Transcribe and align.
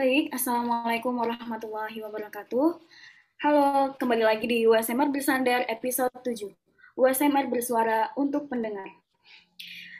Baik, 0.00 0.32
Assalamualaikum 0.32 1.12
warahmatullahi 1.12 2.00
wabarakatuh. 2.00 2.68
Halo, 3.44 3.92
kembali 4.00 4.24
lagi 4.24 4.48
di 4.48 4.64
USMR 4.64 5.12
Bersandar 5.12 5.68
episode 5.68 6.08
7. 6.24 6.48
USMR 6.96 7.52
bersuara 7.52 8.08
untuk 8.16 8.48
pendengar. 8.48 8.88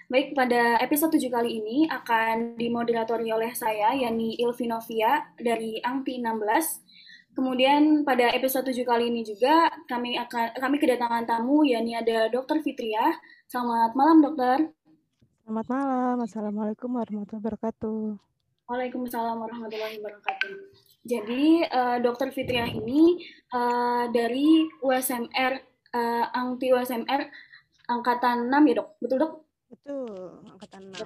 Baik, 0.08 0.32
pada 0.32 0.80
episode 0.80 1.12
7 1.20 1.28
kali 1.28 1.60
ini 1.60 1.84
akan 1.84 2.56
dimoderatori 2.56 3.28
oleh 3.28 3.52
saya, 3.52 3.92
yakni 3.92 4.40
Ilvinovia 4.40 5.36
dari 5.36 5.84
Angti 5.84 6.16
16. 6.16 7.36
Kemudian 7.36 8.00
pada 8.00 8.32
episode 8.32 8.72
7 8.72 8.80
kali 8.88 9.12
ini 9.12 9.20
juga 9.20 9.68
kami 9.84 10.16
akan 10.16 10.56
kami 10.56 10.80
kedatangan 10.80 11.28
tamu 11.28 11.60
yakni 11.68 11.92
ada 11.92 12.32
Dr. 12.32 12.64
Fitria. 12.64 13.20
Selamat 13.52 13.92
malam, 13.92 14.24
Dokter. 14.24 14.64
Selamat 15.44 15.66
malam. 15.68 16.16
Assalamualaikum 16.24 16.88
warahmatullahi 16.88 17.44
wabarakatuh. 17.44 18.29
Waalaikumsalam 18.70 19.34
warahmatullahi 19.42 19.98
wabarakatuh. 19.98 20.54
Jadi 21.02 21.66
uh, 21.66 21.98
Dokter 21.98 22.30
Fitria 22.30 22.70
ini 22.70 23.18
uh, 23.50 24.06
dari 24.14 24.62
USMR 24.78 25.58
uh, 25.90 26.30
Angti 26.30 26.70
USMR 26.70 27.26
angkatan 27.90 28.46
6 28.46 28.70
ya 28.70 28.74
dok, 28.78 28.88
betul 29.02 29.18
dok? 29.18 29.32
Betul, 29.74 30.46
angkatan 30.46 30.82
6. 30.86 31.02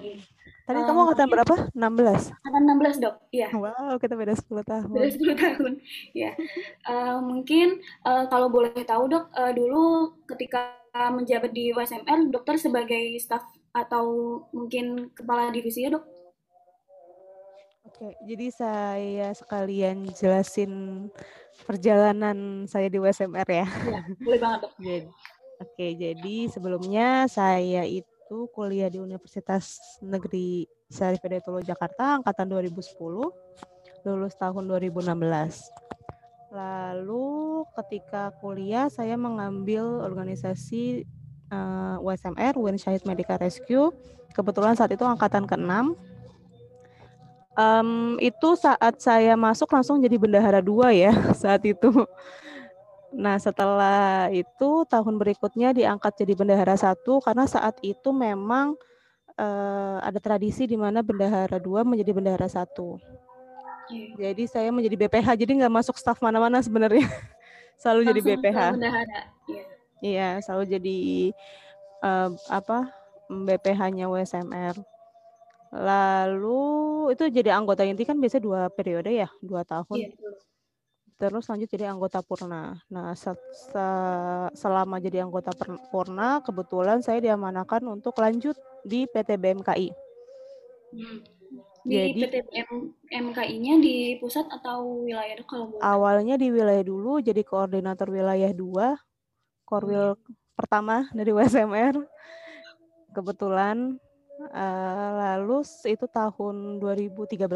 Tadi 0.68 0.76
uh, 0.76 0.84
kamu 0.84 0.98
angkatan 1.08 1.28
berapa? 1.32 1.54
16? 1.72 2.36
Angkatan 2.36 2.62
16 3.00 3.00
dok, 3.00 3.16
iya. 3.32 3.48
Wow, 3.56 3.96
kita 3.96 4.12
beda 4.12 4.36
10 4.36 4.44
tahun. 4.44 4.88
Beda 4.92 5.08
10 5.08 5.44
tahun, 5.48 5.72
ya. 6.12 6.36
Uh, 6.84 7.24
mungkin 7.24 7.80
uh, 8.04 8.28
kalau 8.28 8.52
boleh 8.52 8.76
tahu 8.84 9.08
dok, 9.08 9.32
uh, 9.32 9.56
dulu 9.56 10.12
ketika 10.28 10.76
menjabat 10.92 11.56
di 11.56 11.72
USMR, 11.72 12.28
dokter 12.28 12.60
sebagai 12.60 13.16
staf 13.16 13.42
atau 13.72 14.04
mungkin 14.52 15.10
kepala 15.16 15.48
divisi 15.48 15.88
ya 15.88 15.96
dok? 15.96 16.13
Oke, 17.94 18.10
jadi 18.26 18.50
saya 18.50 19.28
sekalian 19.38 20.02
jelasin 20.18 21.06
perjalanan 21.62 22.66
saya 22.66 22.90
di 22.90 22.98
USMR 22.98 23.46
ya. 23.46 23.70
Iya, 23.70 24.02
boleh 24.18 24.40
banget. 24.42 24.60
Jadi, 24.82 25.06
oke, 25.62 25.86
jadi 26.02 26.36
sebelumnya 26.50 27.30
saya 27.30 27.86
itu 27.86 28.50
kuliah 28.50 28.90
di 28.90 28.98
Universitas 28.98 29.78
Negeri 30.02 30.66
Syarif 30.90 31.22
Hidayatullah 31.22 31.62
Jakarta 31.62 32.18
angkatan 32.18 32.50
2010, 32.50 32.82
lulus 34.02 34.34
tahun 34.42 34.66
2016. 34.66 35.14
Lalu 36.50 37.62
ketika 37.78 38.34
kuliah 38.42 38.90
saya 38.90 39.14
mengambil 39.14 40.02
organisasi 40.02 41.06
uh, 41.54 42.02
eh, 42.02 42.06
USMR, 42.10 42.58
Win 42.58 42.74
Syahid 42.74 43.06
Medical 43.06 43.38
Rescue. 43.38 43.94
Kebetulan 44.34 44.74
saat 44.74 44.90
itu 44.90 45.06
angkatan 45.06 45.46
ke-6 45.46 45.94
um, 47.58 48.18
itu 48.18 48.58
saat 48.58 48.98
saya 48.98 49.34
masuk 49.38 49.70
langsung 49.70 50.02
jadi 50.02 50.14
bendahara 50.18 50.60
dua 50.60 50.90
ya 50.94 51.10
saat 51.42 51.62
itu. 51.66 51.90
Nah 53.14 53.38
setelah 53.38 54.28
itu 54.34 54.82
tahun 54.90 55.14
berikutnya 55.18 55.70
diangkat 55.70 56.12
jadi 56.18 56.34
bendahara 56.34 56.74
satu 56.74 57.22
karena 57.22 57.46
saat 57.46 57.78
itu 57.80 58.10
memang 58.10 58.74
uh, 59.38 59.98
ada 60.02 60.18
tradisi 60.18 60.66
di 60.66 60.74
mana 60.74 61.00
bendahara 61.00 61.62
dua 61.62 61.86
menjadi 61.86 62.10
bendahara 62.10 62.50
satu. 62.50 62.98
Jadi 64.18 64.48
saya 64.48 64.72
menjadi 64.72 64.96
BPH 65.06 65.36
jadi 65.36 65.52
nggak 65.60 65.74
masuk 65.74 65.94
staf 66.00 66.18
mana-mana 66.24 66.58
sebenarnya 66.64 67.04
selalu 67.80 68.00
langsung 68.02 68.10
jadi 68.10 68.20
BPH. 68.34 68.58
Bendahara. 68.74 69.20
Iya. 69.46 69.64
Iya 70.04 70.28
selalu 70.42 70.64
jadi 70.68 70.98
uh, 72.02 72.30
apa 72.50 72.90
BPH-nya 73.30 74.10
WSMR. 74.10 74.74
Lalu 75.74 76.62
itu 77.10 77.26
jadi 77.34 77.58
anggota 77.58 77.82
inti 77.82 78.06
kan 78.06 78.14
biasanya 78.14 78.44
dua 78.46 78.60
periode 78.70 79.10
ya, 79.10 79.26
dua 79.42 79.66
tahun. 79.66 79.98
Iya, 79.98 80.10
Terus 81.14 81.46
lanjut 81.50 81.66
jadi 81.70 81.90
anggota 81.90 82.22
purna. 82.22 82.78
Nah, 82.90 83.14
se 83.18 83.34
se 83.54 83.86
selama 84.54 85.02
jadi 85.02 85.26
anggota 85.26 85.50
purna, 85.90 86.42
kebetulan 86.46 87.02
saya 87.02 87.18
diamanakan 87.22 87.98
untuk 87.98 88.14
lanjut 88.22 88.54
di 88.86 89.06
PT 89.10 89.34
BMKI. 89.34 89.88
Hmm. 90.94 91.18
Di 91.84 91.94
jadi, 92.00 92.18
PT 92.22 92.34
BMKI-nya 93.10 93.74
di 93.82 94.16
pusat 94.22 94.46
atau 94.48 95.04
wilayah 95.04 95.36
kalau 95.44 95.74
boleh? 95.74 95.82
Awalnya 95.82 96.34
di 96.38 96.48
wilayah 96.54 96.82
dulu, 96.86 97.18
jadi 97.18 97.42
koordinator 97.42 98.08
wilayah 98.10 98.50
dua, 98.54 98.94
korwil 99.66 100.14
hmm. 100.14 100.34
pertama 100.54 101.06
dari 101.10 101.30
WSMR. 101.34 101.98
Kebetulan 103.14 104.02
Uh, 104.34 105.10
lalu 105.14 105.62
itu 105.86 106.06
tahun 106.10 106.82
2013. 106.82 107.46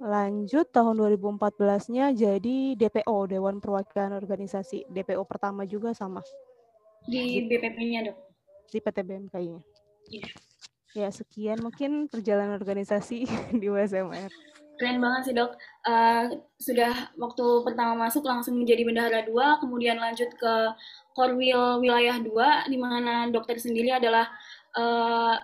Lanjut 0.00 0.66
tahun 0.72 0.96
2014-nya 0.96 2.16
jadi 2.16 2.56
DPO, 2.72 3.16
Dewan 3.28 3.60
Perwakilan 3.60 4.16
Organisasi. 4.16 4.88
DPO 4.88 5.20
pertama 5.28 5.68
juga 5.68 5.92
sama. 5.92 6.24
Di 7.04 7.44
BPP-nya, 7.44 8.08
Dok? 8.08 8.16
Di 8.72 8.78
PT 8.80 8.98
BMKI-nya. 9.04 9.60
Iya. 10.08 10.28
Ya, 10.90 11.08
sekian 11.12 11.60
mungkin 11.62 12.08
perjalanan 12.08 12.58
organisasi 12.58 13.28
di 13.60 13.66
USMR. 13.68 14.32
Keren 14.80 14.96
banget 14.96 15.22
sih, 15.28 15.34
Dok. 15.36 15.52
Uh, 15.84 16.40
sudah 16.56 17.12
waktu 17.20 17.44
pertama 17.68 17.92
masuk 18.08 18.24
langsung 18.24 18.56
menjadi 18.56 18.88
bendahara 18.88 19.20
2, 19.28 19.60
kemudian 19.60 20.00
lanjut 20.00 20.32
ke 20.32 20.54
Korwil 21.12 21.84
Wilayah 21.84 22.16
2, 22.16 22.72
di 22.72 22.78
mana 22.80 23.28
dokter 23.28 23.60
sendiri 23.60 23.92
adalah 23.92 24.32
uh, 24.76 25.36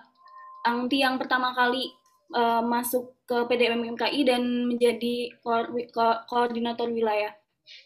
Angti 0.67 0.99
yang 0.99 1.15
pertama 1.15 1.55
kali 1.55 1.95
uh, 2.35 2.59
masuk 2.59 3.15
ke 3.23 3.37
PDMMKI 3.47 4.27
dan 4.27 4.67
menjadi 4.67 5.31
ko 5.39 5.63
ko 5.95 6.05
koordinator 6.27 6.91
wilayah. 6.91 7.31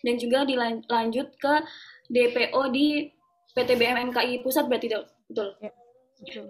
Dan 0.06 0.18
juga 0.22 0.46
dilanjut 0.46 1.38
ke 1.42 1.54
DPO 2.10 2.62
di 2.70 3.10
PTBMMKI 3.54 4.46
pusat 4.46 4.70
berarti 4.70 4.88
dok? 4.94 5.06
Betul? 5.30 5.50
Ya, 5.62 5.72
betul. 6.22 6.46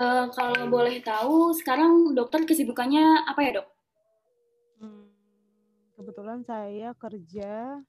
Uh, 0.00 0.26
kalau 0.32 0.64
boleh 0.68 1.00
tahu 1.04 1.52
sekarang 1.56 2.16
dokter 2.16 2.44
kesibukannya 2.48 3.28
apa 3.28 3.40
ya 3.44 3.50
dok? 3.60 3.68
Hmm, 4.80 5.12
kebetulan 5.96 6.40
saya 6.44 6.96
kerja 6.96 7.84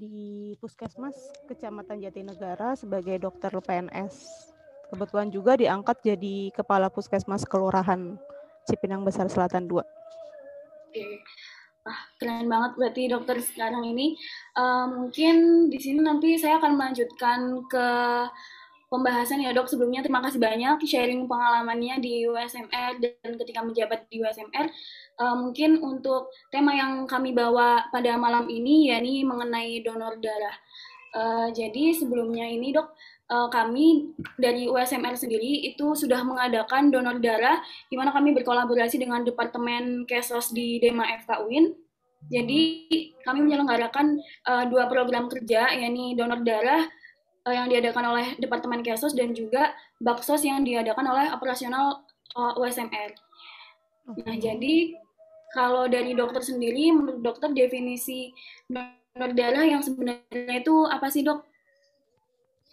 di 0.00 0.56
puskesmas 0.56 1.16
kecamatan 1.44 2.00
Jatinegara 2.00 2.72
sebagai 2.72 3.20
dokter 3.20 3.52
PNS 3.52 4.48
kebetulan 4.92 5.28
juga 5.32 5.56
diangkat 5.56 6.04
jadi 6.04 6.52
kepala 6.52 6.92
puskesmas 6.92 7.48
kelurahan 7.48 8.20
Cipinang 8.68 9.02
Besar 9.02 9.26
Selatan 9.32 9.64
2. 9.64 9.80
Oke. 9.80 11.04
Ah, 11.82 11.98
keren 12.14 12.46
banget 12.46 12.78
berarti 12.78 13.02
dokter 13.10 13.42
sekarang 13.42 13.82
ini. 13.82 14.14
Uh, 14.54 14.86
mungkin 14.86 15.66
di 15.66 15.82
sini 15.82 15.98
nanti 15.98 16.38
saya 16.38 16.62
akan 16.62 16.78
melanjutkan 16.78 17.58
ke 17.66 17.88
pembahasan 18.86 19.42
ya 19.42 19.50
dok. 19.50 19.66
Sebelumnya 19.66 20.04
terima 20.04 20.22
kasih 20.22 20.38
banyak 20.38 20.78
sharing 20.84 21.26
pengalamannya 21.26 21.98
di 21.98 22.28
USMR 22.28 23.02
dan 23.02 23.32
ketika 23.34 23.66
menjabat 23.66 24.06
di 24.12 24.22
USMR. 24.22 24.70
Uh, 25.22 25.38
mungkin 25.38 25.78
untuk 25.78 26.34
tema 26.50 26.74
yang 26.74 27.06
kami 27.06 27.30
bawa 27.30 27.86
pada 27.94 28.18
malam 28.18 28.50
ini 28.50 28.90
yakni 28.90 29.22
mengenai 29.22 29.78
donor 29.86 30.18
darah. 30.18 30.56
Uh, 31.14 31.46
jadi 31.54 31.94
sebelumnya 31.94 32.42
ini 32.50 32.74
dok, 32.74 32.90
uh, 33.30 33.46
kami 33.46 34.10
dari 34.34 34.66
USMR 34.66 35.14
sendiri 35.14 35.62
itu 35.62 35.94
sudah 35.94 36.26
mengadakan 36.26 36.90
donor 36.90 37.22
darah 37.22 37.62
di 37.86 37.94
mana 37.94 38.10
kami 38.10 38.34
berkolaborasi 38.34 38.98
dengan 38.98 39.22
Departemen 39.22 40.10
Kesos 40.10 40.50
di 40.50 40.82
Dema 40.82 41.06
FK 41.22 41.46
UIN. 41.46 41.70
Jadi 42.26 42.86
kami 43.22 43.46
menyelenggarakan 43.46 44.18
uh, 44.50 44.64
dua 44.66 44.90
program 44.90 45.30
kerja 45.30 45.70
yakni 45.70 46.18
donor 46.18 46.42
darah 46.42 46.82
uh, 47.46 47.54
yang 47.54 47.70
diadakan 47.70 48.10
oleh 48.10 48.26
Departemen 48.42 48.82
Kesos 48.82 49.14
dan 49.14 49.30
juga 49.30 49.70
Baksos 50.02 50.42
yang 50.42 50.66
diadakan 50.66 51.06
oleh 51.06 51.30
operasional 51.30 52.02
uh, 52.34 52.58
USMR. 52.58 53.14
Nah, 54.02 54.34
jadi 54.34 54.98
kalau 55.52 55.84
dari 55.86 56.16
dokter 56.16 56.40
sendiri 56.40 56.90
menurut 56.96 57.20
dokter 57.20 57.52
definisi 57.52 58.32
donor 58.66 59.30
darah 59.36 59.64
yang 59.68 59.84
sebenarnya 59.84 60.56
itu 60.64 60.74
apa 60.88 61.12
sih, 61.12 61.20
Dok? 61.20 61.44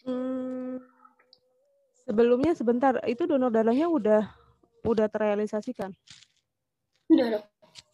Hmm, 0.07 0.79
sebelumnya 2.07 2.55
sebentar, 2.55 2.95
itu 3.03 3.27
donor 3.27 3.51
darahnya 3.51 3.91
udah 3.91 4.31
udah 4.87 5.07
terrealisasikan? 5.11 5.91
Sudah 7.09 7.27
dok. 7.35 7.43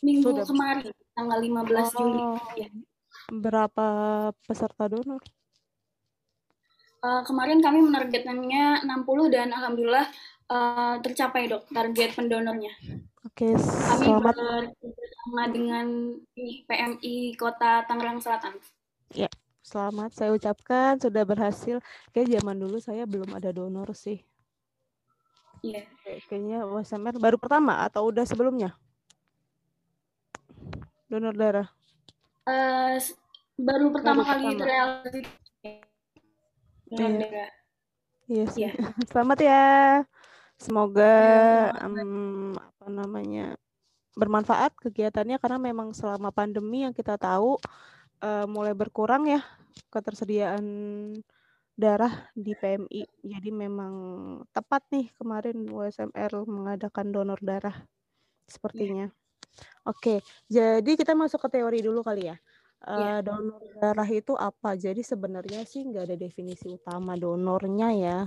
Minggu 0.06 0.30
Sudah. 0.30 0.46
kemarin, 0.46 0.94
tanggal 1.18 1.40
15 1.42 1.50
oh, 1.50 1.86
Juli. 1.98 2.22
Ya. 2.62 2.70
Berapa 3.34 3.88
peserta 4.46 4.86
donor? 4.86 5.22
Uh, 7.02 7.22
kemarin 7.26 7.62
kami 7.62 7.86
menargetkannya 7.86 8.86
60 8.86 9.34
dan 9.34 9.54
alhamdulillah 9.54 10.10
uh, 10.50 10.96
tercapai 11.02 11.50
dok 11.50 11.66
target 11.72 12.14
pendonornya. 12.18 12.74
Oke, 13.26 13.50
okay, 13.50 13.54
selamat. 13.58 14.36
Kami 14.38 14.90
bersama 14.96 15.44
dengan 15.50 15.88
PMI 16.70 17.34
Kota 17.36 17.84
Tangerang 17.90 18.22
Selatan. 18.22 18.54
Ya, 19.12 19.30
Selamat 19.66 20.14
saya 20.14 20.30
ucapkan 20.30 21.02
sudah 21.02 21.26
berhasil. 21.26 21.82
Kayak 22.14 22.38
zaman 22.38 22.62
dulu 22.62 22.78
saya 22.78 23.10
belum 23.10 23.34
ada 23.34 23.50
donor 23.50 23.90
sih. 23.98 24.22
Iya. 25.66 25.90
Kayaknya 26.30 26.70
USMR 26.70 27.18
baru 27.18 27.42
pertama 27.42 27.82
atau 27.82 28.06
udah 28.14 28.22
sebelumnya? 28.30 28.78
Donor 31.10 31.34
darah. 31.34 31.68
Uh, 32.46 33.02
baru 33.58 33.90
pertama 33.90 34.22
baru 34.22 34.30
kali 34.38 34.48
terrealisasi 34.54 35.20
iya. 36.94 37.10
darah. 37.26 37.52
Iya 38.30 38.46
sih. 38.54 38.62
Yeah. 38.70 38.74
Selamat 39.10 39.40
ya. 39.42 39.66
Semoga 40.56 41.14
um, 41.84 42.56
apa 42.56 42.88
namanya 42.88 43.60
bermanfaat 44.16 44.72
kegiatannya 44.80 45.36
karena 45.38 45.60
memang 45.60 45.92
selama 45.92 46.32
pandemi 46.32 46.88
yang 46.88 46.96
kita 46.96 47.20
tahu 47.20 47.60
uh, 48.24 48.48
mulai 48.48 48.72
berkurang 48.72 49.28
ya 49.28 49.44
ketersediaan 49.92 50.64
darah 51.76 52.32
di 52.32 52.56
PMI. 52.56 53.04
Jadi 53.20 53.50
memang 53.52 53.94
tepat 54.56 54.88
nih 54.96 55.12
kemarin 55.20 55.68
USMR 55.68 56.48
mengadakan 56.48 57.12
donor 57.12 57.40
darah 57.44 57.76
sepertinya. 58.48 59.12
Yeah. 59.12 59.24
Oke, 59.86 60.16
jadi 60.50 60.92
kita 60.98 61.14
masuk 61.14 61.48
ke 61.48 61.60
teori 61.60 61.80
dulu 61.80 62.02
kali 62.02 62.32
ya. 62.34 62.36
Uh, 62.86 63.18
donor 63.24 63.64
darah 63.82 64.10
itu 64.12 64.38
apa? 64.38 64.78
Jadi 64.78 65.02
sebenarnya 65.02 65.66
sih 65.66 65.82
nggak 65.88 66.06
ada 66.12 66.18
definisi 66.20 66.70
utama 66.70 67.18
donornya 67.18 67.90
ya. 67.96 68.20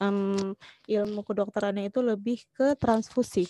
Um, 0.00 0.56
ilmu 0.88 1.20
kedokterannya 1.20 1.92
itu 1.92 2.00
lebih 2.00 2.40
ke 2.54 2.78
transfusi, 2.80 3.44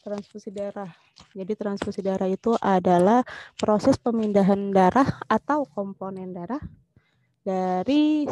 transfusi 0.00 0.48
darah. 0.54 0.88
Jadi 1.36 1.52
transfusi 1.52 2.00
darah 2.00 2.30
itu 2.30 2.56
adalah 2.62 3.20
proses 3.60 4.00
pemindahan 4.00 4.72
darah 4.72 5.20
atau 5.28 5.68
komponen 5.68 6.32
darah 6.32 6.62
dari 7.44 8.24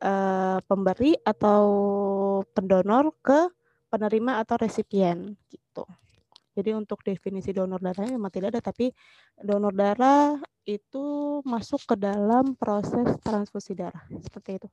uh, 0.00 0.58
pemberi 0.64 1.16
atau 1.20 1.64
pendonor 2.56 3.12
ke 3.20 3.48
penerima 3.92 4.40
atau 4.40 4.56
resipien 4.56 5.36
gitu. 5.52 5.84
Jadi 6.56 6.74
untuk 6.74 7.00
definisi 7.06 7.54
donor 7.54 7.80
darah 7.80 8.08
memang 8.08 8.28
tidak 8.28 8.56
ada, 8.56 8.60
tapi 8.72 8.90
donor 9.38 9.72
darah 9.72 10.36
itu 10.68 11.40
masuk 11.44 11.82
ke 11.84 11.94
dalam 11.96 12.56
proses 12.56 13.16
transfusi 13.24 13.72
darah 13.72 14.04
seperti 14.20 14.60
itu. 14.60 14.68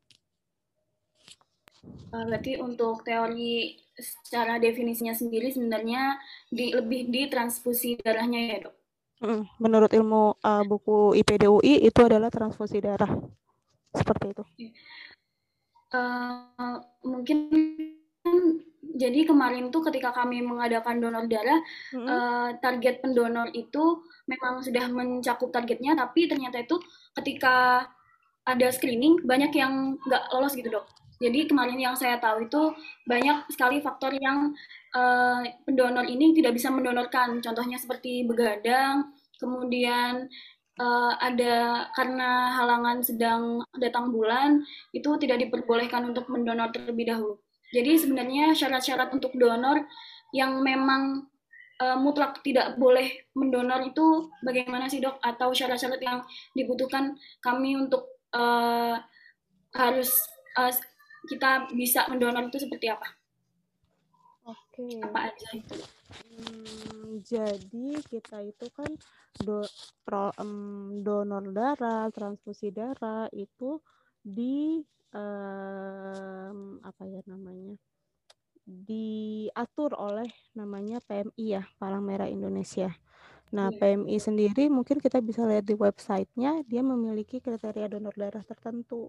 Eh, 1.87 2.23
berarti 2.27 2.59
untuk 2.59 3.03
teori 3.03 3.79
secara 3.95 4.59
definisinya 4.59 5.15
sendiri 5.15 5.51
sebenarnya 5.51 6.19
di, 6.51 6.75
lebih 6.75 7.09
di 7.09 7.27
transfusi 7.31 7.97
darahnya 7.99 8.39
ya 8.39 8.57
dok? 8.67 8.75
Menurut 9.57 9.89
ilmu 9.89 10.37
uh, 10.37 10.63
buku 10.69 11.17
IPDUI 11.17 11.89
itu 11.89 11.99
adalah 12.05 12.29
transfusi 12.29 12.77
darah 12.77 13.09
seperti 13.89 14.25
itu. 14.29 14.43
Uh, 15.89 16.77
mungkin 17.01 17.49
jadi 18.95 19.27
kemarin 19.27 19.73
tuh 19.73 19.83
ketika 19.89 20.13
kami 20.15 20.39
mengadakan 20.39 21.01
donor 21.01 21.25
darah 21.25 21.59
mm-hmm. 21.91 22.07
uh, 22.07 22.49
target 22.61 23.03
pendonor 23.03 23.51
itu 23.51 24.03
memang 24.29 24.63
sudah 24.63 24.85
mencakup 24.91 25.49
targetnya 25.51 25.97
tapi 25.97 26.29
ternyata 26.29 26.63
itu 26.63 26.77
ketika 27.17 27.87
ada 28.47 28.67
screening 28.71 29.19
banyak 29.27 29.51
yang 29.57 29.99
nggak 30.05 30.23
lolos 30.31 30.55
gitu 30.55 30.71
dok 30.71 30.87
jadi 31.17 31.49
kemarin 31.49 31.81
yang 31.81 31.95
saya 31.97 32.21
tahu 32.21 32.45
itu 32.45 32.61
banyak 33.09 33.49
sekali 33.49 33.81
faktor 33.81 34.13
yang 34.13 34.53
uh, 34.93 35.41
pendonor 35.65 36.05
ini 36.05 36.31
tidak 36.37 36.53
bisa 36.55 36.69
mendonorkan 36.69 37.41
contohnya 37.41 37.81
seperti 37.81 38.23
begadang 38.23 39.11
kemudian 39.41 40.29
uh, 40.81 41.13
ada 41.19 41.87
karena 41.93 42.53
halangan 42.57 43.01
sedang 43.01 43.61
datang 43.77 44.13
bulan 44.13 44.63
itu 44.93 45.09
tidak 45.21 45.45
diperbolehkan 45.45 46.05
untuk 46.09 46.29
mendonor 46.29 46.69
terlebih 46.71 47.09
dahulu. 47.09 47.35
Jadi 47.73 47.99
sebenarnya 47.99 48.55
syarat-syarat 48.55 49.11
untuk 49.11 49.35
donor 49.35 49.83
yang 50.31 50.59
memang 50.63 51.27
uh, 51.83 51.97
mutlak 51.99 52.39
tidak 52.43 52.79
boleh 52.79 53.27
mendonor 53.35 53.83
itu 53.83 54.31
bagaimana 54.43 54.87
sih 54.87 55.03
dok? 55.03 55.19
Atau 55.19 55.51
syarat-syarat 55.51 55.99
yang 55.99 56.19
dibutuhkan 56.55 57.15
kami 57.43 57.75
untuk 57.75 58.07
uh, 58.31 58.95
harus 59.75 60.09
uh, 60.55 60.71
kita 61.27 61.67
bisa 61.75 62.07
mendonor 62.07 62.47
itu 62.47 62.63
seperti 62.63 62.87
apa? 62.87 63.07
Oke. 64.47 64.87
Okay. 64.87 65.03
Apa 65.03 65.19
aja 65.27 65.47
itu? 65.51 65.75
Hmm, 66.07 67.19
jadi 67.19 67.99
kita 68.07 68.47
itu 68.47 68.65
kan 68.71 68.87
do, 69.43 69.67
pro, 70.07 70.31
um, 70.39 71.03
donor 71.03 71.51
darah, 71.51 72.07
transfusi 72.15 72.71
darah 72.71 73.27
itu 73.35 73.83
di 74.23 74.79
um, 75.13 76.79
apa 76.83 77.03
ya 77.07 77.21
namanya 77.27 77.75
diatur 78.67 79.95
oleh 79.95 80.27
namanya 80.51 80.99
PMI 81.07 81.45
ya 81.47 81.63
Palang 81.79 82.03
Merah 82.03 82.27
Indonesia. 82.27 82.91
Nah, 83.47 83.71
iya. 83.71 83.79
PMI 83.79 84.17
sendiri 84.19 84.67
mungkin 84.67 84.99
kita 84.99 85.23
bisa 85.23 85.47
lihat 85.47 85.63
di 85.63 85.71
websitenya, 85.71 86.67
dia 86.67 86.83
memiliki 86.83 87.39
kriteria 87.39 87.87
donor 87.87 88.11
darah 88.11 88.43
tertentu 88.43 89.07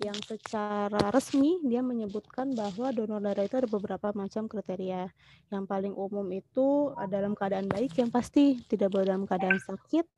yang 0.00 0.16
secara 0.24 1.12
resmi 1.12 1.60
dia 1.60 1.84
menyebutkan 1.84 2.56
bahwa 2.56 2.88
donor 2.88 3.20
darah 3.20 3.44
itu 3.44 3.60
ada 3.60 3.68
beberapa 3.68 4.16
macam 4.16 4.48
kriteria. 4.48 5.12
Yang 5.52 5.64
paling 5.68 5.92
umum 5.92 6.24
itu 6.32 6.96
dalam 7.12 7.36
keadaan 7.36 7.68
baik 7.68 7.92
yang 8.00 8.08
pasti 8.08 8.64
tidak 8.64 8.96
boleh 8.96 9.12
dalam 9.12 9.28
keadaan 9.28 9.60
sakit, 9.60 10.08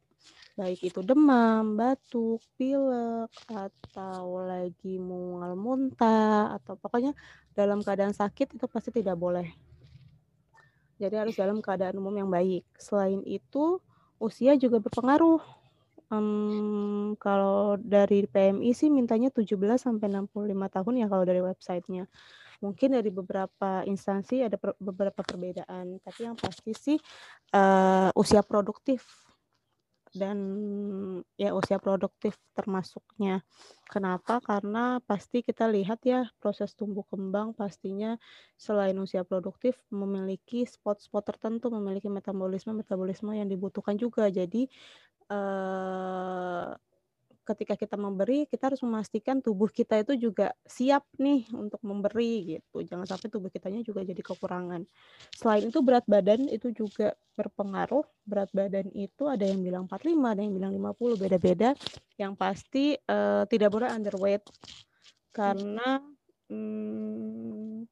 baik 0.52 0.80
itu 0.84 1.00
demam, 1.00 1.80
batuk, 1.80 2.44
pilek, 2.60 3.32
atau 3.48 4.44
lagi 4.44 5.00
mual 5.00 5.56
muntah, 5.56 6.52
atau 6.60 6.76
pokoknya 6.76 7.16
dalam 7.56 7.80
keadaan 7.80 8.12
sakit 8.12 8.56
itu 8.60 8.66
pasti 8.68 8.92
tidak 8.92 9.16
boleh. 9.16 9.48
Jadi 11.00 11.14
harus 11.18 11.34
dalam 11.34 11.58
keadaan 11.64 11.98
umum 11.98 12.14
yang 12.14 12.30
baik. 12.30 12.62
Selain 12.76 13.24
itu, 13.24 13.80
usia 14.20 14.54
juga 14.54 14.78
berpengaruh 14.78 15.62
Um, 16.12 17.16
kalau 17.16 17.80
dari 17.80 18.28
PMI 18.28 18.76
sih 18.76 18.92
mintanya 18.92 19.32
17 19.32 19.56
sampai 19.80 20.12
65 20.12 20.28
tahun 20.68 20.94
ya 21.00 21.06
kalau 21.08 21.24
dari 21.24 21.40
websitenya. 21.40 22.04
Mungkin 22.60 23.00
dari 23.00 23.08
beberapa 23.08 23.80
instansi 23.88 24.44
ada 24.44 24.60
per, 24.60 24.76
beberapa 24.76 25.24
perbedaan, 25.24 25.96
tapi 26.04 26.28
yang 26.28 26.36
pasti 26.36 26.76
sih 26.76 27.00
uh, 27.56 28.12
usia 28.12 28.44
produktif 28.44 29.31
dan 30.12 30.38
ya 31.40 31.56
usia 31.56 31.80
produktif 31.80 32.36
termasuknya. 32.52 33.40
Kenapa? 33.88 34.38
Karena 34.44 35.00
pasti 35.04 35.40
kita 35.40 35.68
lihat 35.72 36.04
ya 36.04 36.28
proses 36.40 36.76
tumbuh 36.76 37.04
kembang 37.08 37.56
pastinya 37.56 38.20
selain 38.60 38.96
usia 39.00 39.24
produktif 39.24 39.80
memiliki 39.88 40.68
spot-spot 40.68 41.24
tertentu, 41.32 41.72
memiliki 41.72 42.12
metabolisme-metabolisme 42.12 43.32
yang 43.36 43.48
dibutuhkan 43.48 43.96
juga. 43.96 44.28
Jadi 44.28 44.68
eh, 45.32 46.68
ketika 47.42 47.74
kita 47.74 47.98
memberi, 47.98 48.46
kita 48.46 48.70
harus 48.70 48.80
memastikan 48.86 49.42
tubuh 49.42 49.66
kita 49.66 49.98
itu 49.98 50.14
juga 50.30 50.54
siap 50.62 51.02
nih 51.18 51.50
untuk 51.50 51.82
memberi 51.82 52.58
gitu. 52.58 52.86
Jangan 52.86 53.06
sampai 53.06 53.28
tubuh 53.28 53.50
kitanya 53.50 53.82
juga 53.82 54.06
jadi 54.06 54.22
kekurangan. 54.22 54.86
Selain 55.34 55.66
itu 55.66 55.78
berat 55.82 56.06
badan 56.06 56.46
itu 56.46 56.70
juga 56.70 57.18
berpengaruh. 57.34 58.06
Berat 58.22 58.50
badan 58.54 58.88
itu 58.94 59.26
ada 59.26 59.42
yang 59.42 59.60
bilang 59.60 59.84
45, 59.90 60.22
ada 60.22 60.40
yang 60.40 60.54
bilang 60.54 60.72
50, 60.74 61.18
beda-beda. 61.18 61.70
Yang 62.14 62.32
pasti 62.38 62.84
uh, 63.10 63.42
tidak 63.50 63.70
boleh 63.74 63.90
underweight 63.90 64.46
karena 65.32 65.98
hmm, 66.52 67.88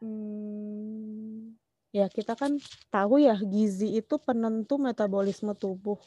hmm, 0.00 1.52
ya 1.92 2.08
kita 2.08 2.32
kan 2.34 2.56
tahu 2.88 3.20
ya 3.20 3.36
gizi 3.40 4.00
itu 4.00 4.16
penentu 4.16 4.80
metabolisme 4.80 5.52
tubuh 5.52 6.00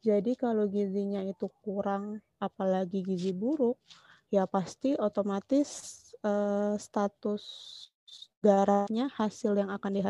jadi 0.00 0.32
kalau 0.32 0.64
gizinya 0.68 1.20
itu 1.20 1.52
kurang, 1.60 2.24
apalagi 2.40 3.04
gizi 3.04 3.36
buruk, 3.36 3.76
ya 4.32 4.48
pasti 4.48 4.96
otomatis 4.96 5.68
uh, 6.24 6.74
status 6.80 7.42
darahnya 8.40 9.12
hasil 9.12 9.52
yang 9.52 9.68
akan 9.68 9.90
di 9.92 10.00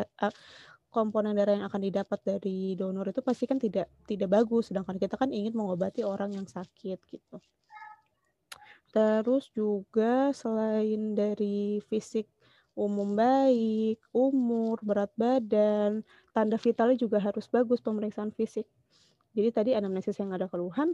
komponen 0.90 1.34
darah 1.34 1.58
yang 1.58 1.66
akan 1.66 1.82
didapat 1.82 2.18
dari 2.22 2.74
donor 2.74 3.10
itu 3.10 3.22
pasti 3.22 3.46
kan 3.46 3.58
tidak 3.58 3.86
tidak 4.06 4.26
bagus 4.30 4.70
sedangkan 4.70 4.98
kita 4.98 5.14
kan 5.14 5.30
ingin 5.30 5.54
mengobati 5.54 6.02
orang 6.02 6.34
yang 6.34 6.46
sakit 6.46 6.98
gitu. 7.10 7.36
Terus 8.90 9.50
juga 9.54 10.34
selain 10.34 11.14
dari 11.14 11.78
fisik 11.86 12.26
umum 12.74 13.14
baik, 13.18 14.02
umur, 14.10 14.78
berat 14.82 15.10
badan, 15.14 16.02
tanda 16.34 16.58
vitalnya 16.58 16.98
juga 16.98 17.18
harus 17.22 17.46
bagus 17.50 17.78
pemeriksaan 17.82 18.34
fisik. 18.34 18.66
Jadi 19.40 19.48
tadi 19.56 19.70
anamnesis 19.72 20.20
yang 20.20 20.36
ada 20.36 20.52
keluhan, 20.52 20.92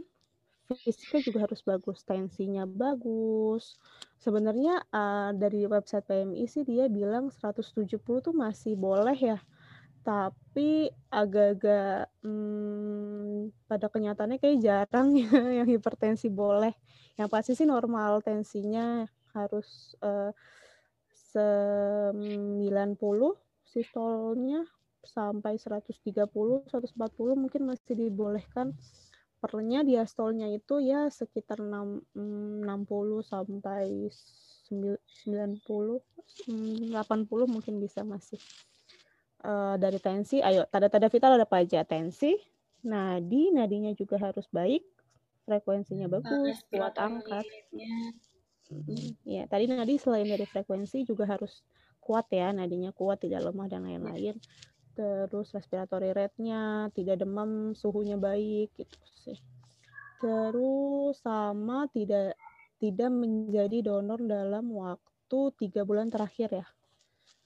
fisiknya 0.71 1.19
juga 1.19 1.39
harus 1.43 1.59
bagus, 1.67 1.99
tensinya 2.07 2.63
bagus. 2.63 3.75
Sebenarnya 4.15 4.87
uh, 4.87 5.35
dari 5.35 5.67
website 5.67 6.07
PMI 6.07 6.47
sih 6.47 6.63
dia 6.63 6.87
bilang 6.87 7.27
170 7.27 7.99
tuh 7.99 8.31
masih 8.31 8.79
boleh 8.79 9.19
ya. 9.19 9.39
Tapi 10.07 10.87
agak-agak 11.11 12.07
hmm, 12.23 13.51
pada 13.67 13.91
kenyataannya 13.91 14.39
kayak 14.39 14.63
jarang 14.63 15.11
ya 15.11 15.27
yang 15.63 15.67
hipertensi 15.67 16.31
boleh. 16.31 16.71
Yang 17.19 17.27
pasti 17.27 17.51
sih 17.59 17.67
normal 17.67 18.23
tensinya 18.23 19.03
harus 19.35 19.99
uh, 19.99 20.31
90 21.35 22.95
sistolnya 23.67 24.63
sampai 25.03 25.57
130 25.57 25.97
140 26.03 26.69
mungkin 27.37 27.61
masih 27.69 27.93
dibolehkan. 27.97 28.73
Pernya 29.37 29.85
diastolnya 29.85 30.49
itu 30.49 30.81
ya 30.81 31.13
sekitar 31.13 31.61
6, 31.61 32.09
60 32.13 32.65
sampai 33.21 34.09
90 34.73 35.61
80 35.61 37.53
mungkin 37.53 37.75
bisa 37.77 38.01
masih. 38.01 38.41
Uh, 39.37 39.77
dari 39.77 40.01
tensi 40.01 40.41
ayo 40.41 40.65
tanda-tanda 40.65 41.13
vital 41.13 41.37
ada 41.37 41.45
apa 41.45 41.61
aja? 41.61 41.85
Tensi 41.85 42.33
nadi 42.81 43.53
nadinya 43.53 43.93
juga 43.93 44.17
harus 44.17 44.49
baik 44.49 44.81
frekuensinya 45.47 46.11
bagus 46.11 46.59
kuat 46.73 46.97
angkat. 46.97 47.45
ya 49.23 49.47
tadi 49.47 49.63
nadi 49.69 49.95
selain 49.95 50.27
dari 50.27 50.43
frekuensi 50.43 51.07
juga 51.07 51.23
harus 51.23 51.63
kuat 52.03 52.27
ya 52.31 52.51
nadinya 52.51 52.91
kuat 52.91 53.23
tidak 53.23 53.47
lemah 53.47 53.67
dan 53.71 53.87
lain-lain 53.87 54.35
terus 54.97 55.53
respiratory 55.53 56.09
rate-nya 56.17 56.89
tidak 56.97 57.21
demam 57.21 57.77
suhunya 57.77 58.17
baik 58.17 58.73
gitu 58.73 58.97
sih 59.21 59.37
terus 60.17 61.21
sama 61.21 61.85
tidak 61.93 62.33
tidak 62.77 63.09
menjadi 63.09 63.77
donor 63.81 64.21
dalam 64.21 64.69
waktu 64.73 65.39
tiga 65.57 65.81
bulan 65.83 66.13
terakhir 66.13 66.61
ya. 66.61 66.67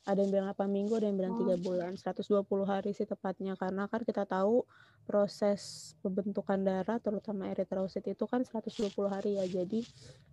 Ada 0.01 0.25
yang 0.25 0.31
bilang 0.34 0.48
8 0.51 0.65
minggu, 0.67 0.93
ada 0.98 1.08
yang 1.08 1.17
bilang 1.17 1.36
tiga 1.38 1.55
oh. 1.55 1.62
bulan, 1.62 1.93
120 1.96 2.41
hari 2.67 2.91
sih 2.91 3.08
tepatnya. 3.08 3.53
Karena 3.55 3.86
kan 3.88 4.01
kita 4.01 4.25
tahu 4.25 4.65
proses 5.03 5.93
pembentukan 6.00 6.58
darah, 6.62 6.98
terutama 7.01 7.50
eritrosit 7.51 8.05
itu 8.08 8.24
kan 8.29 8.46
120 8.46 8.91
hari 9.10 9.38
ya. 9.38 9.46
Jadi 9.50 9.84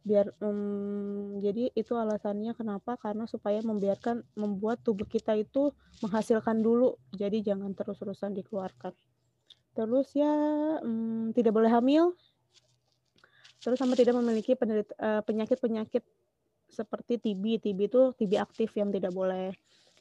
biar 0.07 0.33
um, 0.41 1.37
jadi 1.43 1.73
itu 1.75 1.93
alasannya 1.97 2.55
kenapa? 2.55 2.97
Karena 3.01 3.27
supaya 3.27 3.61
membiarkan 3.61 4.23
membuat 4.39 4.81
tubuh 4.85 5.05
kita 5.05 5.35
itu 5.37 5.75
menghasilkan 6.05 6.61
dulu. 6.63 6.97
Jadi 7.17 7.43
jangan 7.43 7.75
terus-terusan 7.75 8.37
dikeluarkan. 8.39 8.93
Terus 9.75 10.11
ya 10.15 10.33
um, 10.83 11.31
tidak 11.35 11.55
boleh 11.55 11.71
hamil, 11.71 12.17
terus 13.63 13.79
sama 13.79 13.95
tidak 13.95 14.19
memiliki 14.19 14.55
eh, 14.55 15.23
penyakit-penyakit 15.23 16.03
seperti 16.71 17.19
TB. 17.19 17.63
TB 17.63 17.79
itu 17.91 18.01
TB 18.15 18.33
aktif 18.39 18.71
yang 18.75 18.91
tidak 18.91 19.15
boleh. 19.15 19.55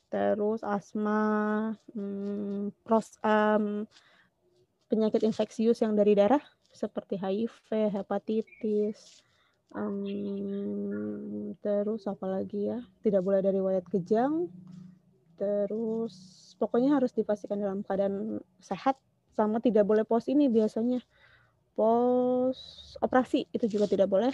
Terus 0.07 0.63
asma, 0.63 1.75
hmm, 1.91 2.71
pros, 2.87 3.19
um, 3.19 3.83
penyakit 4.87 5.23
infeksius 5.23 5.83
yang 5.83 5.93
dari 5.95 6.15
darah 6.15 6.41
seperti 6.71 7.19
HIV, 7.19 7.91
hepatitis, 7.91 9.23
um, 9.75 11.53
terus 11.59 12.07
apa 12.07 12.25
lagi 12.27 12.71
ya? 12.71 12.79
Tidak 13.03 13.21
boleh 13.21 13.43
dari 13.43 13.59
riwayat 13.59 13.85
kejang. 13.87 14.47
Terus 15.37 16.13
pokoknya 16.57 16.97
harus 16.97 17.13
dipastikan 17.13 17.61
dalam 17.61 17.85
keadaan 17.85 18.41
sehat 18.57 18.97
sama 19.37 19.61
tidak 19.61 19.85
boleh 19.85 20.01
pos 20.01 20.25
ini 20.25 20.49
biasanya 20.49 20.97
pos 21.77 22.57
operasi 23.05 23.45
itu 23.53 23.69
juga 23.69 23.85
tidak 23.85 24.09
boleh. 24.09 24.33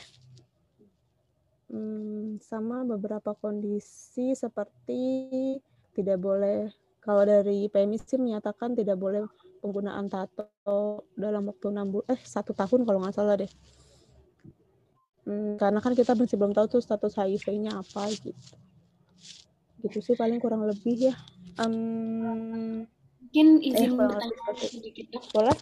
Hmm, 1.67 2.39
sama 2.39 2.87
beberapa 2.87 3.35
kondisi 3.35 4.31
seperti 4.37 5.57
tidak 5.91 6.21
boleh 6.21 6.69
kalau 7.03 7.27
dari 7.27 7.67
PMI 7.67 7.99
sih 7.99 8.15
menyatakan 8.15 8.79
tidak 8.79 8.95
boleh 8.95 9.27
penggunaan 9.59 10.07
tato 10.07 11.03
dalam 11.19 11.51
waktu 11.51 11.67
enam 11.71 11.87
bulan 11.91 12.15
eh 12.15 12.21
satu 12.23 12.55
tahun 12.55 12.87
kalau 12.87 13.03
nggak 13.03 13.15
salah 13.15 13.35
deh. 13.35 13.51
Hmm, 15.23 15.55
karena 15.59 15.79
kan 15.79 15.95
kita 15.95 16.15
masih 16.15 16.35
belum 16.35 16.55
tahu 16.55 16.79
tuh 16.79 16.81
status 16.83 17.15
HIV-nya 17.19 17.75
apa 17.75 18.07
gitu. 18.11 18.55
Gitu 19.83 19.99
sih 19.99 20.15
paling 20.15 20.39
kurang 20.39 20.63
lebih 20.63 21.11
ya. 21.11 21.15
Um, 21.59 22.87
Mungkin 23.19 23.47
izin 23.63 23.91
eh, 23.91 23.97
bertanya 23.99 24.51
sedikit 24.55 25.05
dok. 25.11 25.23
Boleh? 25.35 25.59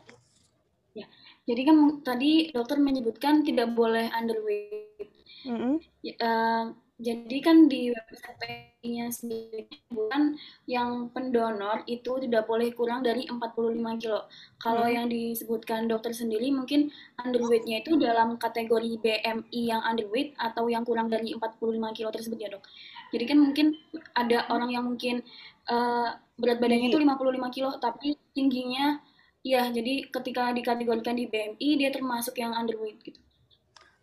Jadi 1.42 1.62
kan 1.66 1.78
tadi 2.06 2.32
dokter 2.54 2.78
menyebutkan 2.78 3.42
tidak 3.42 3.74
boleh 3.74 4.14
underweight. 4.14 5.10
Mm 5.42 5.58
-hmm. 5.58 5.74
uh, 6.22 6.66
jadi 7.02 7.38
kan 7.42 7.66
di 7.66 7.90
website-nya 7.90 9.10
sendiri 9.10 9.66
bukan 9.90 10.38
yang 10.70 11.10
pendonor 11.10 11.82
itu 11.90 12.22
tidak 12.22 12.46
boleh 12.46 12.70
kurang 12.78 13.02
dari 13.02 13.26
45 13.26 13.98
kilo. 13.98 14.30
Kalau 14.62 14.86
hmm. 14.86 14.94
yang 14.94 15.06
disebutkan 15.10 15.90
dokter 15.90 16.14
sendiri 16.14 16.54
mungkin 16.54 16.94
underweight-nya 17.18 17.82
itu 17.82 17.98
dalam 17.98 18.38
kategori 18.38 19.02
BMI 19.02 19.62
yang 19.66 19.82
underweight 19.82 20.38
atau 20.38 20.70
yang 20.70 20.86
kurang 20.86 21.10
dari 21.10 21.34
45 21.34 21.98
kilo 21.98 22.10
tersebut 22.14 22.38
ya 22.38 22.54
dok. 22.54 22.64
Jadi 23.10 23.24
kan 23.26 23.38
mungkin 23.42 23.74
ada 24.14 24.46
orang 24.54 24.70
yang 24.70 24.86
mungkin 24.86 25.26
uh, 25.74 26.14
berat 26.38 26.62
badannya 26.62 26.94
itu 26.94 27.02
55 27.02 27.56
kilo 27.58 27.72
tapi 27.82 28.14
tingginya 28.38 29.02
Iya, 29.42 29.74
jadi 29.74 30.06
ketika 30.06 30.54
dikategorikan 30.54 31.18
di 31.18 31.26
BMI 31.26 31.70
dia 31.82 31.90
termasuk 31.90 32.38
yang 32.38 32.54
underweight 32.54 33.02
gitu. 33.02 33.18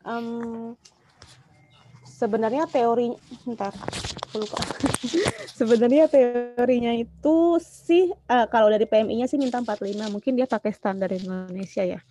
Um, 0.02 0.75
sebenarnya 2.18 2.66
teori 2.66 3.14
ntar 3.54 3.70
lupa. 4.34 4.58
sebenarnya 5.58 6.10
teorinya 6.10 6.92
itu 6.92 7.62
sih 7.62 8.10
uh, 8.10 8.46
kalau 8.50 8.68
dari 8.68 8.84
PMI-nya 8.90 9.30
sih 9.30 9.38
minta 9.38 9.62
45, 9.62 10.10
mungkin 10.10 10.34
dia 10.34 10.50
pakai 10.50 10.75
standar 10.75 11.14
Indonesia 11.14 11.87
ya 11.87 12.02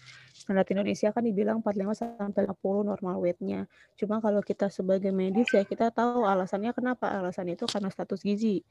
standar 0.48 0.64
Indonesia 0.72 1.12
kan 1.12 1.28
dibilang 1.28 1.60
45 1.60 1.92
sampai 2.08 2.48
50 2.48 2.88
normal 2.88 3.20
weight-nya. 3.20 3.68
Cuma 4.00 4.24
kalau 4.24 4.40
kita 4.40 4.72
sebagai 4.72 5.12
medis 5.12 5.52
ya 5.52 5.68
kita 5.68 5.92
tahu 5.92 6.24
alasannya 6.24 6.72
kenapa. 6.72 7.20
Alasan 7.20 7.52
itu 7.52 7.68
karena 7.68 7.92
status 7.92 8.24
gizi. 8.24 8.64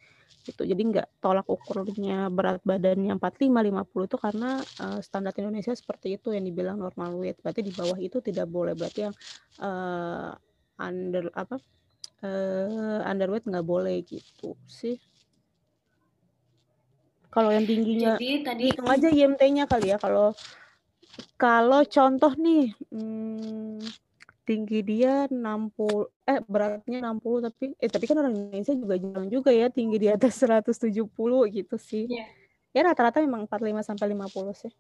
Itu 0.49 0.65
jadi 0.65 0.81
nggak 0.81 1.21
tolak 1.21 1.45
ukurnya 1.45 2.33
berat 2.33 2.65
badannya 2.65 3.21
45 3.21 3.53
50 3.93 4.09
itu 4.09 4.17
karena 4.17 4.51
uh, 4.81 5.01
standar 5.05 5.37
Indonesia 5.37 5.77
seperti 5.77 6.17
itu 6.17 6.33
yang 6.33 6.49
dibilang 6.49 6.81
normal 6.81 7.13
weight. 7.21 7.45
Berarti 7.45 7.61
di 7.61 7.77
bawah 7.77 8.01
itu 8.01 8.25
tidak 8.25 8.49
boleh. 8.49 8.73
Berarti 8.73 9.13
yang 9.13 9.15
uh, 9.61 10.33
under 10.81 11.29
apa? 11.37 11.61
Uh, 12.25 13.05
underweight 13.05 13.45
nggak 13.45 13.67
boleh 13.67 14.01
gitu 14.01 14.57
sih 14.65 14.97
kalau 17.37 17.53
yang 17.53 17.69
tingginya 17.69 18.17
Jadi, 18.17 18.41
tadi 18.41 18.63
hitung 18.73 18.89
aja 18.89 19.13
IMT-nya 19.13 19.69
kali 19.69 19.93
ya 19.93 20.01
kalau 20.01 20.33
kalau 21.37 21.85
contoh 21.85 22.33
nih, 22.37 22.73
hmm, 22.89 23.85
tinggi 24.49 24.81
dia 24.81 25.29
60 25.29 26.09
eh 26.25 26.41
beratnya 26.49 27.05
60 27.05 27.45
tapi 27.45 27.65
eh 27.77 27.91
tapi 27.93 28.05
kan 28.09 28.17
orang 28.25 28.33
Indonesia 28.37 28.73
juga 28.73 28.95
jarang 28.97 29.29
juga 29.29 29.51
ya 29.53 29.69
tinggi 29.69 30.01
di 30.01 30.09
atas 30.09 30.33
170 30.41 30.89
gitu 31.53 31.77
sih. 31.77 32.09
Yeah. 32.09 32.29
Ya 32.73 32.81
rata-rata 32.89 33.21
memang 33.21 33.45
45 33.49 33.85
sampai 33.85 34.17
50 34.17 34.57
sih. 34.57 34.73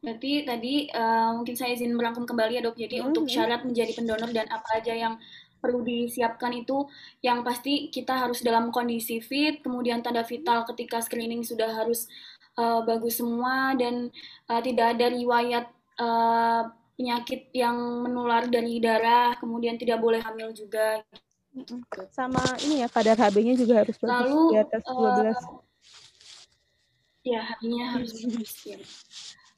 Berarti 0.00 0.44
tadi 0.46 0.74
uh, 0.92 1.36
mungkin 1.36 1.54
saya 1.56 1.72
izin 1.74 1.96
merangkum 1.96 2.28
kembali 2.28 2.60
ya 2.60 2.62
dok. 2.62 2.76
Jadi 2.76 3.00
hmm, 3.00 3.08
untuk 3.10 3.24
syarat 3.26 3.64
menjadi 3.64 3.92
pendonor 3.96 4.30
dan 4.30 4.46
apa 4.52 4.80
aja 4.80 4.92
yang 4.92 5.16
perlu 5.56 5.82
disiapkan 5.82 6.52
itu 6.52 6.86
yang 7.24 7.42
pasti 7.42 7.88
kita 7.88 8.14
harus 8.14 8.44
dalam 8.44 8.70
kondisi 8.70 9.18
fit, 9.18 9.64
kemudian 9.64 10.04
tanda 10.04 10.22
vital 10.22 10.62
ketika 10.68 11.00
screening 11.02 11.42
sudah 11.42 11.72
harus 11.72 12.06
uh, 12.60 12.84
bagus 12.84 13.18
semua 13.18 13.72
dan 13.74 14.12
uh, 14.46 14.60
tidak 14.62 14.94
ada 14.94 15.06
riwayat 15.10 15.66
uh, 15.98 16.70
penyakit 16.96 17.52
yang 17.52 17.76
menular 18.04 18.48
dari 18.48 18.80
darah, 18.80 19.36
kemudian 19.36 19.76
tidak 19.76 20.00
boleh 20.00 20.20
hamil 20.24 20.52
juga. 20.52 21.04
Sama 22.12 22.40
ini 22.64 22.84
ya 22.84 22.88
kadar 22.88 23.16
HB-nya 23.16 23.56
juga 23.56 23.80
harus 23.80 23.96
bagus 23.96 24.12
Lalu, 24.12 24.40
di 24.52 24.58
atas 24.60 24.82
12. 24.84 24.92
Uh, 24.92 25.32
ya, 27.24 27.40
HB-nya 27.42 27.84
harus 27.96 28.12
bagus 28.12 28.52
ya. 28.64 28.78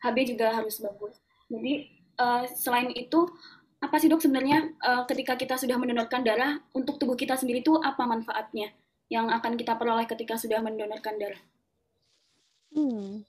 HB 0.02 0.16
juga 0.36 0.54
harus 0.54 0.78
bagus. 0.78 1.18
Jadi 1.48 1.90
uh, 2.18 2.44
selain 2.46 2.92
itu 2.94 3.26
apa 3.78 3.94
sih 4.02 4.10
dok 4.10 4.22
sebenarnya 4.22 4.74
uh, 4.82 5.02
ketika 5.06 5.38
kita 5.38 5.54
sudah 5.54 5.78
mendonorkan 5.78 6.26
darah 6.26 6.58
untuk 6.74 6.98
tubuh 6.98 7.14
kita 7.14 7.38
sendiri 7.38 7.62
itu 7.62 7.78
apa 7.78 8.02
manfaatnya 8.04 8.74
yang 9.08 9.30
akan 9.30 9.54
kita 9.54 9.78
peroleh 9.78 10.04
ketika 10.04 10.34
sudah 10.36 10.60
mendonorkan 10.60 11.16
darah? 11.16 11.42
Hmm, 12.74 13.24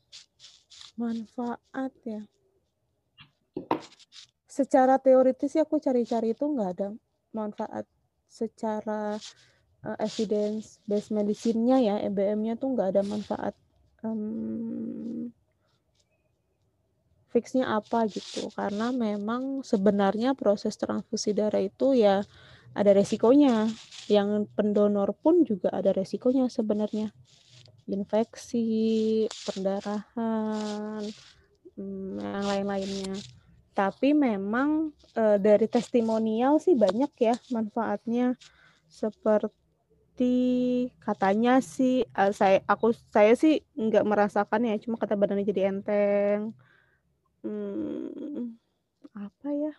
manfaat 0.99 1.93
ya. 2.03 2.21
Secara 4.49 4.99
teoritis 4.99 5.55
sih 5.55 5.61
aku 5.63 5.79
cari-cari 5.79 6.35
itu 6.35 6.43
nggak 6.43 6.69
ada 6.75 6.89
manfaat. 7.31 7.87
Secara 8.27 9.15
uh, 9.85 9.97
evidence 10.03 10.83
based 10.83 11.15
medicine-nya 11.15 11.77
ya, 11.79 11.95
EBM-nya 12.03 12.59
tuh 12.59 12.75
nggak 12.75 12.89
ada 12.97 13.01
manfaat. 13.07 13.55
Um, 14.03 15.31
fixnya 17.29 17.77
apa 17.77 18.09
gitu. 18.09 18.49
Karena 18.53 18.89
memang 18.89 19.61
sebenarnya 19.61 20.33
proses 20.33 20.75
transfusi 20.75 21.31
darah 21.33 21.61
itu 21.61 21.93
ya 21.95 22.25
ada 22.73 22.91
resikonya. 22.93 23.69
Yang 24.09 24.49
pendonor 24.57 25.13
pun 25.13 25.45
juga 25.45 25.69
ada 25.69 25.93
resikonya 25.93 26.49
sebenarnya. 26.49 27.13
Infeksi, 27.89 29.25
perdarahan, 29.45 31.01
hmm, 31.77 32.21
yang 32.21 32.45
lain-lainnya. 32.45 33.15
tapi 33.69 34.11
memang 34.11 34.91
uh, 35.15 35.39
dari 35.39 35.63
testimonial 35.71 36.59
sih 36.59 36.75
banyak 36.75 37.15
ya 37.15 37.35
manfaatnya. 37.47 38.35
Seperti 38.91 40.35
katanya 40.99 41.63
sih 41.63 42.03
uh, 42.11 42.35
saya 42.35 42.59
aku 42.67 42.91
saya 43.07 43.39
sih 43.39 43.63
nggak 43.79 44.03
merasakan 44.03 44.67
ya 44.67 44.75
cuma 44.83 44.99
kata 44.99 45.15
badannya 45.15 45.47
jadi 45.47 45.71
enteng 45.71 46.51
hmm, 47.43 48.57
apa 49.15 49.49
ya? 49.51 49.73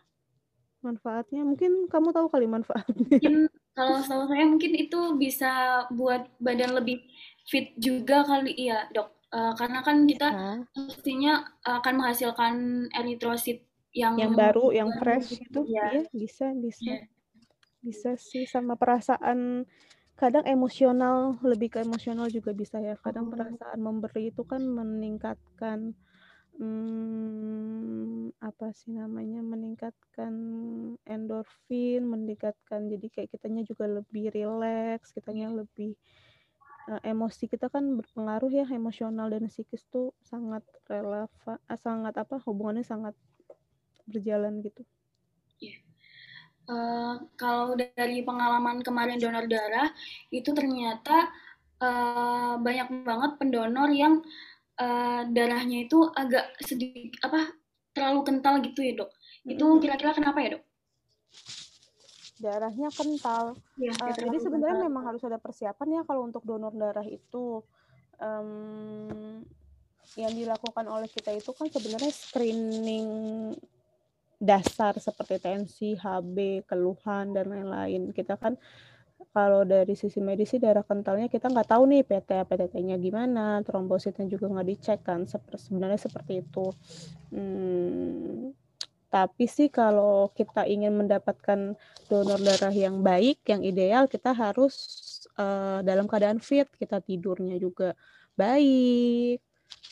Manfaatnya? 0.80 1.44
Mungkin 1.44 1.92
kamu 1.92 2.08
tahu 2.16 2.26
kali 2.32 2.46
manfaatnya. 2.48 3.20
Mungkin 3.20 3.36
kalau 3.76 3.96
setahu 4.02 4.24
saya 4.28 4.44
mungkin 4.48 4.72
itu 4.76 5.00
bisa 5.16 5.84
buat 5.92 6.26
badan 6.40 6.76
lebih 6.76 7.04
fit 7.48 7.72
juga 7.76 8.24
kali 8.24 8.52
iya 8.56 8.88
dok. 8.92 9.12
Uh, 9.30 9.54
karena 9.54 9.78
kan 9.86 10.10
kita 10.10 10.28
pastinya 10.74 11.46
akan 11.62 12.02
menghasilkan 12.02 12.54
eritrosit 12.90 13.62
yang 13.94 14.18
yang 14.18 14.34
baru 14.34 14.74
yang 14.74 14.90
fresh 14.98 15.38
gitu. 15.38 15.62
ya. 15.70 15.86
iya. 15.94 16.02
Bisa 16.10 16.50
bisa. 16.58 16.82
Yeah. 16.82 17.04
bisa 17.80 18.12
sih 18.20 18.44
sama 18.44 18.76
perasaan 18.76 19.64
kadang 20.20 20.44
emosional 20.44 21.40
lebih 21.40 21.72
ke 21.72 21.78
emosional 21.80 22.28
juga 22.28 22.52
bisa 22.52 22.76
ya. 22.82 22.98
Kadang 23.00 23.30
oh. 23.30 23.32
perasaan 23.32 23.80
memberi 23.80 24.28
itu 24.34 24.42
kan 24.44 24.60
meningkatkan 24.60 25.96
hmm, 26.60 28.36
apa 28.44 28.70
sih 28.76 28.92
namanya 28.92 29.40
meningkatkan 29.40 30.34
endorfin 31.08 32.04
meningkatkan 32.04 32.92
jadi 32.92 33.06
kayak 33.08 33.28
kitanya 33.32 33.64
juga 33.64 33.88
lebih 33.88 34.28
rileks 34.30 35.16
kitanya 35.16 35.48
lebih 35.48 35.96
uh, 36.92 37.00
emosi 37.00 37.48
kita 37.48 37.72
kan 37.72 37.84
berpengaruh 37.96 38.52
ya 38.52 38.66
emosional 38.68 39.32
dan 39.32 39.48
psikis 39.48 39.84
tuh 39.88 40.12
sangat 40.24 40.62
relevan 40.88 41.58
sangat 41.80 42.14
apa 42.20 42.36
hubungannya 42.44 42.84
sangat 42.84 43.16
berjalan 44.10 44.58
gitu? 44.64 44.82
Iya. 45.62 45.78
Uh, 46.70 47.14
kalau 47.34 47.74
dari 47.74 48.22
pengalaman 48.22 48.82
kemarin 48.82 49.18
donor 49.18 49.46
darah 49.50 49.90
itu 50.30 50.54
ternyata 50.54 51.30
uh, 51.82 52.54
banyak 52.62 53.02
banget 53.02 53.30
pendonor 53.38 53.90
yang 53.90 54.22
uh, 54.22 54.49
darahnya 55.28 55.84
itu 55.84 55.98
agak 56.16 56.56
sedikit 56.64 57.20
apa 57.26 57.52
terlalu 57.92 58.20
kental 58.24 58.54
gitu 58.64 58.80
ya 58.80 58.92
dok. 58.96 59.10
Itu 59.44 59.66
kira-kira 59.82 60.16
kenapa 60.16 60.38
ya 60.40 60.48
dok? 60.58 60.64
Darahnya 62.40 62.88
kental. 62.88 63.60
Ya, 63.76 63.92
uh, 63.92 64.12
jadi 64.16 64.38
sebenarnya 64.40 64.88
memang 64.88 65.04
harus 65.12 65.20
ada 65.26 65.36
persiapan 65.36 66.00
ya 66.00 66.02
kalau 66.08 66.24
untuk 66.24 66.44
donor 66.48 66.72
darah 66.72 67.04
itu. 67.04 67.60
Um, 68.20 69.44
yang 70.18 70.34
dilakukan 70.34 70.90
oleh 70.90 71.06
kita 71.06 71.30
itu 71.30 71.54
kan 71.54 71.70
sebenarnya 71.70 72.10
screening 72.10 73.08
dasar 74.40 74.96
seperti 74.96 75.38
tensi, 75.38 75.94
HB, 75.94 76.66
keluhan 76.66 77.36
dan 77.36 77.52
lain-lain. 77.52 78.10
Kita 78.10 78.34
kan 78.40 78.56
kalau 79.30 79.62
dari 79.62 79.94
sisi 79.94 80.18
medis 80.18 80.50
darah 80.58 80.82
kentalnya 80.82 81.30
kita 81.30 81.46
nggak 81.46 81.70
tahu 81.70 81.86
nih 81.86 82.02
PT 82.02 82.30
PTT-nya 82.50 82.98
gimana, 82.98 83.62
trombositnya 83.62 84.26
juga 84.26 84.50
nggak 84.50 84.68
dicek 84.68 85.00
kan. 85.06 85.22
Sebenarnya 85.30 86.00
seperti 86.02 86.42
itu. 86.42 86.66
Hmm, 87.30 88.50
tapi 89.06 89.46
sih 89.46 89.70
kalau 89.70 90.34
kita 90.34 90.66
ingin 90.66 90.98
mendapatkan 90.98 91.78
donor 92.10 92.40
darah 92.42 92.74
yang 92.74 93.06
baik, 93.06 93.46
yang 93.46 93.62
ideal, 93.62 94.10
kita 94.10 94.34
harus 94.34 94.74
uh, 95.38 95.78
dalam 95.86 96.10
keadaan 96.10 96.42
fit. 96.42 96.66
Kita 96.74 96.98
tidurnya 96.98 97.54
juga 97.62 97.94
baik, 98.34 99.38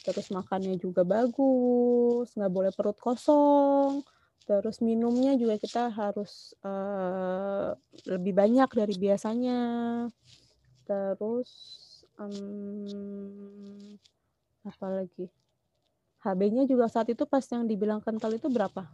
terus 0.02 0.26
makannya 0.34 0.74
juga 0.82 1.06
bagus, 1.06 2.34
nggak 2.34 2.52
boleh 2.52 2.72
perut 2.74 2.98
kosong 2.98 4.02
Terus 4.48 4.80
minumnya 4.80 5.36
juga 5.36 5.60
kita 5.60 5.92
harus 5.92 6.56
uh, 6.64 7.76
lebih 8.08 8.32
banyak 8.32 8.64
dari 8.72 8.96
biasanya. 8.96 9.60
Terus 10.88 11.52
um, 12.16 13.92
apa 14.64 14.86
lagi? 14.88 15.28
HB-nya 16.24 16.64
juga 16.64 16.88
saat 16.88 17.12
itu 17.12 17.28
pas 17.28 17.44
yang 17.52 17.68
dibilang 17.68 18.00
kental 18.00 18.32
itu 18.32 18.48
berapa? 18.48 18.88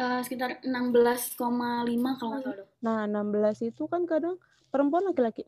Uh, 0.00 0.24
sekitar 0.24 0.58
16,5 0.64 1.36
kalau 1.36 2.40
nggak 2.40 2.56
salah. 2.56 2.66
Nah, 2.80 3.04
16 3.06 3.68
itu 3.68 3.84
kan 3.84 4.08
kadang 4.08 4.40
perempuan 4.72 5.04
laki-laki. 5.04 5.44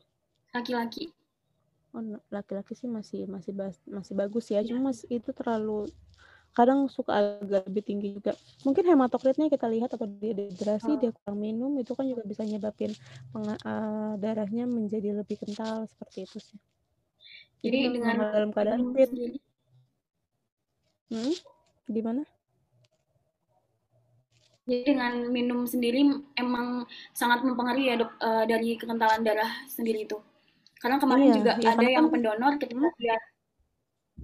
Laki-laki. 0.52 1.11
Oh, 1.96 2.05
laki-laki 2.29 2.76
sih 2.76 2.85
masih 2.85 3.24
masih 3.24 3.57
masih 3.88 4.12
bagus 4.12 4.52
ya, 4.52 4.61
ya. 4.61 4.76
cuma 4.76 4.92
itu 4.92 5.33
terlalu 5.33 5.88
kadang 6.56 6.88
suka 6.88 7.12
agak 7.44 7.68
lebih 7.68 7.84
tinggi 7.84 8.08
juga. 8.16 8.32
Mungkin 8.64 8.88
hematokritnya 8.88 9.52
kita 9.52 9.68
lihat 9.68 9.92
atau 9.92 10.08
dia 10.08 10.32
dehidrasi, 10.32 10.88
oh. 10.88 10.96
dia 10.96 11.12
kurang 11.12 11.36
minum, 11.36 11.76
itu 11.76 11.92
kan 11.92 12.08
juga 12.08 12.24
bisa 12.24 12.48
nyebabin 12.48 12.96
uh, 13.36 14.16
darahnya 14.16 14.64
menjadi 14.64 15.20
lebih 15.20 15.36
kental 15.36 15.84
seperti 15.84 16.24
itu 16.24 16.40
sih. 16.40 16.58
Jadi, 17.60 17.76
Jadi 17.76 17.94
dengan 18.00 18.14
dalam 18.32 18.50
keadaan 18.56 18.88
fit. 18.96 19.10
Hmm? 21.12 21.34
Gimana? 21.92 22.22
Jadi 24.66 24.82
dengan 24.82 25.12
minum 25.30 25.68
sendiri 25.68 26.02
emang 26.34 26.88
sangat 27.14 27.44
mempengaruhi 27.44 27.92
ya 27.92 28.00
dok 28.00 28.16
uh, 28.18 28.44
dari 28.48 28.80
kekentalan 28.80 29.22
darah 29.22 29.52
sendiri 29.68 30.08
itu. 30.08 30.18
Karena 30.80 30.96
kemarin 30.96 31.28
iya, 31.30 31.36
juga 31.36 31.52
iya, 31.60 31.68
ada 31.76 31.86
yang 31.86 32.08
kan, 32.08 32.12
pendonor 32.16 32.52
ketika 32.58 32.88
hmm? 32.88 33.36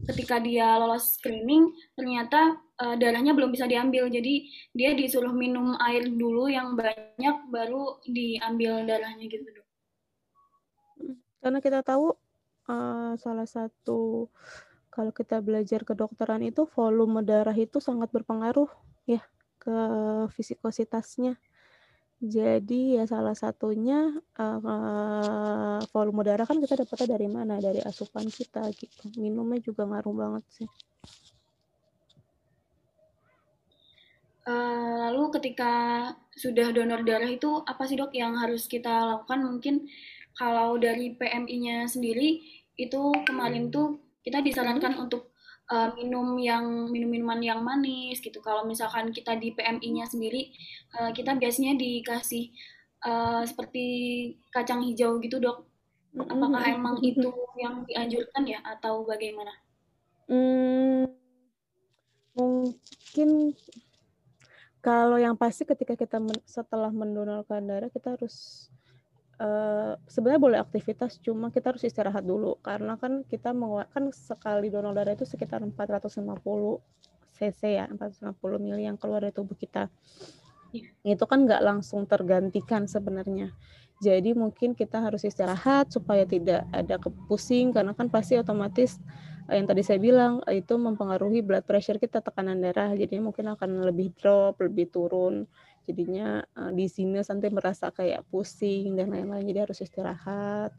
Ketika 0.08 0.42
dia 0.42 0.78
lolos 0.78 1.18
screening 1.18 1.70
ternyata 1.94 2.58
uh, 2.82 2.94
darahnya 2.98 3.34
belum 3.34 3.54
bisa 3.54 3.70
diambil. 3.70 4.10
Jadi 4.10 4.50
dia 4.74 4.94
disuruh 4.94 5.30
minum 5.30 5.78
air 5.78 6.10
dulu 6.10 6.50
yang 6.50 6.74
banyak 6.74 7.36
baru 7.50 8.02
diambil 8.06 8.82
darahnya 8.86 9.26
gitu 9.30 9.46
dok. 9.46 9.68
Karena 11.42 11.58
kita 11.58 11.82
tahu 11.82 12.14
uh, 12.70 13.12
salah 13.18 13.46
satu 13.46 14.30
kalau 14.92 15.10
kita 15.10 15.40
belajar 15.40 15.82
kedokteran 15.82 16.44
itu 16.44 16.68
volume 16.68 17.24
darah 17.24 17.56
itu 17.56 17.80
sangat 17.80 18.12
berpengaruh 18.12 18.68
ya 19.08 19.24
ke 19.56 19.76
fisikositasnya 20.34 21.38
jadi 22.22 23.02
ya 23.02 23.04
salah 23.11 23.35
satunya 23.35 24.14
uh, 24.38 25.82
volume 25.90 26.22
darah 26.22 26.46
kan 26.46 26.62
kita 26.62 26.78
dapatnya 26.87 27.18
dari 27.18 27.26
mana? 27.26 27.58
Dari 27.58 27.82
asupan 27.82 28.30
kita 28.30 28.62
gitu. 28.78 29.11
Minumnya 29.18 29.58
juga 29.58 29.82
ngaruh 29.90 30.14
banget 30.14 30.44
sih. 30.54 30.68
Uh, 34.46 35.11
lalu 35.11 35.35
ketika 35.35 35.72
sudah 36.38 36.70
donor 36.70 37.02
darah 37.02 37.26
itu 37.26 37.62
apa 37.66 37.90
sih 37.90 37.98
dok 37.98 38.14
yang 38.14 38.38
harus 38.38 38.70
kita 38.70 39.02
lakukan? 39.02 39.42
Mungkin 39.42 39.90
kalau 40.38 40.78
dari 40.78 41.18
PMI-nya 41.18 41.90
sendiri 41.90 42.38
itu 42.78 43.02
kemarin 43.26 43.66
tuh 43.74 43.98
kita 44.22 44.38
disarankan 44.38 44.94
untuk 44.94 45.31
uh, 45.72 45.88
minum 45.96 46.37
yang 46.37 46.92
minum 46.92 47.08
minuman 47.08 47.40
yang 47.40 47.61
manis 47.64 48.20
gitu. 48.20 48.44
Kalau 48.44 48.68
misalkan 48.68 49.08
kita 49.08 49.40
di 49.40 49.56
PMI-nya 49.56 50.04
sendiri, 50.04 50.52
uh, 51.00 51.11
kita 51.16 51.32
biasanya 51.40 51.80
dikasih 51.80 52.52
uh, 53.08 53.42
seperti 53.48 53.87
kacang 54.52 54.85
hijau 54.85 55.16
gitu 55.24 55.40
dok. 55.40 55.64
Apakah 56.12 56.68
emang 56.68 57.00
itu 57.00 57.24
yang 57.56 57.88
dianjurkan 57.88 58.44
ya 58.44 58.61
atau 58.61 59.08
bagaimana? 59.08 59.56
Hmm, 60.28 61.08
mungkin 62.37 63.56
kalau 64.85 65.16
yang 65.16 65.40
pasti 65.40 65.64
ketika 65.64 65.96
kita 65.96 66.20
men 66.20 66.37
setelah 66.44 66.92
mendonorkan 66.92 67.64
darah 67.64 67.88
kita 67.88 68.12
harus 68.18 68.68
Uh, 69.40 69.96
sebenarnya 70.06 70.40
boleh 70.40 70.58
aktivitas 70.60 71.18
cuma 71.18 71.48
kita 71.48 71.72
harus 71.72 71.82
istirahat 71.82 72.22
dulu. 72.22 72.60
Karena 72.60 72.96
kan 73.00 73.24
kita 73.26 73.50
mengeluarkan 73.56 74.12
sekali 74.12 74.68
donor 74.68 74.92
darah 74.92 75.16
itu 75.16 75.26
sekitar 75.26 75.64
450 75.64 76.22
cc 77.32 77.60
ya 77.64 77.84
450 77.90 78.62
mili 78.62 78.86
yang 78.86 79.00
keluar 79.00 79.24
dari 79.24 79.34
tubuh 79.34 79.56
kita. 79.56 79.88
Yeah. 80.72 80.88
itu 81.04 81.24
kan 81.28 81.44
nggak 81.44 81.60
langsung 81.60 82.08
tergantikan 82.08 82.88
sebenarnya. 82.88 83.52
Jadi 84.00 84.32
mungkin 84.32 84.72
kita 84.72 85.04
harus 85.04 85.22
istirahat 85.22 85.92
supaya 85.92 86.24
tidak 86.24 86.64
ada 86.72 86.96
kepusing 86.96 87.76
karena 87.76 87.92
kan 87.92 88.08
pasti 88.08 88.40
otomatis 88.40 88.96
eh, 89.52 89.60
yang 89.60 89.68
tadi 89.68 89.84
saya 89.84 90.00
bilang 90.00 90.40
itu 90.48 90.74
mempengaruhi 90.74 91.44
blood 91.44 91.68
pressure 91.68 92.00
kita 92.00 92.24
tekanan 92.24 92.58
darah. 92.58 92.90
Jadi 92.96 93.20
mungkin 93.20 93.52
akan 93.52 93.84
lebih 93.84 94.16
drop 94.16 94.64
lebih 94.64 94.88
turun 94.88 95.44
jadinya 95.86 96.42
uh, 96.56 96.70
di 96.70 96.86
sini 96.86 97.18
nanti 97.18 97.48
merasa 97.50 97.90
kayak 97.90 98.26
pusing 98.30 98.94
dan 98.94 99.10
lain-lain 99.10 99.46
jadi 99.46 99.68
harus 99.68 99.82
istirahat. 99.82 100.72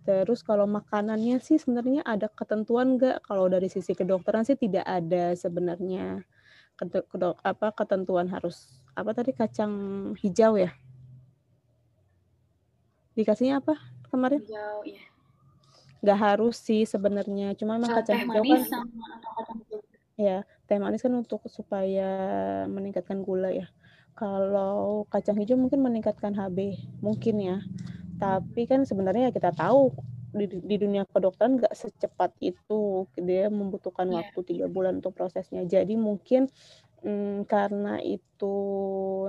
Terus 0.00 0.40
kalau 0.40 0.64
makanannya 0.64 1.38
sih 1.44 1.60
sebenarnya 1.60 2.00
ada 2.04 2.28
ketentuan 2.32 2.96
nggak? 2.96 3.24
Kalau 3.24 3.46
dari 3.52 3.68
sisi 3.68 3.92
kedokteran 3.92 4.48
sih 4.48 4.56
tidak 4.56 4.84
ada 4.88 5.36
sebenarnya. 5.36 6.24
Kedok 6.80 7.36
apa 7.44 7.76
ketentuan 7.76 8.32
harus 8.32 8.80
apa 8.96 9.12
tadi 9.12 9.36
kacang 9.36 9.72
hijau 10.16 10.56
ya? 10.56 10.72
Dikasihnya 13.12 13.60
apa 13.60 13.76
kemarin? 14.08 14.40
Hijau 14.40 14.80
ya 14.88 15.10
nggak 16.00 16.16
harus 16.18 16.56
sih 16.56 16.88
sebenarnya 16.88 17.52
cuma 17.60 17.76
emang 17.76 17.92
kacang 17.92 18.24
hijau 18.24 18.40
kan 18.40 18.64
ya 20.16 20.44
teh 20.68 20.80
manis 20.80 21.04
kan 21.04 21.12
untuk 21.16 21.44
supaya 21.48 22.08
meningkatkan 22.68 23.24
gula 23.24 23.52
ya. 23.52 23.68
Kalau 24.14 25.08
kacang 25.08 25.38
hijau 25.40 25.56
mungkin 25.56 25.80
meningkatkan 25.80 26.36
HB, 26.36 26.76
mungkin 27.00 27.36
ya. 27.40 27.58
Tapi 28.20 28.68
kan 28.68 28.84
sebenarnya 28.84 29.32
kita 29.32 29.54
tahu 29.56 29.96
di, 30.30 30.46
di 30.46 30.76
dunia 30.78 31.08
kedokteran 31.08 31.58
nggak 31.58 31.74
secepat 31.74 32.36
itu, 32.38 33.08
dia 33.18 33.48
membutuhkan 33.48 34.12
yeah. 34.12 34.22
waktu 34.22 34.38
tiga 34.46 34.66
bulan 34.70 35.00
untuk 35.00 35.16
prosesnya. 35.16 35.64
Jadi 35.64 35.96
mungkin 35.96 36.46
hmm, 37.02 37.48
karena 37.48 37.98
itu 38.04 38.56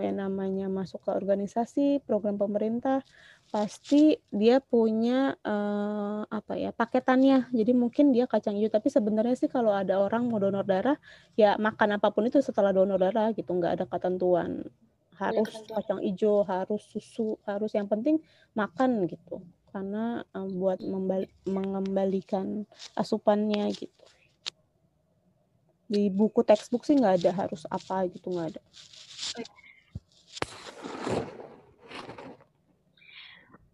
yang 0.03 0.19
namanya 0.19 0.67
masuk 0.67 1.03
ke 1.07 1.11
organisasi 1.11 2.03
program 2.03 2.35
pemerintah 2.35 3.01
pasti 3.51 4.15
dia 4.31 4.63
punya 4.63 5.35
uh, 5.43 6.20
apa 6.41 6.57
ya 6.57 6.73
paketannya. 6.73 7.53
Jadi 7.53 7.71
mungkin 7.77 8.09
dia 8.09 8.25
kacang 8.25 8.57
hijau. 8.57 8.73
Tapi 8.73 8.89
sebenarnya 8.89 9.37
sih 9.37 9.45
kalau 9.45 9.71
ada 9.71 10.01
orang 10.01 10.25
mau 10.25 10.41
donor 10.41 10.65
darah 10.65 10.97
ya 11.37 11.55
makan 11.61 12.01
apa 12.01 12.09
pun 12.09 12.25
itu 12.25 12.41
setelah 12.41 12.73
donor 12.73 12.97
darah 12.97 13.29
gitu. 13.37 13.53
Nggak 13.53 13.73
ada 13.79 13.85
ketentuan. 13.85 14.65
Harus 15.15 15.53
ya, 15.53 15.77
kacang 15.77 16.01
hijau 16.01 16.41
harus 16.41 16.81
susu 16.89 17.37
harus 17.45 17.71
yang 17.77 17.85
penting 17.85 18.17
makan 18.57 19.05
gitu. 19.05 19.45
Karena 19.69 20.25
um, 20.33 20.49
buat 20.57 20.81
mengembalikan 21.45 22.65
asupannya 22.97 23.69
gitu. 23.77 24.05
Di 25.85 26.09
buku 26.09 26.41
textbook 26.41 26.83
sih 26.83 26.97
nggak 26.97 27.21
ada 27.21 27.31
harus 27.45 27.63
apa 27.69 28.07
gitu 28.09 28.33
nggak 28.33 28.57
ada 28.57 28.61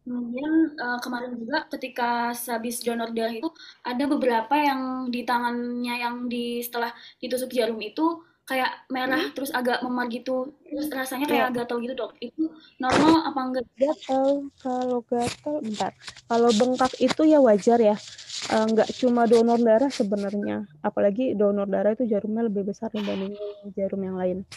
Kemudian 0.07 0.79
uh, 0.79 0.99
kemarin 1.03 1.35
juga 1.35 1.67
ketika 1.75 2.31
habis 2.31 2.79
donor 2.79 3.11
darah 3.11 3.35
itu 3.35 3.51
ada 3.83 4.03
beberapa 4.07 4.55
yang 4.55 5.11
di 5.11 5.27
tangannya 5.27 5.99
yang 5.99 6.31
di 6.31 6.63
setelah 6.63 6.95
ditusuk 7.19 7.51
jarum 7.51 7.83
itu 7.83 8.23
kayak 8.47 8.87
merah 8.87 9.19
hmm. 9.19 9.35
terus 9.35 9.51
agak 9.51 9.83
memar 9.83 10.07
gitu. 10.07 10.55
Terus 10.63 10.87
rasanya 10.87 11.27
kayak 11.27 11.51
yeah. 11.51 11.55
gatal 11.59 11.83
gitu 11.83 11.91
dok. 11.91 12.15
Itu 12.23 12.55
normal 12.79 13.27
apa 13.27 13.39
enggak? 13.51 13.65
Gatal 13.75 14.47
kalau 14.63 15.03
gatal 15.03 15.55
bentar. 15.59 15.91
Kalau 16.31 16.49
bengkak 16.55 16.93
itu 17.03 17.21
ya 17.27 17.43
wajar 17.43 17.79
ya. 17.83 17.99
Uh, 18.47 18.63
nggak 18.63 18.87
cuma 18.95 19.27
donor 19.27 19.59
darah 19.59 19.91
sebenarnya. 19.91 20.63
Apalagi 20.79 21.35
donor 21.35 21.67
darah 21.67 21.91
itu 21.91 22.07
jarumnya 22.07 22.47
lebih 22.47 22.63
besar 22.63 22.87
dibanding 22.95 23.35
jarum 23.75 23.99
yang 23.99 24.15
lain. 24.15 24.47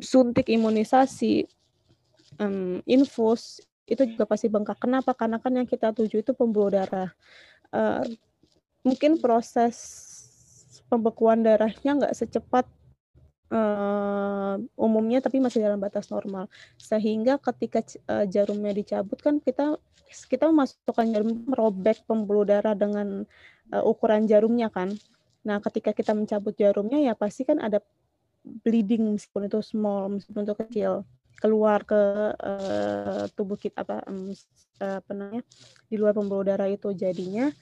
Suntik 0.00 0.48
imunisasi 0.48 1.55
um, 2.40 2.80
infus 2.84 3.60
itu 3.86 4.02
juga 4.02 4.26
pasti 4.26 4.50
bengkak. 4.50 4.82
Kenapa? 4.82 5.14
Karena 5.14 5.38
kan 5.38 5.54
yang 5.54 5.68
kita 5.68 5.94
tuju 5.94 6.20
itu 6.20 6.32
pembuluh 6.34 6.74
darah. 6.74 7.10
Uh, 7.70 8.02
mungkin 8.82 9.18
proses 9.18 9.74
pembekuan 10.86 11.42
darahnya 11.42 11.98
nggak 11.98 12.14
secepat 12.14 12.66
uh, 13.50 14.58
umumnya, 14.74 15.22
tapi 15.22 15.38
masih 15.38 15.62
dalam 15.62 15.78
batas 15.78 16.10
normal. 16.10 16.50
Sehingga 16.78 17.38
ketika 17.38 17.82
uh, 18.10 18.26
jarumnya 18.26 18.74
dicabut 18.74 19.18
kan 19.22 19.38
kita 19.38 19.78
kita 20.30 20.46
memasukkan 20.50 21.06
jarum 21.10 21.46
merobek 21.50 22.06
pembuluh 22.06 22.46
darah 22.46 22.74
dengan 22.74 23.26
uh, 23.74 23.82
ukuran 23.86 24.26
jarumnya 24.26 24.70
kan. 24.70 24.94
Nah, 25.46 25.62
ketika 25.62 25.94
kita 25.94 26.10
mencabut 26.10 26.58
jarumnya 26.58 26.98
ya 26.98 27.14
pasti 27.14 27.46
kan 27.46 27.62
ada 27.62 27.78
bleeding 28.42 29.14
meskipun 29.14 29.46
itu 29.46 29.58
small, 29.62 30.18
meskipun 30.18 30.42
itu 30.42 30.54
kecil 30.58 30.92
keluar 31.36 31.84
ke 31.84 32.00
uh, 32.32 33.24
tubuh 33.36 33.60
kita 33.60 33.84
apa 33.84 34.00
um, 34.08 34.32
apa 34.80 35.10
namanya 35.12 35.44
di 35.88 35.96
luar 35.96 36.12
pembuluh 36.16 36.44
darah 36.44 36.68
itu 36.68 36.92
jadinya 36.92 37.52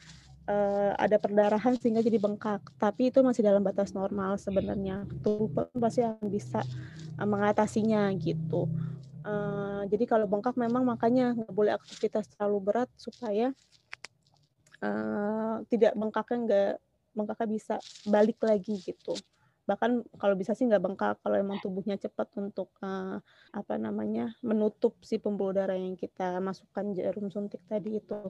uh, 0.47 0.93
ada 0.97 1.17
perdarahan 1.19 1.75
sehingga 1.79 2.03
jadi 2.03 2.19
bengkak. 2.21 2.63
Tapi 2.79 3.11
itu 3.11 3.21
masih 3.21 3.43
dalam 3.45 3.63
batas 3.63 3.93
normal 3.93 4.37
sebenarnya. 4.39 5.07
Tubuh 5.23 5.67
pasti 5.79 6.05
akan 6.05 6.29
bisa 6.31 6.63
uh, 7.19 7.27
mengatasinya 7.27 8.11
gitu. 8.19 8.69
Uh, 9.25 9.89
jadi 9.89 10.05
kalau 10.05 10.29
bengkak 10.29 10.53
memang 10.61 10.85
makanya 10.85 11.33
nggak 11.33 11.55
boleh 11.55 11.73
aktivitas 11.73 12.29
terlalu 12.37 12.59
berat 12.61 12.91
supaya 13.01 13.57
uh, 14.85 15.65
tidak 15.73 15.97
bengkaknya 15.97 16.39
nggak 16.45 16.73
bengkaknya 17.17 17.49
bisa 17.49 17.75
balik 18.05 18.37
lagi 18.45 18.77
gitu 18.85 19.17
bahkan 19.64 20.05
kalau 20.20 20.37
bisa 20.37 20.53
sih 20.53 20.68
nggak 20.68 20.83
bengkak 20.85 21.16
kalau 21.24 21.40
emang 21.40 21.57
tubuhnya 21.64 21.96
cepat 21.96 22.29
untuk 22.37 22.68
uh, 22.85 23.16
apa 23.48 23.74
namanya 23.81 24.37
menutup 24.44 25.00
si 25.00 25.16
pembuluh 25.16 25.57
darah 25.57 25.77
yang 25.77 25.96
kita 25.96 26.37
masukkan 26.44 26.92
jarum 26.92 27.33
suntik 27.33 27.64
tadi 27.64 27.96
itu. 27.96 28.20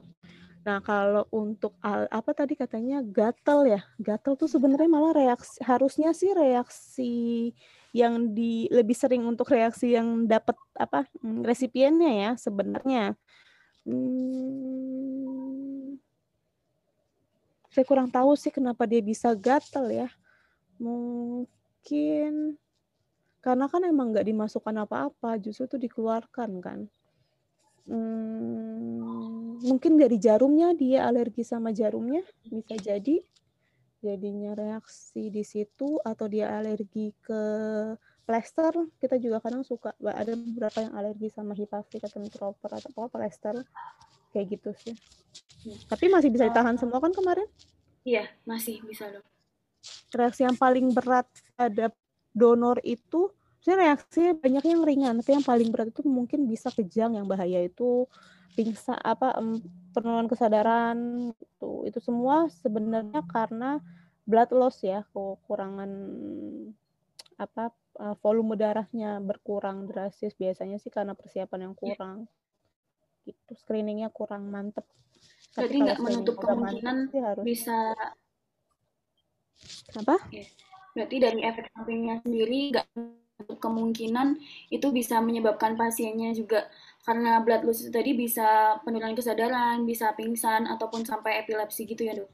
Nah 0.65 0.79
kalau 0.81 1.27
untuk 1.35 1.75
al, 1.83 2.07
apa 2.09 2.31
tadi 2.33 2.55
katanya 2.55 3.03
gatal 3.03 3.67
ya 3.67 3.83
gatal 3.99 4.39
tuh 4.39 4.47
sebenarnya 4.47 4.89
malah 4.89 5.13
reaksi 5.13 5.59
harusnya 5.61 6.15
sih 6.15 6.31
reaksi 6.33 7.15
yang 7.91 8.31
di 8.31 8.71
lebih 8.71 8.95
sering 8.95 9.27
untuk 9.27 9.51
reaksi 9.51 9.95
yang 9.95 10.31
dapat 10.31 10.55
apa 10.79 11.07
mm, 11.19 11.43
resipiennya 11.43 12.13
ya 12.15 12.31
sebenarnya. 12.39 13.19
Hmm, 13.85 15.45
saya 17.75 17.85
kurang 17.85 18.09
tahu 18.09 18.33
sih 18.39 18.55
kenapa 18.55 18.87
dia 18.87 19.03
bisa 19.03 19.35
gatal 19.35 19.91
ya 19.91 20.09
Mungkin 20.79 22.59
karena 23.45 23.69
kan 23.69 23.85
emang 23.85 24.17
nggak 24.17 24.25
dimasukkan 24.25 24.89
apa-apa, 24.89 25.37
justru 25.37 25.69
itu 25.69 25.77
dikeluarkan 25.85 26.51
kan. 26.65 26.89
Hmm, 27.85 29.61
mungkin 29.61 30.01
dari 30.01 30.17
jarumnya 30.17 30.73
dia 30.73 31.05
alergi 31.05 31.45
sama 31.45 31.69
jarumnya 31.69 32.25
bisa 32.49 32.73
jadi. 32.81 33.21
Jadinya 34.01 34.57
reaksi 34.57 35.29
di 35.29 35.45
situ 35.45 36.01
atau 36.01 36.25
dia 36.29 36.57
alergi 36.57 37.13
ke 37.25 37.43
plester 38.25 38.73
kita 38.97 39.21
juga 39.21 39.41
kadang 39.45 39.65
suka 39.65 39.93
ada 40.01 40.33
beberapa 40.33 40.81
yang 40.81 40.93
alergi 40.97 41.29
sama 41.29 41.53
hipafik 41.53 42.01
atau 42.01 42.25
nitroper 42.25 42.81
atau 42.81 42.89
apa 42.97 43.13
plester. 43.13 43.61
Kayak 44.33 44.57
gitu 44.57 44.71
sih. 44.81 44.97
Tapi 45.85 46.09
masih 46.09 46.33
bisa 46.33 46.49
ditahan 46.49 46.81
semua 46.81 47.01
kan 47.01 47.13
kemarin? 47.13 47.49
Iya 48.09 48.25
masih 48.49 48.81
bisa 48.85 49.09
dok 49.13 49.34
reaksi 50.15 50.47
yang 50.47 50.57
paling 50.57 50.95
berat 50.95 51.29
ada 51.59 51.91
donor 52.35 52.79
itu 52.87 53.31
sebenarnya 53.63 53.95
reaksinya 53.95 54.33
banyak 54.39 54.65
yang 54.65 54.83
ringan 54.83 55.15
tapi 55.23 55.31
yang 55.37 55.47
paling 55.47 55.69
berat 55.71 55.89
itu 55.91 56.03
mungkin 56.07 56.47
bisa 56.47 56.69
kejang 56.71 57.19
yang 57.19 57.27
bahaya 57.27 57.65
itu 57.65 58.07
pingsan 58.55 58.99
apa 59.03 59.35
penurunan 59.91 60.31
kesadaran 60.31 61.31
itu 61.35 61.71
itu 61.91 61.99
semua 61.99 62.47
sebenarnya 62.63 63.27
karena 63.27 63.83
blood 64.25 64.51
loss 64.55 64.81
ya 64.81 65.05
kekurangan 65.13 65.91
apa 67.37 67.75
eh, 68.01 68.17
volume 68.23 68.55
darahnya 68.55 69.19
berkurang 69.21 69.91
drastis 69.91 70.33
biasanya 70.35 70.79
sih 70.81 70.91
karena 70.91 71.13
persiapan 71.13 71.71
yang 71.71 71.75
kurang. 71.77 72.31
Gitu 73.25 73.53
screeningnya 73.59 74.13
kurang 74.13 74.49
mantep. 74.49 74.85
Jadi 75.55 75.87
nggak 75.87 76.01
menutup 76.03 76.37
kemungkinan 76.41 77.15
harus 77.15 77.45
bisa 77.47 77.95
apa? 79.95 80.17
Berarti 80.95 81.17
dari 81.19 81.41
efek 81.43 81.71
sampingnya 81.75 82.23
sendiri 82.23 82.75
nggak 82.75 82.87
kemungkinan 83.59 84.39
itu 84.71 84.95
bisa 84.95 85.19
menyebabkan 85.19 85.75
pasiennya 85.75 86.31
juga 86.39 86.71
karena 87.03 87.43
blood 87.43 87.67
loss 87.67 87.83
itu 87.83 87.91
tadi 87.91 88.15
bisa 88.15 88.79
penurunan 88.87 89.13
kesadaran, 89.13 89.83
bisa 89.85 90.15
pingsan 90.15 90.71
ataupun 90.71 91.05
sampai 91.05 91.43
epilepsi 91.45 91.85
gitu 91.85 92.07
ya 92.07 92.17
dok? 92.17 92.31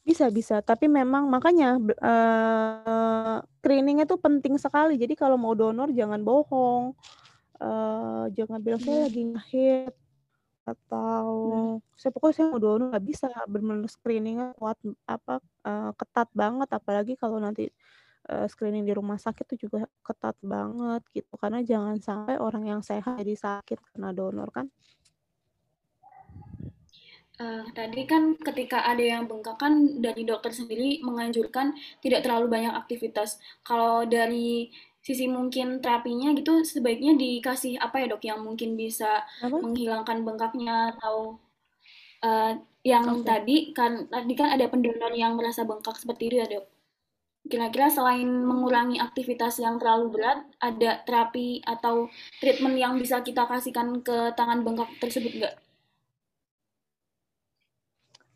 Bisa 0.00 0.26
bisa, 0.32 0.58
tapi 0.64 0.88
memang 0.88 1.28
makanya 1.28 1.78
uh, 2.00 3.38
screening 3.60 4.02
itu 4.02 4.16
penting 4.18 4.56
sekali. 4.56 4.96
Jadi 4.96 5.14
kalau 5.14 5.36
mau 5.36 5.52
donor 5.54 5.92
jangan 5.92 6.18
bohong, 6.24 6.96
uh, 7.60 8.26
jangan 8.32 8.58
bilang 8.58 8.80
saya 8.82 8.96
hmm. 8.96 9.06
lagi 9.06 9.22
ngehit 9.30 9.94
atau 10.76 11.26
hmm. 11.50 11.98
saya 11.98 12.10
pokoknya 12.14 12.34
saya 12.36 12.46
mau 12.52 12.60
donor 12.62 12.86
nggak 12.94 13.06
bisa 13.06 13.26
benar-benar 13.50 13.90
screeningnya 13.90 14.46
kuat 14.56 14.78
apa 15.04 15.42
uh, 15.66 15.90
ketat 15.98 16.28
banget 16.32 16.68
apalagi 16.70 17.14
kalau 17.18 17.42
nanti 17.42 17.68
uh, 18.30 18.46
screening 18.46 18.86
di 18.86 18.94
rumah 18.94 19.18
sakit 19.18 19.44
itu 19.54 19.66
juga 19.70 19.88
ketat 20.04 20.36
banget 20.44 21.02
gitu 21.10 21.32
karena 21.40 21.60
jangan 21.66 21.96
sampai 21.98 22.36
orang 22.38 22.64
yang 22.68 22.80
sehat 22.84 23.18
jadi 23.18 23.34
sakit 23.36 23.78
karena 23.94 24.14
donor 24.14 24.48
kan 24.54 24.66
uh, 27.40 27.64
tadi 27.72 28.04
kan 28.04 28.36
ketika 28.36 28.84
ada 28.84 29.02
yang 29.02 29.24
bengkak 29.24 29.56
kan 29.56 29.98
dari 29.98 30.22
dokter 30.28 30.52
sendiri 30.52 31.00
menganjurkan 31.00 31.72
tidak 32.04 32.22
terlalu 32.22 32.52
banyak 32.52 32.74
aktivitas 32.76 33.40
kalau 33.64 34.04
dari 34.04 34.68
sisi 35.10 35.26
mungkin 35.26 35.82
terapinya 35.82 36.30
gitu 36.38 36.62
sebaiknya 36.62 37.18
dikasih 37.18 37.82
apa 37.82 37.98
ya 37.98 38.06
dok 38.14 38.22
yang 38.22 38.46
mungkin 38.46 38.78
bisa 38.78 39.26
apa? 39.42 39.58
menghilangkan 39.58 40.22
bengkaknya 40.22 40.94
atau 40.94 41.34
uh, 42.22 42.54
yang 42.86 43.06
okay. 43.10 43.26
tadi 43.26 43.56
kan 43.74 44.06
tadi 44.06 44.38
kan 44.38 44.54
ada 44.54 44.70
pendonor 44.70 45.10
yang 45.10 45.34
merasa 45.34 45.66
bengkak 45.66 45.98
seperti 45.98 46.30
itu 46.30 46.36
ya 46.38 46.46
dok. 46.46 46.66
Kira-kira 47.50 47.90
selain 47.90 48.28
mengurangi 48.30 49.02
aktivitas 49.02 49.58
yang 49.58 49.80
terlalu 49.80 50.14
berat, 50.14 50.44
ada 50.62 51.02
terapi 51.02 51.64
atau 51.66 52.06
treatment 52.38 52.76
yang 52.78 52.94
bisa 53.00 53.24
kita 53.26 53.48
kasihkan 53.50 54.04
ke 54.06 54.36
tangan 54.38 54.62
bengkak 54.62 54.92
tersebut 55.02 55.32
nggak? 55.40 55.56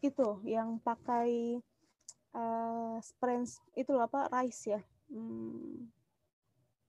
Itu 0.03 0.43
yang 0.43 0.83
pakai 0.83 1.63
uh, 2.35 2.99
itu 3.79 3.93
apa 3.95 4.27
rice 4.33 4.75
ya 4.75 4.81
hmm, 5.13 5.87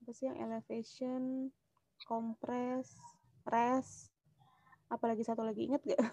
apa 0.06 0.14
sih 0.14 0.30
yang 0.30 0.38
elevation 0.38 1.50
compress 2.06 2.94
rest 3.50 4.14
apalagi 4.86 5.26
satu 5.26 5.42
lagi 5.42 5.66
inget 5.66 5.82
gak 5.82 5.98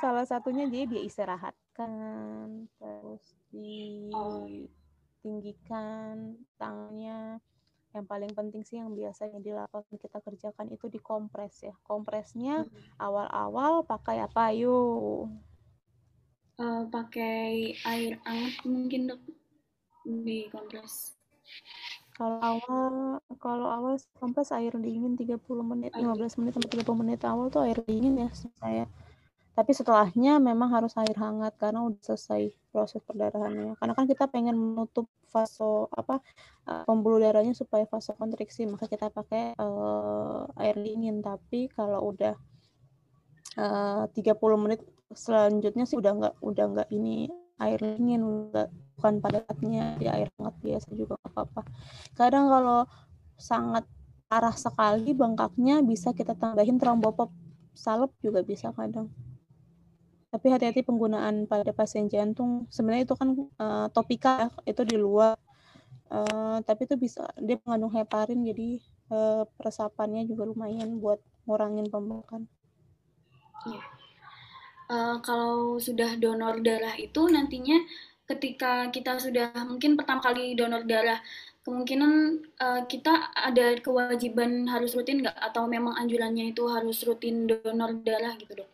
salah 0.00 0.24
satunya 0.24 0.64
jadi 0.64 0.88
dia 0.88 1.04
istirahatkan 1.04 2.64
terus 2.80 3.36
ditinggikan 3.52 6.40
tangannya 6.56 7.36
yang 7.92 8.08
paling 8.08 8.32
penting 8.32 8.64
sih 8.64 8.80
yang 8.80 8.96
biasanya 8.96 9.44
dilakukan 9.44 10.00
kita 10.00 10.24
kerjakan 10.24 10.72
itu 10.72 10.88
dikompres 10.90 11.62
ya. 11.62 11.70
Kompresnya 11.86 12.66
awal-awal 12.98 13.86
pakai 13.86 14.18
apa 14.18 14.50
yuk 14.50 15.30
uh, 16.58 16.82
pakai 16.90 17.78
air 17.86 18.18
hangat 18.26 18.66
mungkin 18.66 19.14
dok. 19.14 19.22
Di 20.02 20.50
kompres 20.50 21.14
kalau 22.14 22.38
awal 22.38 22.94
kalau 23.42 23.66
awal 23.70 23.94
kompres 24.18 24.54
air 24.54 24.70
dingin 24.78 25.18
30 25.18 25.40
menit 25.66 25.90
15 25.94 26.38
menit 26.42 26.52
sampai 26.54 26.70
30 26.78 27.00
menit 27.00 27.20
awal 27.26 27.50
tuh 27.50 27.66
air 27.66 27.78
dingin 27.86 28.14
ya 28.18 28.30
saya 28.58 28.86
tapi 29.54 29.70
setelahnya 29.70 30.42
memang 30.42 30.66
harus 30.66 30.98
air 30.98 31.14
hangat 31.14 31.54
karena 31.62 31.86
udah 31.86 32.02
selesai 32.02 32.50
proses 32.74 32.98
perdarahannya. 33.06 33.78
Karena 33.78 33.94
kan 33.94 34.10
kita 34.10 34.26
pengen 34.26 34.58
menutup 34.58 35.06
fase 35.30 35.62
apa 35.94 36.18
uh, 36.66 36.82
pembuluh 36.82 37.22
darahnya 37.22 37.54
supaya 37.54 37.86
fase 37.86 38.10
kontriksi, 38.18 38.66
maka 38.66 38.90
kita 38.90 39.14
pakai 39.14 39.54
uh, 39.54 40.50
air 40.58 40.74
dingin. 40.74 41.22
Tapi 41.22 41.70
kalau 41.70 42.10
udah 42.10 42.34
uh, 43.62 44.10
30 44.10 44.34
menit 44.58 44.82
selanjutnya 45.14 45.86
sih 45.86 46.02
udah 46.02 46.12
nggak 46.18 46.34
udah 46.42 46.64
nggak 46.74 46.88
ini 46.90 47.30
air 47.62 47.78
dingin 47.78 48.26
udah 48.26 48.66
bukan 49.04 49.20
padatnya 49.20 50.00
di 50.00 50.08
air 50.08 50.32
hangat 50.40 50.56
biasa 50.64 50.88
juga 50.96 51.20
nggak 51.20 51.36
apa-apa. 51.36 51.60
Kadang 52.16 52.48
kalau 52.48 52.88
sangat 53.36 53.84
parah 54.32 54.56
sekali 54.56 55.12
bengkaknya 55.12 55.84
bisa 55.84 56.16
kita 56.16 56.32
tambahin 56.32 56.80
trombopop 56.80 57.28
salep 57.76 58.08
juga 58.24 58.40
bisa 58.40 58.72
kadang 58.72 59.12
tapi 60.34 60.50
hati-hati 60.50 60.82
penggunaan 60.82 61.46
pada 61.46 61.70
pasien 61.70 62.10
jantung 62.10 62.66
sebenarnya 62.66 63.06
itu 63.06 63.14
kan 63.14 63.28
uh, 63.38 63.86
topika 63.94 64.50
ya, 64.66 64.74
itu 64.74 64.82
di 64.82 64.98
luar 64.98 65.38
uh, 66.10 66.58
tapi 66.66 66.90
itu 66.90 66.98
bisa 66.98 67.30
dia 67.38 67.54
mengandung 67.62 67.94
heparin 67.94 68.42
jadi 68.42 68.82
uh, 69.14 69.46
peresapannya 69.54 70.26
juga 70.26 70.50
lumayan 70.50 70.98
buat 70.98 71.22
ngurangin 71.46 71.86
pembengkakan. 71.86 72.50
Uh, 74.90 75.22
kalau 75.22 75.78
sudah 75.78 76.18
donor 76.18 76.58
darah 76.66 76.98
itu 76.98 77.30
nantinya 77.30 77.78
ketika 78.24 78.88
kita 78.88 79.20
sudah 79.20 79.52
mungkin 79.68 79.96
pertama 79.96 80.24
kali 80.24 80.56
donor 80.56 80.84
darah 80.88 81.20
kemungkinan 81.64 82.12
uh, 82.60 82.82
kita 82.84 83.32
ada 83.32 83.76
kewajiban 83.80 84.68
harus 84.68 84.92
rutin 84.96 85.24
nggak? 85.24 85.36
Atau 85.38 85.64
memang 85.68 85.96
anjurannya 85.96 86.52
itu 86.52 86.64
harus 86.68 87.00
rutin 87.04 87.48
donor 87.48 88.00
darah 88.04 88.36
gitu 88.40 88.64
dok? 88.64 88.70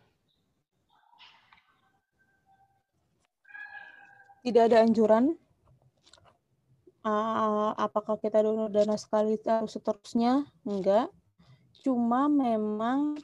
tidak 4.41 4.73
ada 4.73 4.89
anjuran. 4.89 5.37
Uh, 7.01 7.73
apakah 7.77 8.17
kita 8.17 8.41
donor 8.41 8.73
dana 8.73 8.97
sekali 8.97 9.37
terus 9.37 9.77
seterusnya? 9.77 10.49
Enggak 10.65 11.13
cuma 11.81 12.29
memang 12.29 13.17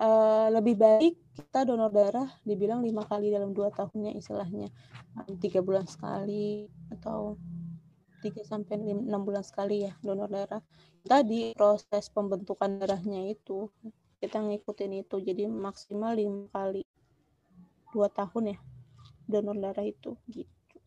uh, 0.00 0.48
lebih 0.52 0.76
baik 0.80 1.14
kita 1.34 1.66
donor 1.66 1.90
darah 1.90 2.30
dibilang 2.46 2.80
lima 2.80 3.02
kali 3.02 3.34
dalam 3.34 3.50
dua 3.50 3.74
tahunnya 3.74 4.14
istilahnya. 4.14 4.70
Tiga 5.42 5.60
bulan 5.60 5.84
sekali 5.90 6.70
atau 6.94 7.34
tiga 8.22 8.40
sampai 8.46 8.80
enam 8.80 9.26
bulan 9.26 9.42
sekali 9.42 9.84
ya 9.84 9.92
donor 10.00 10.30
darah. 10.30 10.62
Tadi 11.04 11.52
proses 11.52 12.08
pembentukan 12.08 12.80
darahnya 12.80 13.28
itu 13.28 13.68
kita 14.22 14.40
ngikutin 14.40 15.04
itu. 15.04 15.20
Jadi 15.20 15.50
maksimal 15.50 16.16
lima 16.16 16.46
kali 16.54 16.86
dua 17.90 18.06
tahun 18.08 18.54
ya 18.54 18.58
donor 19.26 19.58
darah 19.58 19.84
itu 19.84 20.14
gitu. 20.30 20.78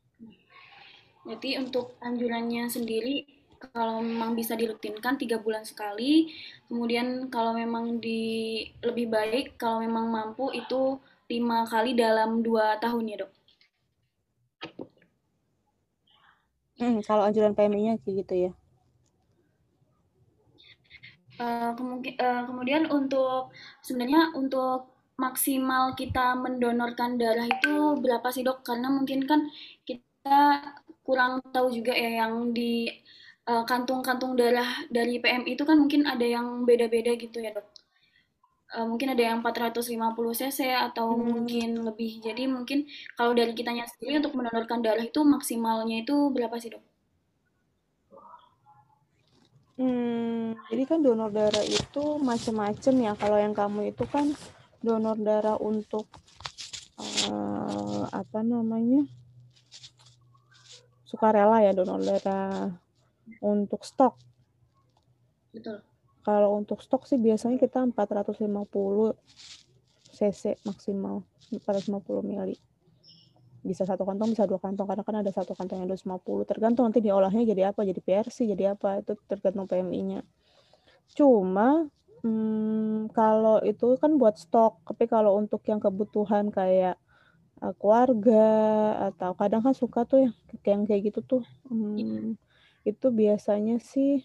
Jadi 1.27 1.59
untuk 1.59 1.99
anjurannya 1.99 2.71
sendiri 2.71 3.36
kalau 3.73 3.99
memang 4.01 4.37
bisa 4.37 4.53
dirutinkan 4.53 5.17
tiga 5.17 5.41
bulan 5.41 5.65
sekali, 5.65 6.31
kemudian 6.69 7.27
kalau 7.33 7.57
memang 7.57 7.97
di 7.97 8.63
lebih 8.85 9.09
baik 9.09 9.57
kalau 9.57 9.81
memang 9.81 10.07
mampu 10.09 10.53
itu 10.53 11.01
lima 11.27 11.67
kali 11.67 11.91
dalam 11.97 12.39
dua 12.39 12.79
tahun 12.79 13.11
ya 13.11 13.17
dok. 13.25 13.31
Hmm, 16.77 17.01
kalau 17.01 17.25
anjuran 17.25 17.57
PMI-nya 17.57 17.97
kayak 18.05 18.15
gitu 18.23 18.35
ya. 18.49 18.51
Uh, 21.37 21.73
kemudian 22.49 22.89
untuk 22.89 23.53
sebenarnya 23.85 24.33
untuk 24.33 24.89
maksimal 25.17 25.93
kita 25.93 26.37
mendonorkan 26.37 27.17
darah 27.17 27.45
itu 27.45 27.97
berapa 27.97 28.29
sih 28.29 28.45
dok? 28.45 28.61
Karena 28.61 28.93
mungkin 28.93 29.25
kan 29.25 29.49
kita 29.85 30.61
kurang 31.01 31.41
tahu 31.49 31.73
juga 31.73 31.95
ya 31.97 32.25
yang 32.25 32.53
di 32.53 32.89
kantung-kantung 33.47 34.35
uh, 34.35 34.37
darah 34.37 34.69
dari 34.91 35.23
PMI 35.23 35.55
itu 35.55 35.63
kan 35.63 35.79
mungkin 35.79 36.03
ada 36.03 36.27
yang 36.27 36.67
beda-beda 36.67 37.15
gitu 37.15 37.39
ya 37.39 37.55
dok. 37.55 37.63
Uh, 38.67 38.83
mungkin 38.83 39.15
ada 39.15 39.23
yang 39.23 39.39
450 39.39 39.95
cc 40.35 40.59
atau 40.75 41.15
hmm. 41.15 41.23
mungkin 41.23 41.69
lebih. 41.87 42.19
Jadi 42.19 42.43
mungkin 42.51 42.83
kalau 43.15 43.31
dari 43.31 43.55
kitanya 43.55 43.87
sendiri 43.87 44.19
untuk 44.19 44.35
mendonorkan 44.35 44.83
darah 44.83 44.99
itu 44.99 45.23
maksimalnya 45.23 46.03
itu 46.03 46.15
berapa 46.35 46.59
sih 46.59 46.75
dok? 46.75 46.83
Hmm, 49.77 50.57
jadi 50.67 50.83
kan 50.89 50.99
donor 50.99 51.31
darah 51.31 51.63
itu 51.63 52.03
macam-macam 52.19 52.93
ya. 52.99 53.11
Kalau 53.15 53.37
yang 53.39 53.55
kamu 53.55 53.95
itu 53.95 54.03
kan 54.11 54.35
donor 54.83 55.15
darah 55.15 55.55
untuk 55.55 56.11
uh, 57.31 58.03
apa 58.11 58.39
namanya 58.43 59.07
sukarela 61.07 61.63
ya 61.63 61.71
donor 61.71 62.03
darah 62.03 62.86
untuk 63.43 63.83
stok. 63.83 64.15
Betul. 65.53 65.83
Kalau 66.23 66.59
untuk 66.59 66.83
stok 66.83 67.07
sih 67.07 67.15
biasanya 67.15 67.55
kita 67.55 67.87
450 67.87 69.15
cc 70.11 70.59
maksimal 70.67 71.23
450 71.51 72.23
mili. 72.25 72.55
Bisa 73.63 73.83
satu 73.83 74.07
kantong, 74.07 74.31
bisa 74.31 74.47
dua 74.47 74.59
kantong 74.63 74.87
karena 74.87 75.03
kan 75.03 75.15
ada 75.19 75.31
satu 75.31 75.51
kantong 75.55 75.83
yang 75.83 75.89
250. 75.91 76.47
Tergantung 76.47 76.87
nanti 76.87 77.03
diolahnya 77.03 77.43
jadi 77.43 77.75
apa, 77.75 77.83
jadi 77.83 77.99
PRC, 77.99 78.47
jadi 78.55 78.75
apa 78.75 79.03
itu 79.03 79.15
tergantung 79.27 79.67
PMI-nya. 79.67 80.23
Cuma 81.15 81.87
Hmm, 82.25 83.13
kalau 83.13 83.61
itu 83.61 83.85
kan 84.01 84.17
buat 84.17 84.35
stok, 84.41 84.81
tapi 84.89 85.05
kalau 85.05 85.37
untuk 85.37 85.61
yang 85.69 85.77
kebutuhan 85.77 86.49
kayak, 86.49 86.97
uh, 87.61 87.73
keluarga 87.77 88.43
atau 89.13 89.31
kadang 89.37 89.61
kan 89.65 89.73
suka 89.77 89.99
tuh 90.09 90.25
yang 90.25 90.33
yang 90.65 90.81
kayak 90.89 91.01
gitu 91.13 91.19
tuh, 91.21 91.41
hmm, 91.69 92.33
itu 92.87 93.11
biasanya 93.11 93.83
sih 93.83 94.23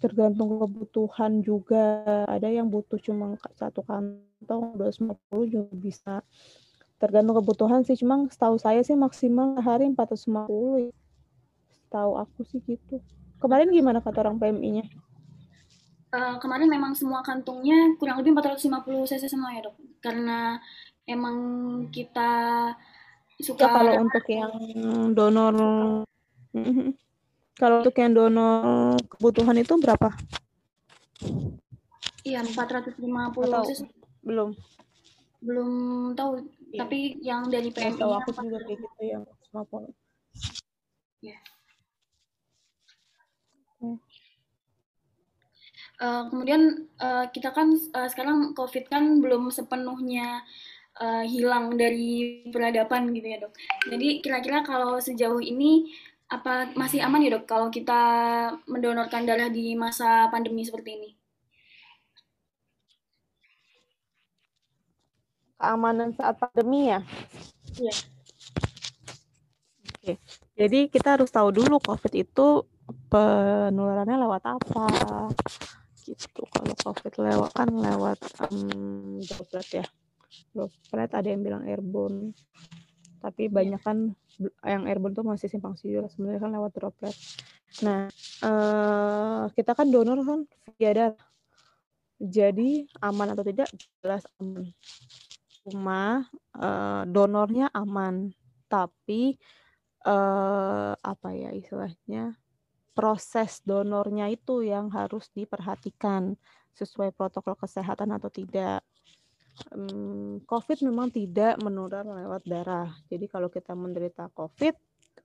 tergantung 0.00 0.56
kebutuhan 0.56 1.44
juga. 1.44 2.02
Ada 2.26 2.48
yang 2.48 2.72
butuh 2.72 2.96
cuma 2.98 3.36
satu 3.54 3.84
kantong, 3.84 4.80
250 4.80 5.52
juga 5.52 5.72
bisa. 5.76 6.14
Tergantung 6.96 7.36
kebutuhan 7.38 7.84
sih, 7.84 7.98
cuma 8.00 8.24
setahu 8.32 8.56
saya 8.56 8.80
sih 8.80 8.96
maksimal 8.96 9.60
hari 9.60 9.92
450 9.92 10.88
ya. 10.88 10.92
Setahu 11.84 12.12
aku 12.16 12.40
sih 12.48 12.64
gitu. 12.64 13.04
Kemarin 13.38 13.68
gimana 13.70 14.00
kata 14.00 14.24
orang 14.24 14.40
PMI-nya? 14.40 14.86
uh, 16.12 16.36
kemarin 16.38 16.68
memang 16.68 16.92
semua 16.92 17.24
kantungnya 17.24 17.96
kurang 17.96 18.20
lebih 18.20 18.36
450 18.36 19.08
cc 19.08 19.24
semua 19.26 19.56
ya 19.56 19.64
dok 19.64 19.76
karena 20.04 20.60
emang 21.08 21.36
kita 21.88 22.30
suka 23.42 23.66
ya, 23.66 23.72
kalau 23.74 23.92
untuk 24.06 24.24
yang 24.28 24.52
donor. 25.16 25.54
Kalau 27.56 27.84
untuk 27.84 27.96
yang 27.96 28.12
donor 28.16 28.96
kebutuhan 29.06 29.56
itu 29.60 29.74
berapa? 29.76 30.08
Iya 32.22 32.46
450 32.46 33.02
Atau, 33.02 33.64
belum? 34.22 34.50
Belum 35.42 35.70
tahu 36.14 36.46
ya. 36.70 36.86
tapi 36.86 37.18
yang 37.20 37.50
dari 37.50 37.68
PMI 37.74 37.98
tahu 37.98 38.12
aku 38.14 38.30
juga 38.32 38.58
kayak 38.62 38.78
gitu 38.78 39.02
yang 39.02 39.22
50 39.52 39.90
ya 41.22 41.38
Uh, 46.02 46.26
kemudian 46.30 46.90
uh, 46.98 47.30
kita 47.30 47.54
kan 47.54 47.78
uh, 47.94 48.08
sekarang 48.10 48.58
COVID 48.58 48.90
kan 48.90 49.22
belum 49.22 49.54
sepenuhnya 49.54 50.42
uh, 50.98 51.22
hilang 51.22 51.78
dari 51.78 52.42
peradaban 52.50 53.14
gitu 53.14 53.26
ya 53.26 53.38
dok. 53.38 53.54
Jadi 53.86 54.18
kira-kira 54.18 54.66
kalau 54.66 54.98
sejauh 54.98 55.38
ini 55.38 55.94
apa 56.32 56.72
masih 56.72 57.04
aman 57.04 57.20
ya 57.20 57.36
dok 57.36 57.44
kalau 57.44 57.68
kita 57.68 58.00
mendonorkan 58.64 59.28
darah 59.28 59.52
di 59.52 59.76
masa 59.76 60.32
pandemi 60.32 60.64
seperti 60.64 60.96
ini? 60.96 61.10
Keamanan 65.60 66.16
saat 66.16 66.40
pandemi 66.40 66.88
ya? 66.88 67.04
Iya. 67.76 67.94
Oke, 69.92 70.18
jadi 70.58 70.90
kita 70.90 71.14
harus 71.14 71.30
tahu 71.30 71.54
dulu 71.54 71.78
COVID 71.78 72.12
itu 72.16 72.66
penularannya 73.06 74.16
lewat 74.26 74.42
apa 74.48 74.86
gitu. 76.02 76.42
Kalau 76.50 76.74
COVID 76.74 77.14
lewat 77.22 77.50
kan 77.54 77.68
lewat 77.70 78.18
um, 78.50 79.22
droplet 79.22 79.84
ya, 79.84 79.86
droplet 80.50 81.10
ada 81.14 81.28
yang 81.30 81.46
bilang 81.46 81.62
airborne, 81.68 82.34
tapi 83.22 83.46
banyak 83.46 83.78
kan 83.78 84.18
yang 84.64 84.88
airborne 84.88 85.14
tuh 85.16 85.26
masih 85.26 85.48
simpang 85.50 85.76
siur 85.76 86.06
sebenarnya 86.08 86.40
kan 86.40 86.50
lewat 86.52 86.72
droplet. 86.76 87.16
Nah, 87.80 88.08
uh, 88.44 89.48
kita 89.56 89.72
kan 89.72 89.88
donor 89.88 90.20
kan 90.24 90.40
via 90.76 90.92
darah. 90.92 91.26
Jadi 92.22 92.86
aman 93.02 93.34
atau 93.34 93.42
tidak 93.42 93.66
jelas 93.98 94.22
aman. 94.38 94.70
Cuma 95.66 96.28
uh, 96.54 97.02
donornya 97.08 97.72
aman, 97.74 98.30
tapi 98.70 99.40
uh, 100.06 100.94
apa 100.94 101.28
ya 101.34 101.50
istilahnya 101.50 102.38
proses 102.92 103.64
donornya 103.64 104.28
itu 104.28 104.62
yang 104.62 104.92
harus 104.92 105.32
diperhatikan 105.32 106.36
sesuai 106.76 107.16
protokol 107.16 107.56
kesehatan 107.56 108.12
atau 108.14 108.28
tidak. 108.28 108.84
COVID 110.48 110.78
memang 110.88 111.12
tidak 111.12 111.60
menular 111.60 112.04
lewat 112.04 112.42
darah. 112.48 112.90
Jadi 113.08 113.28
kalau 113.28 113.52
kita 113.52 113.76
menderita 113.76 114.32
COVID, 114.32 114.74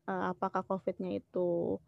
eh, 0.07 0.23
apakah 0.31 0.63
COVID-nya 0.67 1.19
itu 1.19 1.79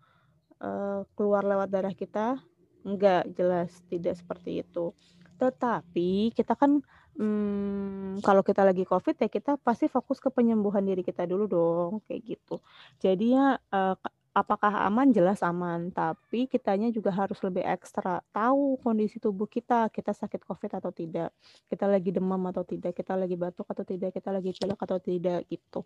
eh, 0.60 1.02
keluar 1.16 1.44
lewat 1.44 1.70
darah 1.72 1.96
kita? 1.96 2.40
Enggak, 2.88 3.28
jelas 3.36 3.72
tidak 3.92 4.16
seperti 4.16 4.64
itu. 4.64 4.96
Tetapi 5.40 6.36
kita 6.36 6.56
kan 6.56 6.84
hmm, 7.16 8.24
kalau 8.24 8.44
kita 8.44 8.64
lagi 8.64 8.84
COVID 8.88 9.16
ya 9.20 9.30
kita 9.32 9.60
pasti 9.60 9.88
fokus 9.92 10.20
ke 10.24 10.32
penyembuhan 10.32 10.84
diri 10.84 11.04
kita 11.04 11.28
dulu 11.28 11.46
dong, 11.48 11.92
kayak 12.08 12.22
gitu. 12.24 12.64
Jadi 13.00 13.36
ya 13.36 13.56
uh, 13.56 13.96
apakah 14.34 14.86
aman? 14.86 15.10
Jelas 15.10 15.42
aman, 15.42 15.90
tapi 15.90 16.46
kitanya 16.46 16.90
juga 16.94 17.10
harus 17.14 17.38
lebih 17.42 17.66
ekstra 17.66 18.22
tahu 18.30 18.78
kondisi 18.80 19.18
tubuh 19.18 19.50
kita, 19.50 19.90
kita 19.90 20.14
sakit 20.14 20.46
COVID 20.46 20.72
atau 20.80 20.92
tidak, 20.94 21.34
kita 21.68 21.86
lagi 21.90 22.10
demam 22.14 22.42
atau 22.50 22.64
tidak, 22.64 22.94
kita 22.96 23.18
lagi 23.18 23.36
batuk 23.36 23.66
atau 23.68 23.84
tidak, 23.86 24.14
kita 24.14 24.30
lagi 24.30 24.52
pilek 24.56 24.80
atau 24.80 25.00
tidak 25.02 25.46
gitu. 25.50 25.82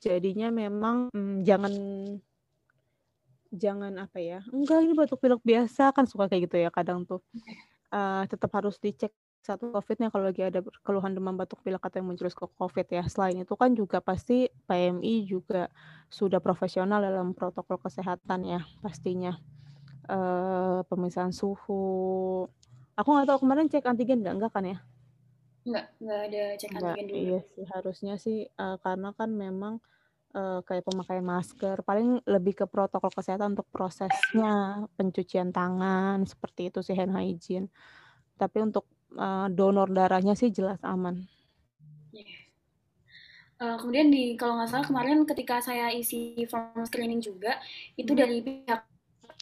Jadinya 0.00 0.48
memang 0.48 1.12
hmm, 1.12 1.44
jangan 1.44 1.72
jangan 3.50 3.92
apa 3.98 4.18
ya? 4.22 4.40
Enggak, 4.48 4.78
ini 4.86 4.92
batuk 4.94 5.18
pilek 5.18 5.42
biasa 5.42 5.90
kan 5.92 6.06
suka 6.06 6.30
kayak 6.30 6.48
gitu 6.48 6.56
ya 6.60 6.70
kadang 6.70 7.04
tuh. 7.04 7.20
Uh, 7.90 8.22
tetap 8.30 8.54
harus 8.54 8.78
dicek 8.78 9.10
satu 9.40 9.72
COVID-nya 9.72 10.12
kalau 10.12 10.28
lagi 10.28 10.44
ada 10.44 10.60
keluhan 10.84 11.16
demam 11.16 11.32
batuk 11.32 11.64
pilek 11.64 11.80
atau 11.80 12.04
yang 12.04 12.12
menjurus 12.12 12.36
ke 12.36 12.44
COVID 12.44 12.86
ya. 12.92 13.04
Selain 13.08 13.40
itu 13.40 13.54
kan 13.56 13.72
juga 13.72 14.04
pasti 14.04 14.52
PMI 14.68 15.24
juga 15.24 15.72
sudah 16.12 16.44
profesional 16.44 17.00
dalam 17.00 17.32
protokol 17.32 17.80
kesehatan 17.80 18.44
ya 18.44 18.60
pastinya. 18.84 19.40
Uh, 20.10 20.82
pemisahan 20.90 21.32
suhu. 21.32 22.44
Aku 22.98 23.08
nggak 23.14 23.30
tahu 23.30 23.46
kemarin 23.46 23.70
cek 23.70 23.88
antigen 23.88 24.20
nggak 24.20 24.34
enggak 24.36 24.52
kan 24.52 24.64
ya? 24.66 24.78
Enggak, 25.64 25.86
enggak 26.02 26.20
ada 26.28 26.42
cek 26.60 26.70
enggak, 26.70 26.82
antigen 26.92 27.06
dulu. 27.08 27.16
Iya 27.16 27.40
sih 27.48 27.64
harusnya 27.70 28.14
sih 28.20 28.38
uh, 28.60 28.76
karena 28.82 29.08
kan 29.16 29.30
memang 29.32 29.74
uh, 30.36 30.60
kayak 30.66 30.84
pemakaian 30.84 31.24
masker 31.24 31.80
paling 31.86 32.20
lebih 32.26 32.60
ke 32.60 32.66
protokol 32.68 33.08
kesehatan 33.14 33.56
untuk 33.56 33.70
prosesnya 33.72 34.84
pencucian 35.00 35.54
tangan 35.54 36.26
seperti 36.28 36.68
itu 36.68 36.84
sih 36.84 36.98
hand 36.98 37.14
hygiene. 37.14 37.72
Tapi 38.36 38.66
untuk 38.66 38.84
uh, 39.16 39.46
donor 39.50 39.90
darahnya 39.90 40.34
sih 40.38 40.52
jelas 40.52 40.78
aman. 40.82 41.26
Uh, 43.60 43.76
kemudian 43.76 44.08
di 44.08 44.40
kalau 44.40 44.56
nggak 44.56 44.72
salah 44.72 44.86
kemarin 44.88 45.28
ketika 45.28 45.60
saya 45.60 45.92
isi 45.92 46.48
form 46.48 46.80
screening 46.88 47.20
juga 47.20 47.60
itu 47.92 48.16
hmm. 48.16 48.20
dari 48.24 48.36
pihak 48.40 48.80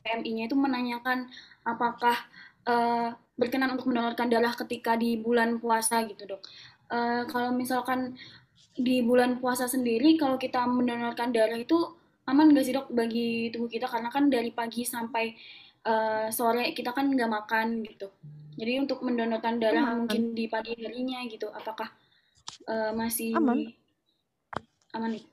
PMI-nya 0.03 0.51
itu 0.51 0.59
menanyakan 0.59 1.31
apakah 1.63 2.19
uh, 2.67 3.15
berkenan 3.39 3.79
untuk 3.79 3.87
mendonorkan 3.87 4.27
darah 4.27 4.51
ketika 4.59 4.99
di 4.99 5.23
bulan 5.23 5.63
puasa 5.63 6.03
gitu 6.03 6.35
dok. 6.35 6.43
Uh, 6.91 7.31
kalau 7.31 7.55
misalkan 7.55 8.19
di 8.75 9.07
bulan 9.07 9.39
puasa 9.39 9.71
sendiri 9.71 10.19
kalau 10.19 10.35
kita 10.35 10.67
mendonorkan 10.67 11.31
darah 11.31 11.55
itu 11.55 11.79
aman 12.27 12.51
nggak 12.51 12.65
sih 12.67 12.75
dok 12.75 12.91
bagi 12.91 13.55
tubuh 13.55 13.71
kita 13.71 13.87
karena 13.87 14.11
kan 14.11 14.27
dari 14.27 14.51
pagi 14.51 14.83
sampai 14.83 15.31
uh, 15.87 16.27
sore 16.35 16.75
kita 16.75 16.91
kan 16.91 17.07
nggak 17.07 17.31
makan 17.31 17.87
gitu. 17.87 18.11
Jadi 18.59 18.73
untuk 18.83 19.07
mendonorkan 19.07 19.63
darah 19.63 19.95
aman. 19.95 20.05
mungkin 20.05 20.35
di 20.35 20.51
pagi 20.51 20.75
harinya 20.75 21.23
gitu, 21.31 21.47
apakah 21.55 21.95
uh, 22.67 22.91
masih 22.91 23.39
aman? 23.39 23.71
Aman 24.99 25.11
nih. 25.15 25.25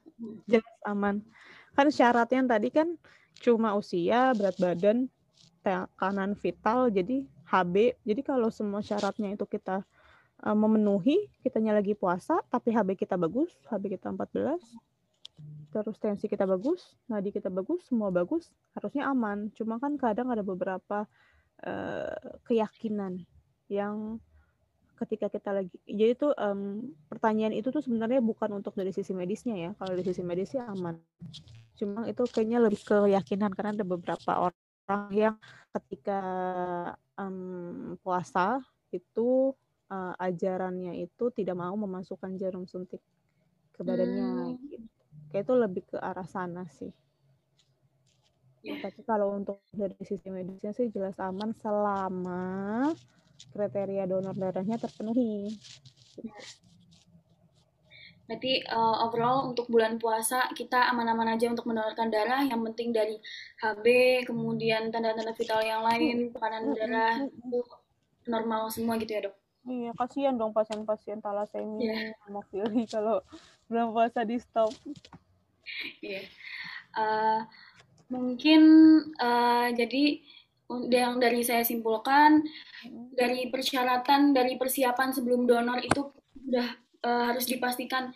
Jelas 0.45 0.77
aman. 0.85 1.25
Kan 1.73 1.89
syaratnya 1.89 2.45
tadi 2.45 2.69
kan 2.69 2.93
cuma 3.41 3.73
usia, 3.73 4.31
berat 4.37 4.55
badan, 4.61 5.09
tekanan 5.65 6.37
vital, 6.37 6.93
jadi 6.93 7.25
HB. 7.49 7.97
Jadi 8.05 8.21
kalau 8.21 8.53
semua 8.53 8.85
syaratnya 8.85 9.33
itu 9.33 9.49
kita 9.49 9.81
uh, 10.45 10.55
memenuhi, 10.55 11.25
kitanya 11.41 11.75
lagi 11.75 11.97
puasa, 11.97 12.39
tapi 12.53 12.69
HB 12.71 12.93
kita 12.93 13.17
bagus, 13.17 13.49
HB 13.67 13.97
kita 13.97 14.13
14, 14.13 14.61
terus 15.75 15.97
tensi 15.99 16.31
kita 16.31 16.47
bagus, 16.47 16.95
nadi 17.11 17.35
kita 17.35 17.51
bagus, 17.51 17.83
semua 17.89 18.07
bagus, 18.13 18.47
harusnya 18.77 19.11
aman. 19.11 19.51
Cuma 19.57 19.75
kan 19.81 19.99
kadang 19.99 20.31
ada 20.31 20.45
beberapa 20.45 21.03
uh, 21.63 22.15
keyakinan 22.43 23.23
yang 23.71 24.19
ketika 24.95 25.27
kita 25.27 25.51
lagi 25.51 25.75
jadi 25.83 26.15
itu 26.15 26.31
um, 26.39 26.91
pertanyaan 27.11 27.51
itu 27.51 27.67
tuh 27.67 27.83
sebenarnya 27.83 28.23
bukan 28.23 28.55
untuk 28.55 28.73
dari 28.79 28.95
sisi 28.95 29.11
medisnya 29.11 29.55
ya 29.55 29.71
kalau 29.75 29.91
dari 29.91 30.07
sisi 30.07 30.23
medisnya 30.23 30.71
aman 30.71 30.95
cuma 31.75 32.07
itu 32.07 32.23
kayaknya 32.31 32.63
lebih 32.63 32.79
keyakinan 32.79 33.51
karena 33.51 33.75
ada 33.75 33.85
beberapa 33.85 34.31
orang 34.47 35.11
yang 35.11 35.35
ketika 35.75 36.21
um, 37.19 37.99
puasa 37.99 38.63
itu 38.95 39.51
uh, 39.91 40.13
ajarannya 40.15 41.03
itu 41.03 41.27
tidak 41.35 41.59
mau 41.59 41.75
memasukkan 41.75 42.39
jarum 42.39 42.63
suntik 42.63 43.03
ke 43.75 43.81
badannya 43.83 44.55
hmm. 44.55 44.59
gitu. 44.71 44.87
kayak 45.35 45.43
itu 45.43 45.53
lebih 45.59 45.83
ke 45.91 45.97
arah 45.99 46.27
sana 46.27 46.63
sih 46.71 46.95
tapi 48.81 49.01
kalau 49.05 49.37
untuk 49.37 49.61
dari 49.69 49.93
sisi 50.01 50.27
medisnya 50.33 50.73
sih 50.73 50.89
jelas 50.89 51.17
aman 51.21 51.53
selama 51.61 52.89
kriteria 53.53 54.09
donor 54.09 54.33
darahnya 54.33 54.81
terpenuhi. 54.81 55.53
Berarti 58.25 58.65
uh, 58.65 59.05
overall 59.05 59.45
untuk 59.45 59.69
bulan 59.69 60.01
puasa 60.01 60.49
kita 60.57 60.89
aman-aman 60.89 61.37
aja 61.37 61.45
untuk 61.45 61.69
mendonorkan 61.69 62.09
darah. 62.09 62.41
Yang 62.41 62.73
penting 62.73 62.89
dari 62.89 63.15
HB, 63.61 63.85
kemudian 64.25 64.89
tanda-tanda 64.89 65.33
vital 65.37 65.61
yang 65.61 65.85
lain, 65.85 66.33
tekanan 66.33 66.73
darah 66.73 67.21
itu 67.21 67.61
normal 68.25 68.73
semua 68.73 68.97
gitu 68.97 69.13
ya 69.13 69.21
dok? 69.29 69.35
Iya, 69.65 69.91
kasihan 69.97 70.37
dong 70.37 70.53
pasien-pasien 70.53 71.21
talasemia 71.25 71.89
yeah. 71.89 72.13
hemofili 72.25 72.85
kalau 72.85 73.21
bulan 73.69 73.93
puasa 73.93 74.21
di 74.25 74.37
stop. 74.41 74.73
Iya. 76.01 76.21
Yeah. 76.21 76.25
Uh, 76.95 77.39
Mungkin 78.09 78.61
uh, 79.17 79.69
jadi 79.73 80.21
yang 80.89 81.21
dari 81.21 81.45
saya 81.45 81.61
simpulkan 81.61 82.41
dari 83.13 83.53
persyaratan 83.53 84.33
dari 84.33 84.57
persiapan 84.57 85.13
sebelum 85.13 85.45
donor 85.45 85.77
itu 85.81 86.09
sudah 86.41 86.67
uh, 87.05 87.23
harus 87.33 87.45
dipastikan. 87.45 88.09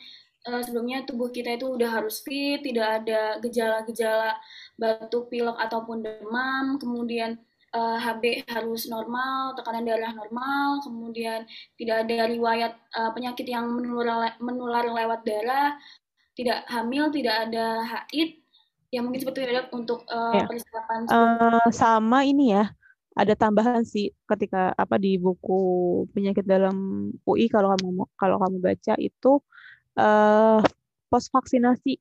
Uh, 0.47 0.63
sebelumnya 0.63 1.03
tubuh 1.03 1.27
kita 1.35 1.59
itu 1.59 1.67
udah 1.67 1.99
harus 1.99 2.23
fit, 2.23 2.63
tidak 2.63 3.03
ada 3.03 3.43
gejala-gejala 3.43 4.39
batuk, 4.79 5.27
pilek 5.27 5.59
ataupun 5.59 5.99
demam, 5.99 6.79
kemudian 6.79 7.35
uh, 7.75 7.99
HB 7.99 8.47
harus 8.49 8.87
normal, 8.87 9.53
tekanan 9.59 9.83
darah 9.83 10.15
normal, 10.15 10.79
kemudian 10.79 11.43
tidak 11.75 12.07
ada 12.07 12.31
riwayat 12.31 12.73
uh, 12.95 13.11
penyakit 13.11 13.51
yang 13.51 13.67
menular 13.67 14.31
menular 14.39 14.87
lewat 14.87 15.27
darah, 15.27 15.75
tidak 16.39 16.63
hamil, 16.71 17.11
tidak 17.11 17.35
ada 17.49 17.83
haid, 17.83 18.38
Ya 18.89 19.05
mungkin 19.05 19.21
seperti 19.21 19.45
itu 19.45 19.69
untuk 19.69 20.01
uh, 20.09 20.33
ya. 20.33 20.45
persiapan. 20.49 20.99
Uh, 21.05 21.69
sama 21.69 22.25
ini 22.25 22.57
ya, 22.57 22.73
ada 23.19 23.35
tambahan 23.35 23.83
sih 23.83 24.15
ketika 24.23 24.71
apa 24.79 24.95
di 24.95 25.19
buku 25.19 25.59
penyakit 26.15 26.47
dalam 26.47 27.09
UI 27.27 27.51
kalau 27.51 27.75
kamu 27.75 28.07
kalau 28.15 28.37
kamu 28.39 28.57
baca 28.63 28.95
itu 28.95 29.43
uh, 29.99 30.57
eh, 30.57 30.59
pos 31.11 31.27
vaksinasi 31.27 31.99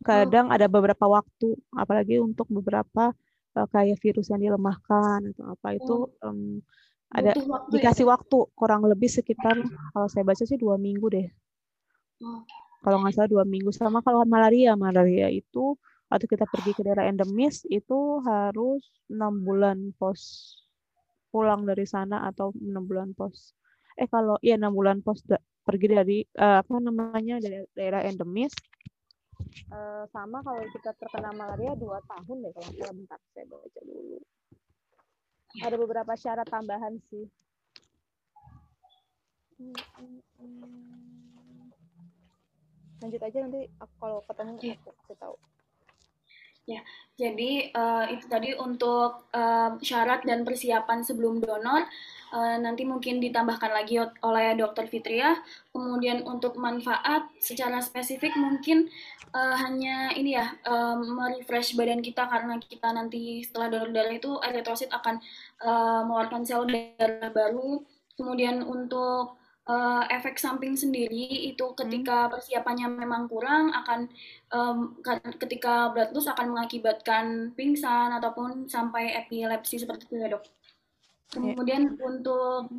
kadang 0.00 0.48
oh. 0.48 0.54
ada 0.56 0.64
beberapa 0.70 1.04
waktu 1.04 1.52
apalagi 1.76 2.22
untuk 2.22 2.48
beberapa 2.48 3.12
uh, 3.58 3.66
kayak 3.68 4.00
virus 4.00 4.32
yang 4.32 4.40
dilemahkan 4.40 5.36
atau 5.36 5.44
apa 5.52 5.68
itu 5.76 5.96
oh. 6.08 6.24
um, 6.24 6.64
ada 7.12 7.36
waktu 7.36 7.68
dikasih 7.76 8.04
ya? 8.08 8.10
waktu 8.16 8.38
kurang 8.56 8.88
lebih 8.88 9.12
sekitar 9.12 9.58
kalau 9.92 10.08
saya 10.08 10.24
baca 10.24 10.44
sih 10.48 10.56
dua 10.56 10.80
minggu 10.80 11.12
deh 11.12 11.28
oh. 12.24 12.40
kalau 12.80 13.04
nggak 13.04 13.20
salah 13.20 13.28
dua 13.28 13.44
minggu 13.44 13.68
sama 13.68 14.00
kalau 14.00 14.24
malaria 14.24 14.72
malaria 14.78 15.28
itu 15.28 15.76
atau 16.08 16.26
kita 16.26 16.48
pergi 16.48 16.72
ke 16.72 16.80
daerah 16.80 17.04
endemis 17.04 17.68
itu 17.68 18.24
harus 18.24 18.80
enam 19.12 19.44
bulan 19.44 19.92
pos 20.00 20.56
pulang 21.28 21.68
dari 21.68 21.84
sana 21.84 22.24
atau 22.24 22.56
enam 22.56 22.88
bulan 22.88 23.12
pos. 23.12 23.52
Eh 24.00 24.08
kalau 24.08 24.40
ya 24.40 24.56
enam 24.56 24.72
bulan 24.72 25.04
pos 25.04 25.20
da, 25.28 25.36
pergi 25.68 25.86
dari 25.92 26.18
uh, 26.40 26.64
apa 26.64 26.80
namanya 26.80 27.36
dari 27.44 27.60
daerah 27.76 28.00
endemis 28.08 28.56
uh, 29.68 30.08
sama 30.08 30.40
kalau 30.40 30.64
kita 30.72 30.96
terkena 30.96 31.28
malaria 31.36 31.76
dua 31.76 32.00
tahun 32.08 32.48
deh 32.48 32.52
kalau 32.56 32.70
saya 32.72 32.92
bentar 32.96 33.20
saya 33.36 33.44
baca 33.44 33.80
dulu. 33.84 34.18
Ada 35.60 35.76
beberapa 35.76 36.12
syarat 36.16 36.48
tambahan 36.48 36.96
sih. 37.12 37.28
Lanjut 42.98 43.20
aja 43.20 43.38
nanti 43.44 43.62
kalau 43.98 44.22
ketemu 44.24 44.54
aku 44.56 44.90
kasih 45.04 45.18
tahu 45.18 45.36
Ya, 46.68 46.84
jadi 47.16 47.72
uh, 47.72 48.04
itu 48.12 48.28
tadi 48.28 48.52
untuk 48.52 49.24
uh, 49.32 49.80
syarat 49.80 50.20
dan 50.28 50.44
persiapan 50.44 51.00
sebelum 51.00 51.40
donor. 51.40 51.88
Uh, 52.28 52.60
nanti 52.60 52.84
mungkin 52.84 53.24
ditambahkan 53.24 53.72
lagi 53.72 53.96
oleh 54.20 54.52
Dokter 54.52 54.84
Fitria. 54.84 55.40
Kemudian 55.72 56.28
untuk 56.28 56.60
manfaat 56.60 57.24
secara 57.40 57.80
spesifik 57.80 58.36
mungkin 58.36 58.84
uh, 59.32 59.56
hanya 59.64 60.12
ini 60.12 60.36
ya 60.36 60.60
um, 60.68 61.16
merefresh 61.16 61.72
badan 61.72 62.04
kita 62.04 62.28
karena 62.28 62.60
kita 62.60 62.92
nanti 62.92 63.40
setelah 63.48 63.72
donor 63.72 63.88
darah 63.88 64.12
itu 64.12 64.36
eritrosit 64.44 64.92
akan 64.92 65.24
uh, 65.64 66.04
mengeluarkan 66.04 66.44
sel 66.44 66.68
darah 66.68 67.32
baru. 67.32 67.80
Kemudian 68.12 68.60
untuk 68.60 69.37
uh, 69.68 70.02
efek 70.08 70.40
samping 70.40 70.74
sendiri 70.74 71.52
itu 71.52 71.76
ketika 71.76 72.26
hmm. 72.26 72.30
persiapannya 72.32 72.88
memang 72.88 73.28
kurang 73.28 73.70
akan 73.70 74.08
um, 74.50 74.96
ketika 75.36 75.92
blood 75.92 76.10
loss 76.16 76.26
akan 76.32 76.56
mengakibatkan 76.56 77.52
pingsan 77.54 78.16
ataupun 78.16 78.66
sampai 78.66 79.14
epilepsi 79.14 79.78
seperti 79.78 80.08
itu 80.08 80.16
ya 80.18 80.28
dok. 80.32 80.44
Kemudian 81.28 81.94
yeah. 81.94 82.08
untuk 82.08 82.72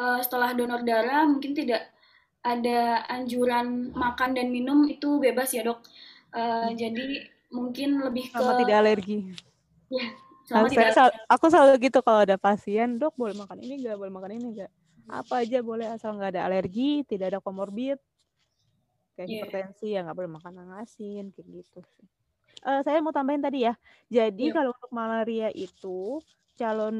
uh, 0.00 0.20
setelah 0.24 0.56
donor 0.56 0.80
darah 0.80 1.28
mungkin 1.28 1.52
tidak 1.52 1.92
ada 2.40 3.04
anjuran 3.12 3.92
makan 3.92 4.32
dan 4.32 4.48
minum 4.48 4.88
itu 4.88 5.20
bebas 5.20 5.52
ya 5.52 5.62
dok. 5.62 5.84
Uh, 6.32 6.72
hmm. 6.72 6.80
Jadi 6.80 7.06
mungkin 7.52 8.00
lebih 8.00 8.32
ke 8.32 8.40
sama 8.40 8.56
tidak 8.56 8.76
alergi. 8.80 9.36
Ya, 9.90 10.06
sama 10.46 10.70
tidak 10.70 10.94
saya, 10.94 11.10
aku 11.26 11.50
selalu 11.50 11.90
gitu 11.90 11.98
kalau 12.00 12.22
ada 12.24 12.38
pasien, 12.40 12.96
dok 12.96 13.12
boleh 13.18 13.36
makan 13.36 13.58
ini 13.60 13.84
enggak, 13.84 13.98
boleh 14.00 14.14
makan 14.14 14.32
ini 14.38 14.46
enggak 14.56 14.72
apa 15.08 15.46
aja 15.46 15.62
boleh 15.64 15.86
asal 15.88 16.16
nggak 16.18 16.36
ada 16.36 16.42
alergi 16.50 17.06
tidak 17.06 17.36
ada 17.36 17.40
komorbid 17.40 17.96
kayak 19.16 19.28
yeah. 19.28 19.36
hipertensi 19.44 19.86
ya 19.94 20.04
nggak 20.04 20.16
boleh 20.16 20.30
makan 20.36 20.52
yang 20.58 20.70
asin 20.80 21.24
kayak 21.32 21.48
gitu 21.62 21.80
uh, 22.66 22.80
saya 22.84 23.00
mau 23.00 23.14
tambahin 23.14 23.40
tadi 23.40 23.68
ya 23.68 23.74
jadi 24.10 24.44
yeah. 24.50 24.54
kalau 24.54 24.70
untuk 24.76 24.92
malaria 24.92 25.48
itu 25.54 26.20
calon 26.60 26.96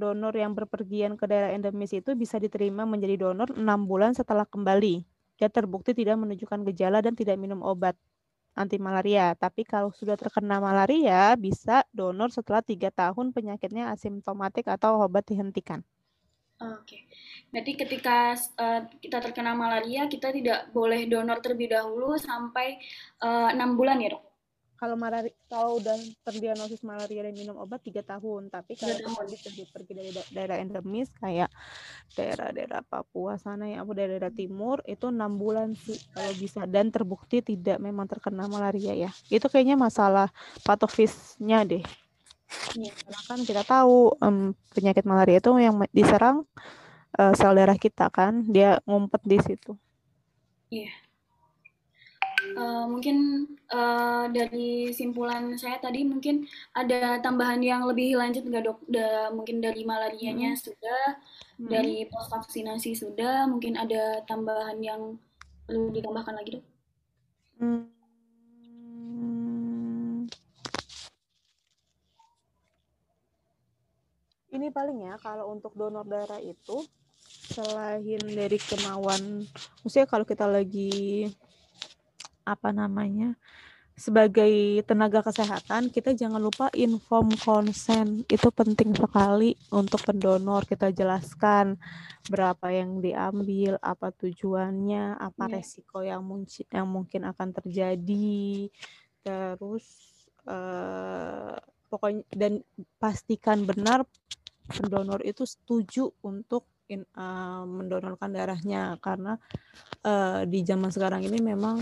donor 0.00 0.32
yang 0.32 0.56
berpergian 0.56 1.20
ke 1.20 1.28
daerah 1.28 1.52
endemis 1.52 1.92
itu 1.92 2.16
bisa 2.16 2.40
diterima 2.40 2.88
menjadi 2.88 3.28
donor 3.28 3.52
enam 3.52 3.84
bulan 3.84 4.16
setelah 4.16 4.48
kembali 4.48 5.04
dan 5.36 5.50
terbukti 5.52 5.92
tidak 5.92 6.16
menunjukkan 6.16 6.64
gejala 6.72 7.02
dan 7.04 7.18
tidak 7.18 7.34
minum 7.34 7.60
obat 7.66 7.98
anti 8.54 8.76
malaria. 8.76 9.32
Tapi 9.34 9.64
kalau 9.64 9.90
sudah 9.90 10.14
terkena 10.14 10.60
malaria, 10.60 11.32
bisa 11.40 11.84
donor 11.90 12.28
setelah 12.30 12.60
tiga 12.62 12.92
tahun 12.92 13.32
penyakitnya 13.32 13.90
asimptomatik 13.90 14.68
atau 14.68 15.02
obat 15.02 15.24
dihentikan. 15.26 15.82
Oke. 16.62 17.10
Berarti 17.50 17.72
ketika 17.74 18.38
uh, 18.56 18.86
kita 19.02 19.18
terkena 19.18 19.52
malaria, 19.52 20.06
kita 20.06 20.30
tidak 20.30 20.70
boleh 20.70 21.10
donor 21.10 21.42
terlebih 21.42 21.74
dahulu 21.74 22.16
sampai 22.16 22.80
eh, 23.20 23.48
enam 23.52 23.74
uh, 23.74 23.76
bulan 23.76 23.98
ya 24.00 24.14
dok? 24.14 24.24
Kalau 24.82 24.98
malaria, 24.98 25.30
kalau 25.46 25.78
udah 25.78 25.94
terdiagnosis 26.26 26.82
malaria 26.82 27.22
dan 27.22 27.38
minum 27.38 27.54
obat 27.54 27.86
tiga 27.86 28.02
tahun, 28.02 28.50
tapi 28.50 28.74
kalau 28.74 28.98
tadi 28.98 29.38
pergi, 29.38 29.62
pergi 29.70 29.92
dari 29.94 30.10
daerah 30.34 30.58
endemis 30.58 31.06
kayak 31.22 31.54
daerah-daerah 32.18 32.82
Papua 32.82 33.38
sana 33.38 33.70
ya, 33.70 33.86
apa 33.86 33.94
daerah-daerah 33.94 34.34
timur 34.34 34.82
itu 34.90 35.06
enam 35.06 35.38
bulan 35.38 35.78
sih 35.78 36.02
kalau 36.10 36.34
bisa 36.34 36.66
dan 36.66 36.90
terbukti 36.90 37.46
tidak 37.46 37.78
memang 37.78 38.10
terkena 38.10 38.50
malaria 38.50 39.06
ya. 39.06 39.10
Itu 39.30 39.46
kayaknya 39.46 39.78
masalah 39.78 40.34
patofisnya 40.66 41.62
deh 41.62 42.01
Ya, 42.72 42.92
karena 42.92 43.20
kan 43.28 43.40
kita 43.44 43.62
tahu 43.68 44.16
um, 44.20 44.56
penyakit 44.72 45.04
malaria 45.04 45.38
itu 45.40 45.52
yang 45.60 45.76
diserang 45.92 46.48
uh, 47.20 47.32
sel 47.36 47.52
darah 47.52 47.76
kita 47.76 48.08
kan, 48.08 48.44
dia 48.48 48.80
ngumpet 48.88 49.22
di 49.24 49.38
situ. 49.40 49.72
Iya. 50.72 50.92
Uh, 52.58 52.90
mungkin 52.90 53.46
uh, 53.70 54.26
dari 54.26 54.90
simpulan 54.90 55.54
saya 55.54 55.78
tadi 55.78 56.02
mungkin 56.02 56.42
ada 56.74 57.22
tambahan 57.22 57.62
yang 57.62 57.86
lebih 57.86 58.18
lanjut 58.18 58.42
nggak 58.42 58.64
dok? 58.66 58.80
Da, 58.90 59.30
mungkin 59.30 59.62
dari 59.62 59.86
malarianya 59.86 60.56
hmm. 60.56 60.60
sudah, 60.60 61.02
hmm. 61.60 61.68
dari 61.70 62.08
pos 62.10 62.26
vaksinasi 62.32 62.98
sudah, 62.98 63.46
mungkin 63.46 63.78
ada 63.78 64.24
tambahan 64.26 64.80
yang 64.82 65.20
perlu 65.68 65.94
ditambahkan 65.94 66.34
lagi 66.34 66.58
dok? 66.58 66.64
Hmm 67.62 68.01
ini 74.52 74.68
paling 74.68 75.08
ya 75.08 75.16
kalau 75.18 75.50
untuk 75.50 75.72
donor 75.72 76.04
darah 76.04 76.40
itu 76.40 76.84
selain 77.52 78.20
dari 78.20 78.58
kemauan 78.60 79.48
maksudnya 79.80 80.06
kalau 80.06 80.24
kita 80.28 80.44
lagi 80.44 81.26
apa 82.44 82.74
namanya 82.74 83.38
sebagai 83.92 84.80
tenaga 84.88 85.20
kesehatan 85.20 85.92
kita 85.92 86.16
jangan 86.16 86.40
lupa 86.40 86.72
inform 86.72 87.28
konsen. 87.36 88.24
Itu 88.24 88.48
penting 88.48 88.96
sekali 88.96 89.52
untuk 89.68 90.00
pendonor. 90.02 90.64
Kita 90.64 90.88
jelaskan 90.90 91.76
berapa 92.26 92.72
yang 92.72 93.04
diambil 93.04 93.76
apa 93.84 94.10
tujuannya 94.16 95.20
apa 95.20 95.44
yeah. 95.46 95.52
resiko 95.52 96.00
yang 96.00 96.24
mungkin 96.24 96.66
yang 96.72 96.88
mungkin 96.88 97.28
akan 97.28 97.48
terjadi. 97.52 98.72
Terus 99.22 99.86
uh, 100.48 101.60
pokoknya 101.92 102.24
dan 102.32 102.64
pastikan 102.96 103.68
benar 103.68 104.08
pendonor 104.68 105.20
itu 105.26 105.42
setuju 105.42 106.10
untuk 106.22 106.68
in, 106.92 107.02
uh, 107.16 107.64
mendonorkan 107.64 108.30
darahnya 108.30 109.00
karena 109.00 109.40
uh, 110.04 110.44
di 110.44 110.60
zaman 110.62 110.92
sekarang 110.92 111.24
ini 111.24 111.40
memang 111.40 111.80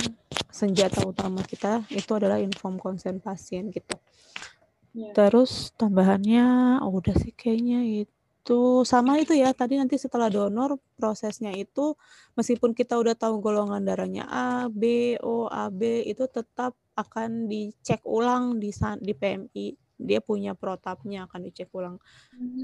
senjata 0.51 1.03
utama 1.07 1.43
kita 1.43 1.87
itu 1.91 2.11
adalah 2.15 2.39
inform 2.39 2.79
konsen 2.79 3.19
pasien 3.19 3.71
gitu. 3.71 3.97
Ya. 4.91 5.15
Terus 5.15 5.71
tambahannya 5.79 6.79
oh 6.83 6.99
udah 6.99 7.15
sih 7.15 7.31
kayaknya 7.31 7.87
itu 7.87 8.83
sama 8.83 9.23
itu 9.23 9.39
ya 9.39 9.55
tadi 9.55 9.79
nanti 9.79 9.95
setelah 9.95 10.27
donor 10.27 10.83
prosesnya 10.99 11.55
itu 11.55 11.95
meskipun 12.35 12.75
kita 12.75 12.99
udah 12.99 13.15
tahu 13.15 13.39
golongan 13.39 13.87
darahnya 13.87 14.27
A, 14.27 14.67
B, 14.67 15.15
O, 15.23 15.47
AB 15.47 16.11
itu 16.11 16.27
tetap 16.27 16.75
akan 16.99 17.47
dicek 17.47 18.03
ulang 18.03 18.59
di 18.59 18.75
di 18.99 19.13
PMI 19.15 19.67
dia 20.01 20.25
punya 20.25 20.57
protapnya 20.57 21.29
akan 21.29 21.41
dicek 21.45 21.69
ulang 21.77 22.01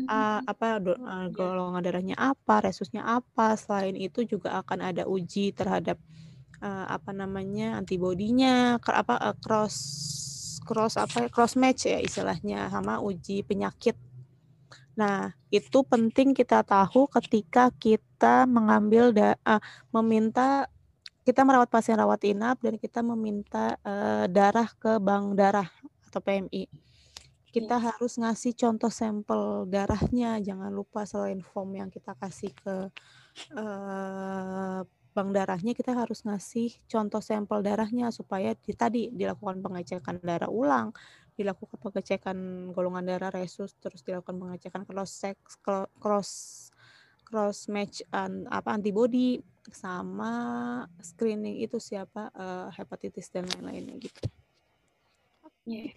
uh, 0.08 0.40
apa 0.42 0.80
do, 0.80 0.96
uh, 0.96 1.28
golongan 1.28 1.84
darahnya 1.84 2.16
apa, 2.16 2.64
resusnya 2.64 3.04
apa. 3.04 3.54
Selain 3.60 3.94
itu 3.94 4.24
juga 4.24 4.56
akan 4.58 4.90
ada 4.92 5.04
uji 5.04 5.52
terhadap 5.52 6.00
uh, 6.64 6.86
apa 6.88 7.12
namanya 7.12 7.76
antibodinya, 7.76 8.80
apa 8.80 9.14
uh, 9.20 9.36
cross 9.36 9.76
cross 10.66 10.98
apa 10.98 11.30
cross 11.30 11.54
match 11.54 11.86
ya 11.86 12.00
istilahnya 12.00 12.72
sama 12.72 12.98
uji 12.98 13.44
penyakit. 13.44 13.94
Nah, 14.96 15.28
itu 15.52 15.84
penting 15.84 16.32
kita 16.32 16.64
tahu 16.64 17.04
ketika 17.12 17.68
kita 17.76 18.48
mengambil 18.48 19.12
da, 19.12 19.36
uh, 19.44 19.60
meminta 19.92 20.66
kita 21.26 21.42
merawat 21.42 21.68
pasien 21.68 21.98
rawat 21.98 22.22
inap 22.22 22.62
dan 22.62 22.78
kita 22.78 23.02
meminta 23.02 23.76
uh, 23.82 24.24
darah 24.30 24.70
ke 24.78 24.96
bank 25.02 25.34
darah 25.34 25.68
atau 26.06 26.22
PMI 26.22 26.85
kita 27.56 27.80
iya. 27.80 27.84
harus 27.88 28.20
ngasih 28.20 28.52
contoh 28.52 28.92
sampel 28.92 29.64
darahnya. 29.64 30.36
Jangan 30.44 30.68
lupa 30.68 31.08
selain 31.08 31.40
form 31.40 31.72
yang 31.80 31.88
kita 31.88 32.12
kasih 32.20 32.52
ke 32.52 32.92
uh, 33.56 34.84
bank 35.16 35.32
darahnya, 35.32 35.72
kita 35.72 35.96
harus 35.96 36.20
ngasih 36.28 36.76
contoh 36.84 37.24
sampel 37.24 37.64
darahnya 37.64 38.12
supaya 38.12 38.52
di, 38.52 38.76
tadi 38.76 39.08
dilakukan 39.08 39.64
pengecekan 39.64 40.20
darah 40.20 40.52
ulang, 40.52 40.92
dilakukan 41.40 41.80
pengecekan 41.80 42.36
golongan 42.76 43.16
darah 43.16 43.32
resus, 43.32 43.72
terus 43.80 44.04
dilakukan 44.04 44.36
pengecekan 44.36 44.84
cross 44.84 45.16
sex, 45.16 45.56
cross 45.96 46.30
cross 47.24 47.66
match 47.72 48.04
an, 48.12 48.44
apa 48.52 48.76
antibody 48.76 49.40
sama 49.72 50.84
screening 51.02 51.58
itu 51.64 51.80
siapa 51.80 52.30
uh, 52.36 52.68
hepatitis 52.76 53.32
dan 53.32 53.48
lain-lainnya 53.48 53.96
gitu. 53.98 54.20
Yeah. 55.66 55.90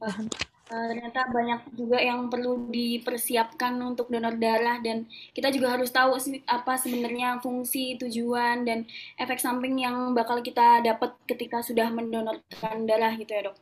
Uh, 0.00 0.24
ternyata 0.64 1.28
banyak 1.28 1.76
juga 1.76 2.00
yang 2.00 2.32
perlu 2.32 2.72
dipersiapkan 2.72 3.76
untuk 3.84 4.08
donor 4.08 4.32
darah 4.40 4.80
dan 4.80 5.04
kita 5.36 5.52
juga 5.52 5.76
harus 5.76 5.92
tahu 5.92 6.16
apa 6.48 6.80
sebenarnya 6.80 7.36
fungsi, 7.44 8.00
tujuan 8.00 8.64
dan 8.64 8.88
efek 9.20 9.36
samping 9.36 9.76
yang 9.76 10.16
bakal 10.16 10.40
kita 10.40 10.80
dapat 10.80 11.12
ketika 11.28 11.60
sudah 11.60 11.92
mendonorkan 11.92 12.88
darah 12.88 13.12
gitu 13.20 13.36
ya 13.36 13.52
dok. 13.52 13.56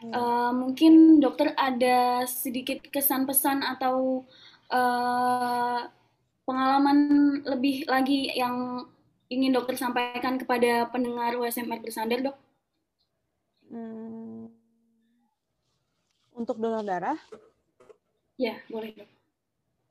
Hmm. 0.00 0.12
Uh, 0.16 0.52
mungkin 0.56 1.20
dokter 1.20 1.52
ada 1.60 2.24
sedikit 2.24 2.88
kesan 2.88 3.28
pesan 3.28 3.60
atau 3.60 4.24
uh, 4.72 5.84
pengalaman 6.48 6.98
lebih 7.44 7.84
lagi 7.84 8.32
yang 8.32 8.88
ingin 9.28 9.52
dokter 9.52 9.76
sampaikan 9.76 10.40
kepada 10.40 10.88
pendengar 10.88 11.36
USMR 11.36 11.84
bersandar 11.84 12.32
dok? 12.32 12.36
Untuk 16.40 16.56
donor 16.56 16.80
darah? 16.80 17.20
Ya, 18.40 18.56
boleh. 18.72 18.96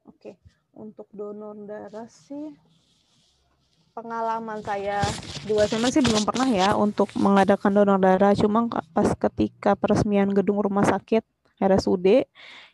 Oke, 0.10 0.34
untuk 0.74 1.06
donor 1.14 1.54
darah 1.70 2.10
sih 2.10 2.58
pengalaman 3.94 4.66
saya 4.66 5.06
di 5.46 5.54
USMR 5.54 5.94
sih 5.94 6.02
belum 6.02 6.26
pernah 6.26 6.50
ya 6.50 6.74
untuk 6.74 7.14
mengadakan 7.14 7.70
donor 7.78 8.02
darah. 8.02 8.34
Cuma 8.34 8.66
pas 8.66 9.14
ketika 9.14 9.78
peresmian 9.78 10.34
gedung 10.34 10.58
rumah 10.58 10.82
sakit 10.90 11.22
RSUD 11.62 12.26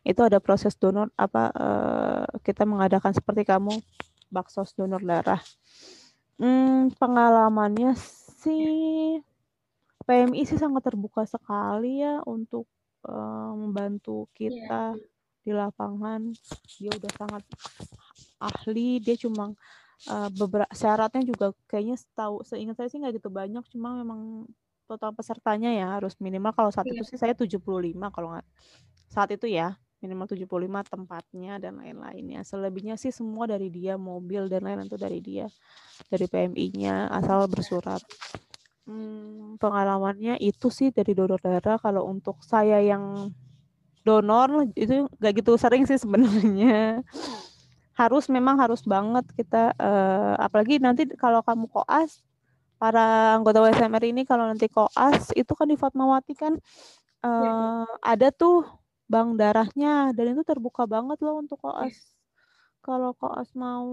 itu 0.08 0.22
ada 0.24 0.40
proses 0.40 0.80
donor 0.80 1.12
apa 1.20 1.52
uh, 1.52 2.24
kita 2.48 2.64
mengadakan 2.64 3.12
seperti 3.12 3.44
kamu 3.44 3.76
baksos 4.32 4.72
donor 4.72 5.04
darah. 5.04 5.44
Hmm, 6.40 6.96
pengalamannya 6.96 7.92
sih 8.40 9.20
PMI 10.08 10.48
sih 10.48 10.56
sangat 10.56 10.88
terbuka 10.88 11.28
sekali 11.28 12.00
ya 12.00 12.24
untuk 12.24 12.70
uh, 13.06 13.54
membantu 13.54 14.28
kita 14.34 14.94
yeah. 14.98 15.44
di 15.46 15.52
lapangan. 15.54 16.34
Dia 16.82 16.92
udah 16.94 17.12
sangat 17.16 17.44
ahli, 18.42 19.00
dia 19.00 19.16
cuma 19.16 19.54
uh, 20.10 20.30
beberapa 20.34 20.70
syaratnya 20.74 21.24
juga 21.24 21.56
kayaknya 21.70 21.96
tahu 22.14 22.44
seingat 22.44 22.76
saya 22.78 22.90
sih 22.92 23.00
nggak 23.00 23.22
gitu 23.22 23.30
banyak, 23.32 23.64
cuma 23.72 23.96
memang 23.96 24.50
total 24.86 25.18
pesertanya 25.18 25.74
ya 25.74 25.98
harus 25.98 26.14
minimal 26.22 26.54
kalau 26.54 26.70
saat 26.70 26.86
yeah. 26.90 27.02
itu 27.02 27.16
sih 27.16 27.18
saya 27.18 27.34
75 27.34 27.58
kalau 28.14 28.38
nggak 28.38 28.46
saat 29.10 29.34
itu 29.34 29.50
ya 29.50 29.74
minimal 30.06 30.30
75 30.30 30.46
tempatnya 30.86 31.58
dan 31.58 31.82
lain-lainnya. 31.82 32.46
Selebihnya 32.46 32.94
sih 33.00 33.10
semua 33.10 33.50
dari 33.50 33.74
dia, 33.74 33.98
mobil 33.98 34.46
dan 34.46 34.62
lain-lain 34.62 34.86
itu 34.86 35.00
dari 35.02 35.20
dia, 35.24 35.50
dari 36.06 36.30
PMI-nya 36.30 37.10
asal 37.10 37.50
bersurat. 37.50 38.06
Hmm, 38.86 39.58
pengalamannya 39.58 40.38
itu 40.38 40.70
sih 40.70 40.94
dari 40.94 41.18
donor 41.18 41.42
darah. 41.42 41.82
Kalau 41.82 42.06
untuk 42.06 42.42
saya 42.46 42.78
yang 42.82 43.34
donor 44.06 44.70
itu 44.78 45.10
gak 45.18 45.34
gitu 45.42 45.58
sering 45.58 45.90
sih 45.90 45.98
sebenarnya. 45.98 47.02
Harus 47.98 48.30
memang 48.30 48.62
harus 48.62 48.86
banget 48.86 49.26
kita 49.34 49.74
uh, 49.80 50.36
apalagi 50.38 50.78
nanti 50.78 51.10
kalau 51.18 51.42
kamu 51.42 51.66
koas 51.72 52.22
para 52.76 53.34
anggota 53.40 53.64
WSMR 53.64 54.04
ini 54.06 54.22
kalau 54.28 54.46
nanti 54.46 54.68
koas 54.68 55.32
itu 55.34 55.50
kan 55.56 55.66
di 55.66 55.80
Fatmawati 55.80 56.36
kan 56.36 56.54
uh, 57.24 57.88
ada 58.04 58.30
tuh 58.36 58.68
bank 59.08 59.40
darahnya 59.40 60.12
dan 60.12 60.36
itu 60.36 60.44
terbuka 60.44 60.84
banget 60.84 61.18
loh 61.24 61.40
untuk 61.40 61.58
koas 61.64 62.15
kalau 62.86 63.18
koas 63.18 63.50
mau 63.58 63.90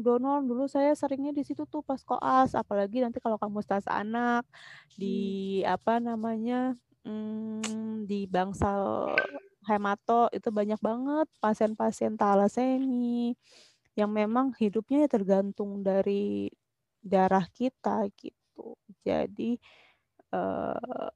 donor 0.00 0.40
dulu 0.40 0.64
saya 0.64 0.96
seringnya 0.96 1.36
di 1.36 1.44
situ 1.44 1.68
tuh 1.68 1.84
pas 1.84 2.00
koas 2.00 2.56
apalagi 2.56 3.04
nanti 3.04 3.20
kalau 3.20 3.36
kamu 3.36 3.60
stas 3.60 3.84
anak 3.84 4.48
di 4.96 5.60
hmm. 5.60 5.76
apa 5.76 5.94
namanya 6.00 6.72
hmm, 7.04 8.08
di 8.08 8.24
bangsal 8.24 9.12
hemato 9.68 10.32
itu 10.32 10.48
banyak 10.48 10.80
banget 10.80 11.28
pasien-pasien 11.36 12.16
talasemi 12.16 13.36
yang 13.92 14.08
memang 14.08 14.56
hidupnya 14.56 15.04
ya 15.04 15.08
tergantung 15.12 15.84
dari 15.84 16.48
darah 17.04 17.44
kita 17.52 18.08
gitu 18.16 18.72
jadi 19.04 19.60
eh, 20.32 21.08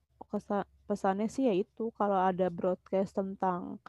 pesannya 0.85 1.33
sih 1.33 1.49
ya 1.49 1.55
itu 1.57 1.89
kalau 1.97 2.21
ada 2.21 2.53
broadcast 2.53 3.17
tentang 3.17 3.81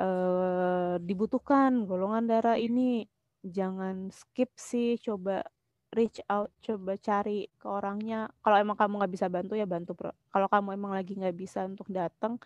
uh, 0.00 0.94
dibutuhkan 1.00 1.84
golongan 1.88 2.24
darah 2.28 2.56
ini 2.56 3.04
jangan 3.46 4.10
skip 4.10 4.50
sih 4.58 4.98
coba 4.98 5.44
reach 5.94 6.20
out 6.28 6.52
coba 6.60 6.98
cari 7.00 7.48
ke 7.56 7.66
orangnya. 7.66 8.28
Kalau 8.42 8.56
emang 8.58 8.76
kamu 8.76 9.00
nggak 9.00 9.12
bisa 9.12 9.26
bantu 9.32 9.54
ya 9.56 9.64
bantu 9.64 9.92
kalau 10.28 10.48
kamu 10.50 10.68
emang 10.76 10.92
lagi 10.92 11.16
nggak 11.16 11.36
bisa 11.36 11.64
untuk 11.64 11.88
datang 11.88 12.36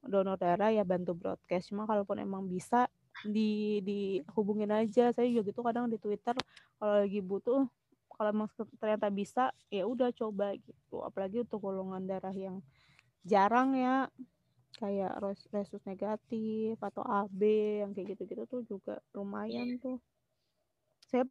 donor 0.00 0.40
darah 0.40 0.72
ya 0.72 0.82
bantu 0.82 1.14
broadcast. 1.14 1.70
Cuma 1.70 1.84
kalaupun 1.84 2.18
emang 2.18 2.48
bisa 2.48 2.88
di 3.22 3.78
dihubungin 3.84 4.72
aja. 4.72 5.12
Saya 5.14 5.28
juga 5.30 5.52
gitu 5.52 5.60
kadang 5.62 5.86
di 5.86 6.00
twitter 6.00 6.34
kalau 6.80 7.04
lagi 7.04 7.20
butuh 7.20 7.68
kalau 8.10 8.28
emang 8.32 8.48
ternyata 8.80 9.06
bisa 9.12 9.44
ya 9.70 9.84
udah 9.86 10.10
coba 10.16 10.56
gitu. 10.56 11.04
Apalagi 11.04 11.44
untuk 11.44 11.60
golongan 11.62 12.04
darah 12.08 12.34
yang 12.34 12.64
jarang 13.22 13.76
ya 13.76 14.08
kayak 14.80 15.12
resus 15.20 15.84
negatif 15.84 16.80
atau 16.80 17.04
AB 17.04 17.40
yang 17.84 17.92
kayak 17.92 18.16
gitu-gitu 18.16 18.48
tuh 18.48 18.64
juga 18.64 18.96
lumayan 19.12 19.76
tuh. 19.76 20.00
Saya 21.04 21.28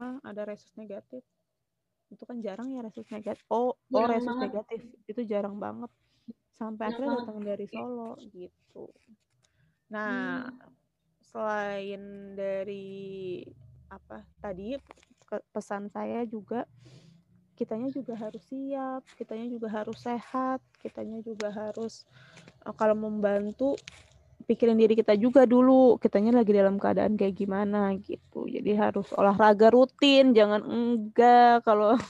ada 0.00 0.42
resus 0.48 0.72
negatif. 0.80 1.20
Itu 2.08 2.24
kan 2.24 2.40
jarang 2.40 2.72
ya 2.72 2.80
resus 2.80 3.04
negatif. 3.12 3.44
Oh, 3.52 3.76
oh 3.76 4.04
resus 4.08 4.26
banget. 4.26 4.44
negatif 4.48 4.80
itu 5.04 5.20
jarang 5.28 5.60
banget. 5.60 5.92
Sampai 6.56 6.92
akhirnya 6.92 7.20
datang 7.20 7.40
dari 7.44 7.66
Solo 7.68 8.16
gitu. 8.32 8.88
Nah, 9.92 10.48
hmm. 10.48 10.72
selain 11.20 12.02
dari 12.34 13.44
apa 13.90 14.22
tadi 14.38 14.78
pesan 15.54 15.90
saya 15.90 16.26
juga 16.26 16.66
kitanya 17.60 17.92
juga 17.92 18.16
harus 18.16 18.40
siap, 18.48 19.04
kitanya 19.20 19.46
juga 19.52 19.68
harus 19.68 20.00
sehat, 20.00 20.64
kitanya 20.80 21.20
juga 21.20 21.52
harus 21.52 22.08
uh, 22.64 22.72
kalau 22.72 22.96
membantu 22.96 23.76
pikirin 24.48 24.80
diri 24.80 24.96
kita 24.96 25.12
juga 25.20 25.44
dulu, 25.44 26.00
kitanya 26.00 26.40
lagi 26.40 26.56
dalam 26.56 26.80
keadaan 26.80 27.20
kayak 27.20 27.36
gimana 27.36 27.92
gitu. 28.00 28.48
Jadi 28.48 28.72
harus 28.72 29.12
olahraga 29.12 29.68
rutin, 29.68 30.32
jangan 30.32 30.64
enggak 30.64 31.60
kalau 31.68 32.00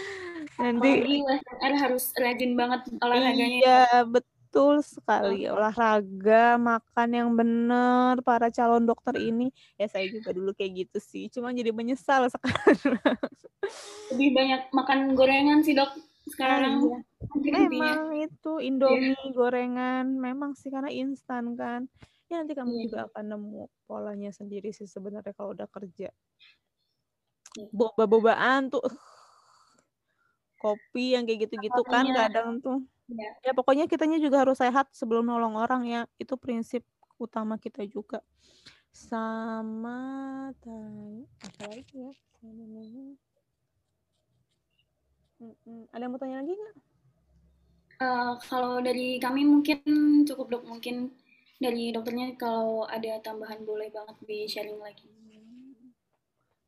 nanti 0.56 1.20
harus 1.60 2.08
rajin 2.16 2.56
banget 2.56 2.88
olahraganya. 3.04 3.60
Iya, 3.60 3.84
betul 4.08 4.33
Betul 4.54 4.86
sekali. 4.86 5.50
Olahraga, 5.50 6.54
makan 6.62 7.08
yang 7.10 7.34
benar 7.34 8.22
para 8.22 8.54
calon 8.54 8.86
dokter 8.86 9.18
ini. 9.18 9.50
Ya 9.74 9.90
saya 9.90 10.06
juga 10.06 10.30
dulu 10.30 10.54
kayak 10.54 10.86
gitu 10.86 11.02
sih. 11.02 11.26
Cuma 11.26 11.50
jadi 11.50 11.74
menyesal 11.74 12.30
sekarang. 12.38 13.34
Lebih 14.14 14.30
banyak 14.30 14.70
makan 14.70 15.18
gorengan 15.18 15.66
sih 15.66 15.74
dok 15.74 15.90
sekarang. 16.30 16.86
Iya. 16.86 17.66
Memang 17.66 18.14
itu 18.14 18.62
Indomie 18.62 19.18
yeah. 19.18 19.34
gorengan. 19.34 20.06
Memang 20.22 20.54
sih 20.54 20.70
karena 20.70 20.94
instan 20.94 21.58
kan. 21.58 21.90
Ya 22.30 22.38
nanti 22.38 22.54
kamu 22.54 22.78
yeah. 22.78 22.82
juga 22.86 22.98
akan 23.10 23.24
nemu 23.34 23.66
polanya 23.90 24.30
sendiri 24.30 24.70
sih 24.70 24.86
sebenarnya 24.86 25.34
kalau 25.34 25.50
udah 25.50 25.66
kerja. 25.66 26.14
Yeah. 27.58 27.70
Boba-bobaan 27.74 28.70
tuh 28.70 28.86
kopi 30.62 31.18
yang 31.18 31.26
kayak 31.26 31.50
gitu-gitu 31.50 31.82
kan 31.90 32.06
kadang 32.14 32.62
tuh 32.62 32.86
Ya. 33.04 33.30
ya 33.44 33.52
pokoknya 33.52 33.84
kitanya 33.84 34.16
juga 34.16 34.40
harus 34.40 34.56
sehat 34.56 34.88
sebelum 34.96 35.28
nolong 35.28 35.60
orang 35.60 35.84
ya. 35.84 36.02
Itu 36.16 36.40
prinsip 36.40 36.84
utama 37.20 37.60
kita 37.60 37.84
juga. 37.84 38.24
Sama 38.94 39.98
apa 40.48 41.64
lagi 41.68 41.96
ya? 41.98 42.12
Ada 45.92 46.02
yang 46.06 46.12
mau 46.14 46.20
tanya 46.20 46.40
lagi 46.40 46.52
nggak? 46.54 46.76
Uh, 47.94 48.34
kalau 48.50 48.82
dari 48.82 49.22
kami 49.22 49.46
mungkin 49.46 49.78
cukup 50.26 50.58
dok 50.58 50.64
mungkin 50.66 51.14
dari 51.62 51.94
dokternya 51.94 52.34
kalau 52.34 52.82
ada 52.90 53.22
tambahan 53.22 53.62
boleh 53.62 53.92
banget 53.92 54.16
di 54.24 54.38
sharing 54.50 54.80
lagi. 54.82 55.06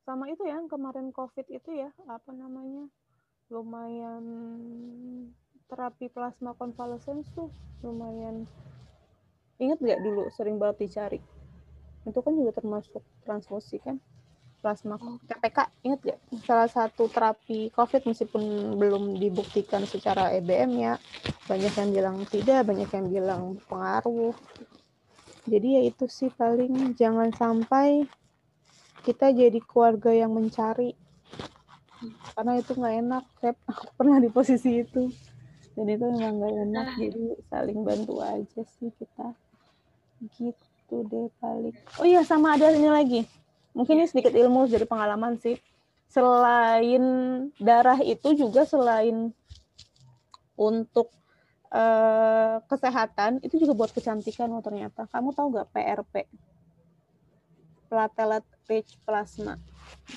Sama 0.06 0.30
itu 0.30 0.46
ya 0.46 0.62
kemarin 0.70 1.10
COVID 1.10 1.50
itu 1.50 1.70
ya 1.74 1.90
apa 2.06 2.30
namanya 2.30 2.86
lumayan 3.50 4.22
terapi 5.66 6.06
plasma 6.06 6.54
konvalesen 6.54 7.26
tuh 7.34 7.50
lumayan. 7.82 8.46
Ingat 9.58 9.78
nggak 9.82 10.00
dulu 10.02 10.30
sering 10.30 10.62
banget 10.62 10.86
dicari? 10.86 11.20
Itu 12.06 12.22
kan 12.22 12.38
juga 12.38 12.54
termasuk 12.54 13.02
transfusi 13.26 13.82
kan? 13.82 13.98
Plasma. 14.62 14.96
TPK 15.26 15.58
ingat 15.82 16.00
nggak? 16.06 16.18
Salah 16.46 16.70
satu 16.70 17.10
terapi 17.10 17.74
COVID 17.74 18.02
meskipun 18.06 18.42
belum 18.78 19.18
dibuktikan 19.18 19.82
secara 19.84 20.30
EBM 20.38 20.70
ya 20.78 20.94
banyak 21.46 21.72
yang 21.74 21.90
bilang 21.90 22.16
tidak 22.30 22.62
banyak 22.66 22.90
yang 22.90 23.06
bilang 23.10 23.42
pengaruh. 23.66 24.34
Jadi 25.46 25.68
ya 25.78 25.82
itu 25.86 26.04
sih 26.10 26.30
paling 26.30 26.94
jangan 26.98 27.30
sampai 27.30 28.06
kita 29.06 29.30
jadi 29.30 29.58
keluarga 29.62 30.10
yang 30.10 30.34
mencari. 30.34 30.94
Karena 32.34 32.58
itu 32.58 32.74
nggak 32.74 32.94
enak 33.02 33.24
saya 33.38 33.54
pernah 33.98 34.18
di 34.18 34.30
posisi 34.30 34.82
itu 34.82 35.10
dan 35.76 35.86
itu 35.92 36.04
memang 36.08 36.40
gak 36.40 36.54
enak 36.56 36.86
nah. 36.88 36.96
jadi 36.96 37.22
saling 37.52 37.80
bantu 37.84 38.14
aja 38.24 38.60
sih 38.80 38.88
kita. 38.96 39.36
Gitu 40.40 40.96
deh 41.12 41.28
paling. 41.36 41.76
Oh 42.00 42.08
iya 42.08 42.24
sama 42.24 42.56
ada 42.56 42.72
ini 42.72 42.88
lagi. 42.88 43.20
Mungkin 43.76 44.00
ini 44.00 44.08
sedikit 44.08 44.32
ilmu 44.32 44.72
dari 44.72 44.88
pengalaman 44.88 45.36
sih. 45.36 45.60
Selain 46.08 47.04
darah 47.60 48.00
itu 48.00 48.32
juga 48.32 48.64
selain 48.64 49.36
untuk 50.56 51.12
uh, 51.68 52.56
kesehatan 52.72 53.44
itu 53.44 53.60
juga 53.60 53.76
buat 53.76 53.92
kecantikan 53.92 54.48
loh 54.48 54.64
ternyata. 54.64 55.04
Kamu 55.12 55.36
tahu 55.36 55.52
nggak 55.52 55.68
PRP 55.76 56.14
platelet 57.92 58.48
rich 58.64 58.96
plasma. 59.04 59.60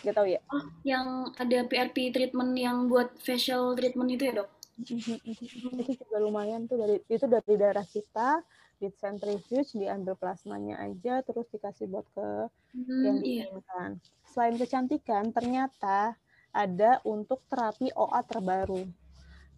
Gak 0.08 0.16
tahu 0.16 0.26
ya? 0.32 0.40
Oh 0.56 0.64
yang 0.88 1.36
ada 1.36 1.68
PRP 1.68 2.16
treatment 2.16 2.56
yang 2.56 2.88
buat 2.88 3.20
facial 3.20 3.76
treatment 3.76 4.16
itu 4.16 4.32
ya 4.32 4.34
dok 4.40 4.59
itu 4.80 5.92
juga 6.00 6.18
lumayan 6.24 6.66
tuh 6.70 6.80
dari 6.80 6.96
itu 7.12 7.26
dari 7.28 7.54
darah 7.60 7.84
kita 7.84 8.44
di 8.80 8.88
centrifuge 8.96 9.76
diambil 9.76 10.16
plasmanya 10.16 10.80
aja 10.80 11.20
terus 11.28 11.52
dikasih 11.52 11.92
buat 11.92 12.08
ke 12.16 12.30
hmm, 12.80 13.04
yang 13.04 13.18
iya. 13.20 13.44
diinginkan. 13.52 14.00
Iya. 14.00 14.28
Selain 14.32 14.56
kecantikan 14.56 15.24
ternyata 15.36 16.16
ada 16.56 17.04
untuk 17.04 17.44
terapi 17.52 17.92
OA 17.92 18.24
terbaru. 18.24 18.88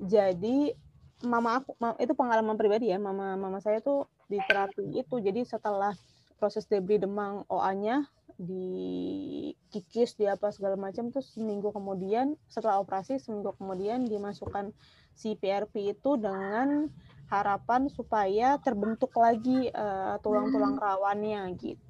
Jadi 0.02 0.74
mama 1.22 1.62
aku 1.62 1.78
itu 2.02 2.14
pengalaman 2.18 2.58
pribadi 2.58 2.90
ya 2.90 2.98
mama 2.98 3.38
mama 3.38 3.62
saya 3.62 3.78
tuh 3.78 4.10
di 4.26 4.42
terapi 4.42 4.90
itu 4.98 5.22
jadi 5.22 5.46
setelah 5.46 5.94
proses 6.42 6.66
debri 6.66 6.98
demang 6.98 7.46
OA-nya 7.46 8.10
dikikis 8.42 10.18
di 10.18 10.26
apa 10.26 10.50
segala 10.50 10.74
macam 10.74 11.14
terus 11.14 11.30
seminggu 11.38 11.70
kemudian 11.70 12.34
setelah 12.50 12.82
operasi 12.82 13.22
seminggu 13.22 13.54
kemudian 13.54 14.10
dimasukkan 14.10 14.74
si 15.14 15.38
PRP 15.38 15.94
itu 15.94 16.18
dengan 16.18 16.90
harapan 17.30 17.86
supaya 17.88 18.58
terbentuk 18.60 19.14
lagi 19.16 19.70
uh, 19.72 20.18
tulang-tulang 20.20 20.76
hmm. 20.76 20.84
rawannya 20.84 21.42
gitu. 21.62 21.86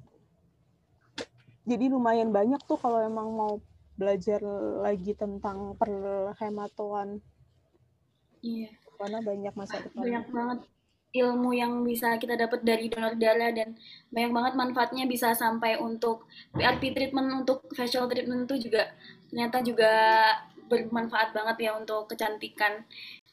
Jadi 1.62 1.84
lumayan 1.88 2.34
banyak 2.34 2.60
tuh 2.66 2.76
kalau 2.76 3.00
emang 3.00 3.32
mau 3.32 3.52
belajar 3.96 4.42
lagi 4.82 5.14
tentang 5.14 5.78
perhematoan. 5.78 7.22
Iya. 8.42 8.70
Karena 8.98 9.18
banyak 9.22 9.54
masa 9.54 9.82
depan. 9.82 10.02
Banyak 10.02 10.26
banget 10.30 10.58
ilmu 11.12 11.52
yang 11.52 11.84
bisa 11.84 12.16
kita 12.16 12.34
dapat 12.40 12.64
dari 12.64 12.88
donor 12.88 13.14
darah 13.20 13.52
dan 13.52 13.76
banyak 14.08 14.32
banget 14.32 14.52
manfaatnya 14.56 15.04
bisa 15.04 15.36
sampai 15.36 15.76
untuk 15.76 16.24
PRP 16.56 16.96
treatment 16.96 17.44
untuk 17.44 17.68
facial 17.76 18.08
treatment 18.08 18.48
itu 18.48 18.68
juga 18.68 18.88
ternyata 19.28 19.60
juga 19.60 19.92
bermanfaat 20.72 21.36
banget 21.36 21.68
ya 21.68 21.70
untuk 21.76 22.08
kecantikan. 22.08 22.84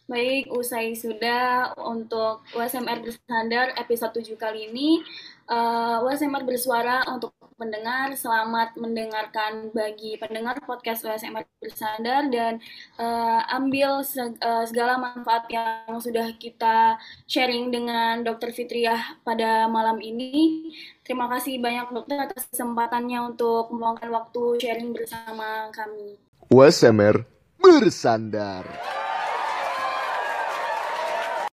Baik, 0.09 0.49
usai 0.49 0.97
sudah 0.97 1.71
untuk 1.77 2.41
USMR 2.57 2.99
bersandar 2.99 3.77
episode 3.77 4.17
7 4.17 4.36
kali 4.41 4.67
ini. 4.73 4.99
Uh, 5.45 6.01
eh, 6.01 6.07
USMR 6.09 6.43
bersuara 6.43 7.05
untuk 7.05 7.30
pendengar. 7.60 8.16
Selamat 8.16 8.80
mendengarkan 8.80 9.76
bagi 9.76 10.16
pendengar 10.16 10.64
podcast 10.64 11.03
USMR 11.03 11.43
bersandar 11.60 12.32
dan 12.32 12.64
uh, 12.95 13.43
ambil 13.51 13.99
eh, 13.99 14.64
segala 14.64 14.95
manfaat 14.95 15.43
yang 15.51 15.99
sudah 15.99 16.32
kita 16.39 16.95
sharing 17.28 17.68
dengan 17.68 18.24
Dr. 18.24 18.55
Fitriah 18.55 19.20
pada 19.28 19.68
malam 19.68 19.99
ini. 19.99 20.72
Terima 21.03 21.28
kasih 21.28 21.60
banyak 21.60 21.91
dokter 21.91 22.32
atas 22.32 22.47
kesempatannya 22.47 23.36
untuk 23.36 23.68
meluangkan 23.76 24.07
waktu 24.07 24.64
sharing 24.64 24.95
bersama 24.95 25.68
kami. 25.76 26.16
USMR 26.47 27.28
bersandar. 27.60 28.64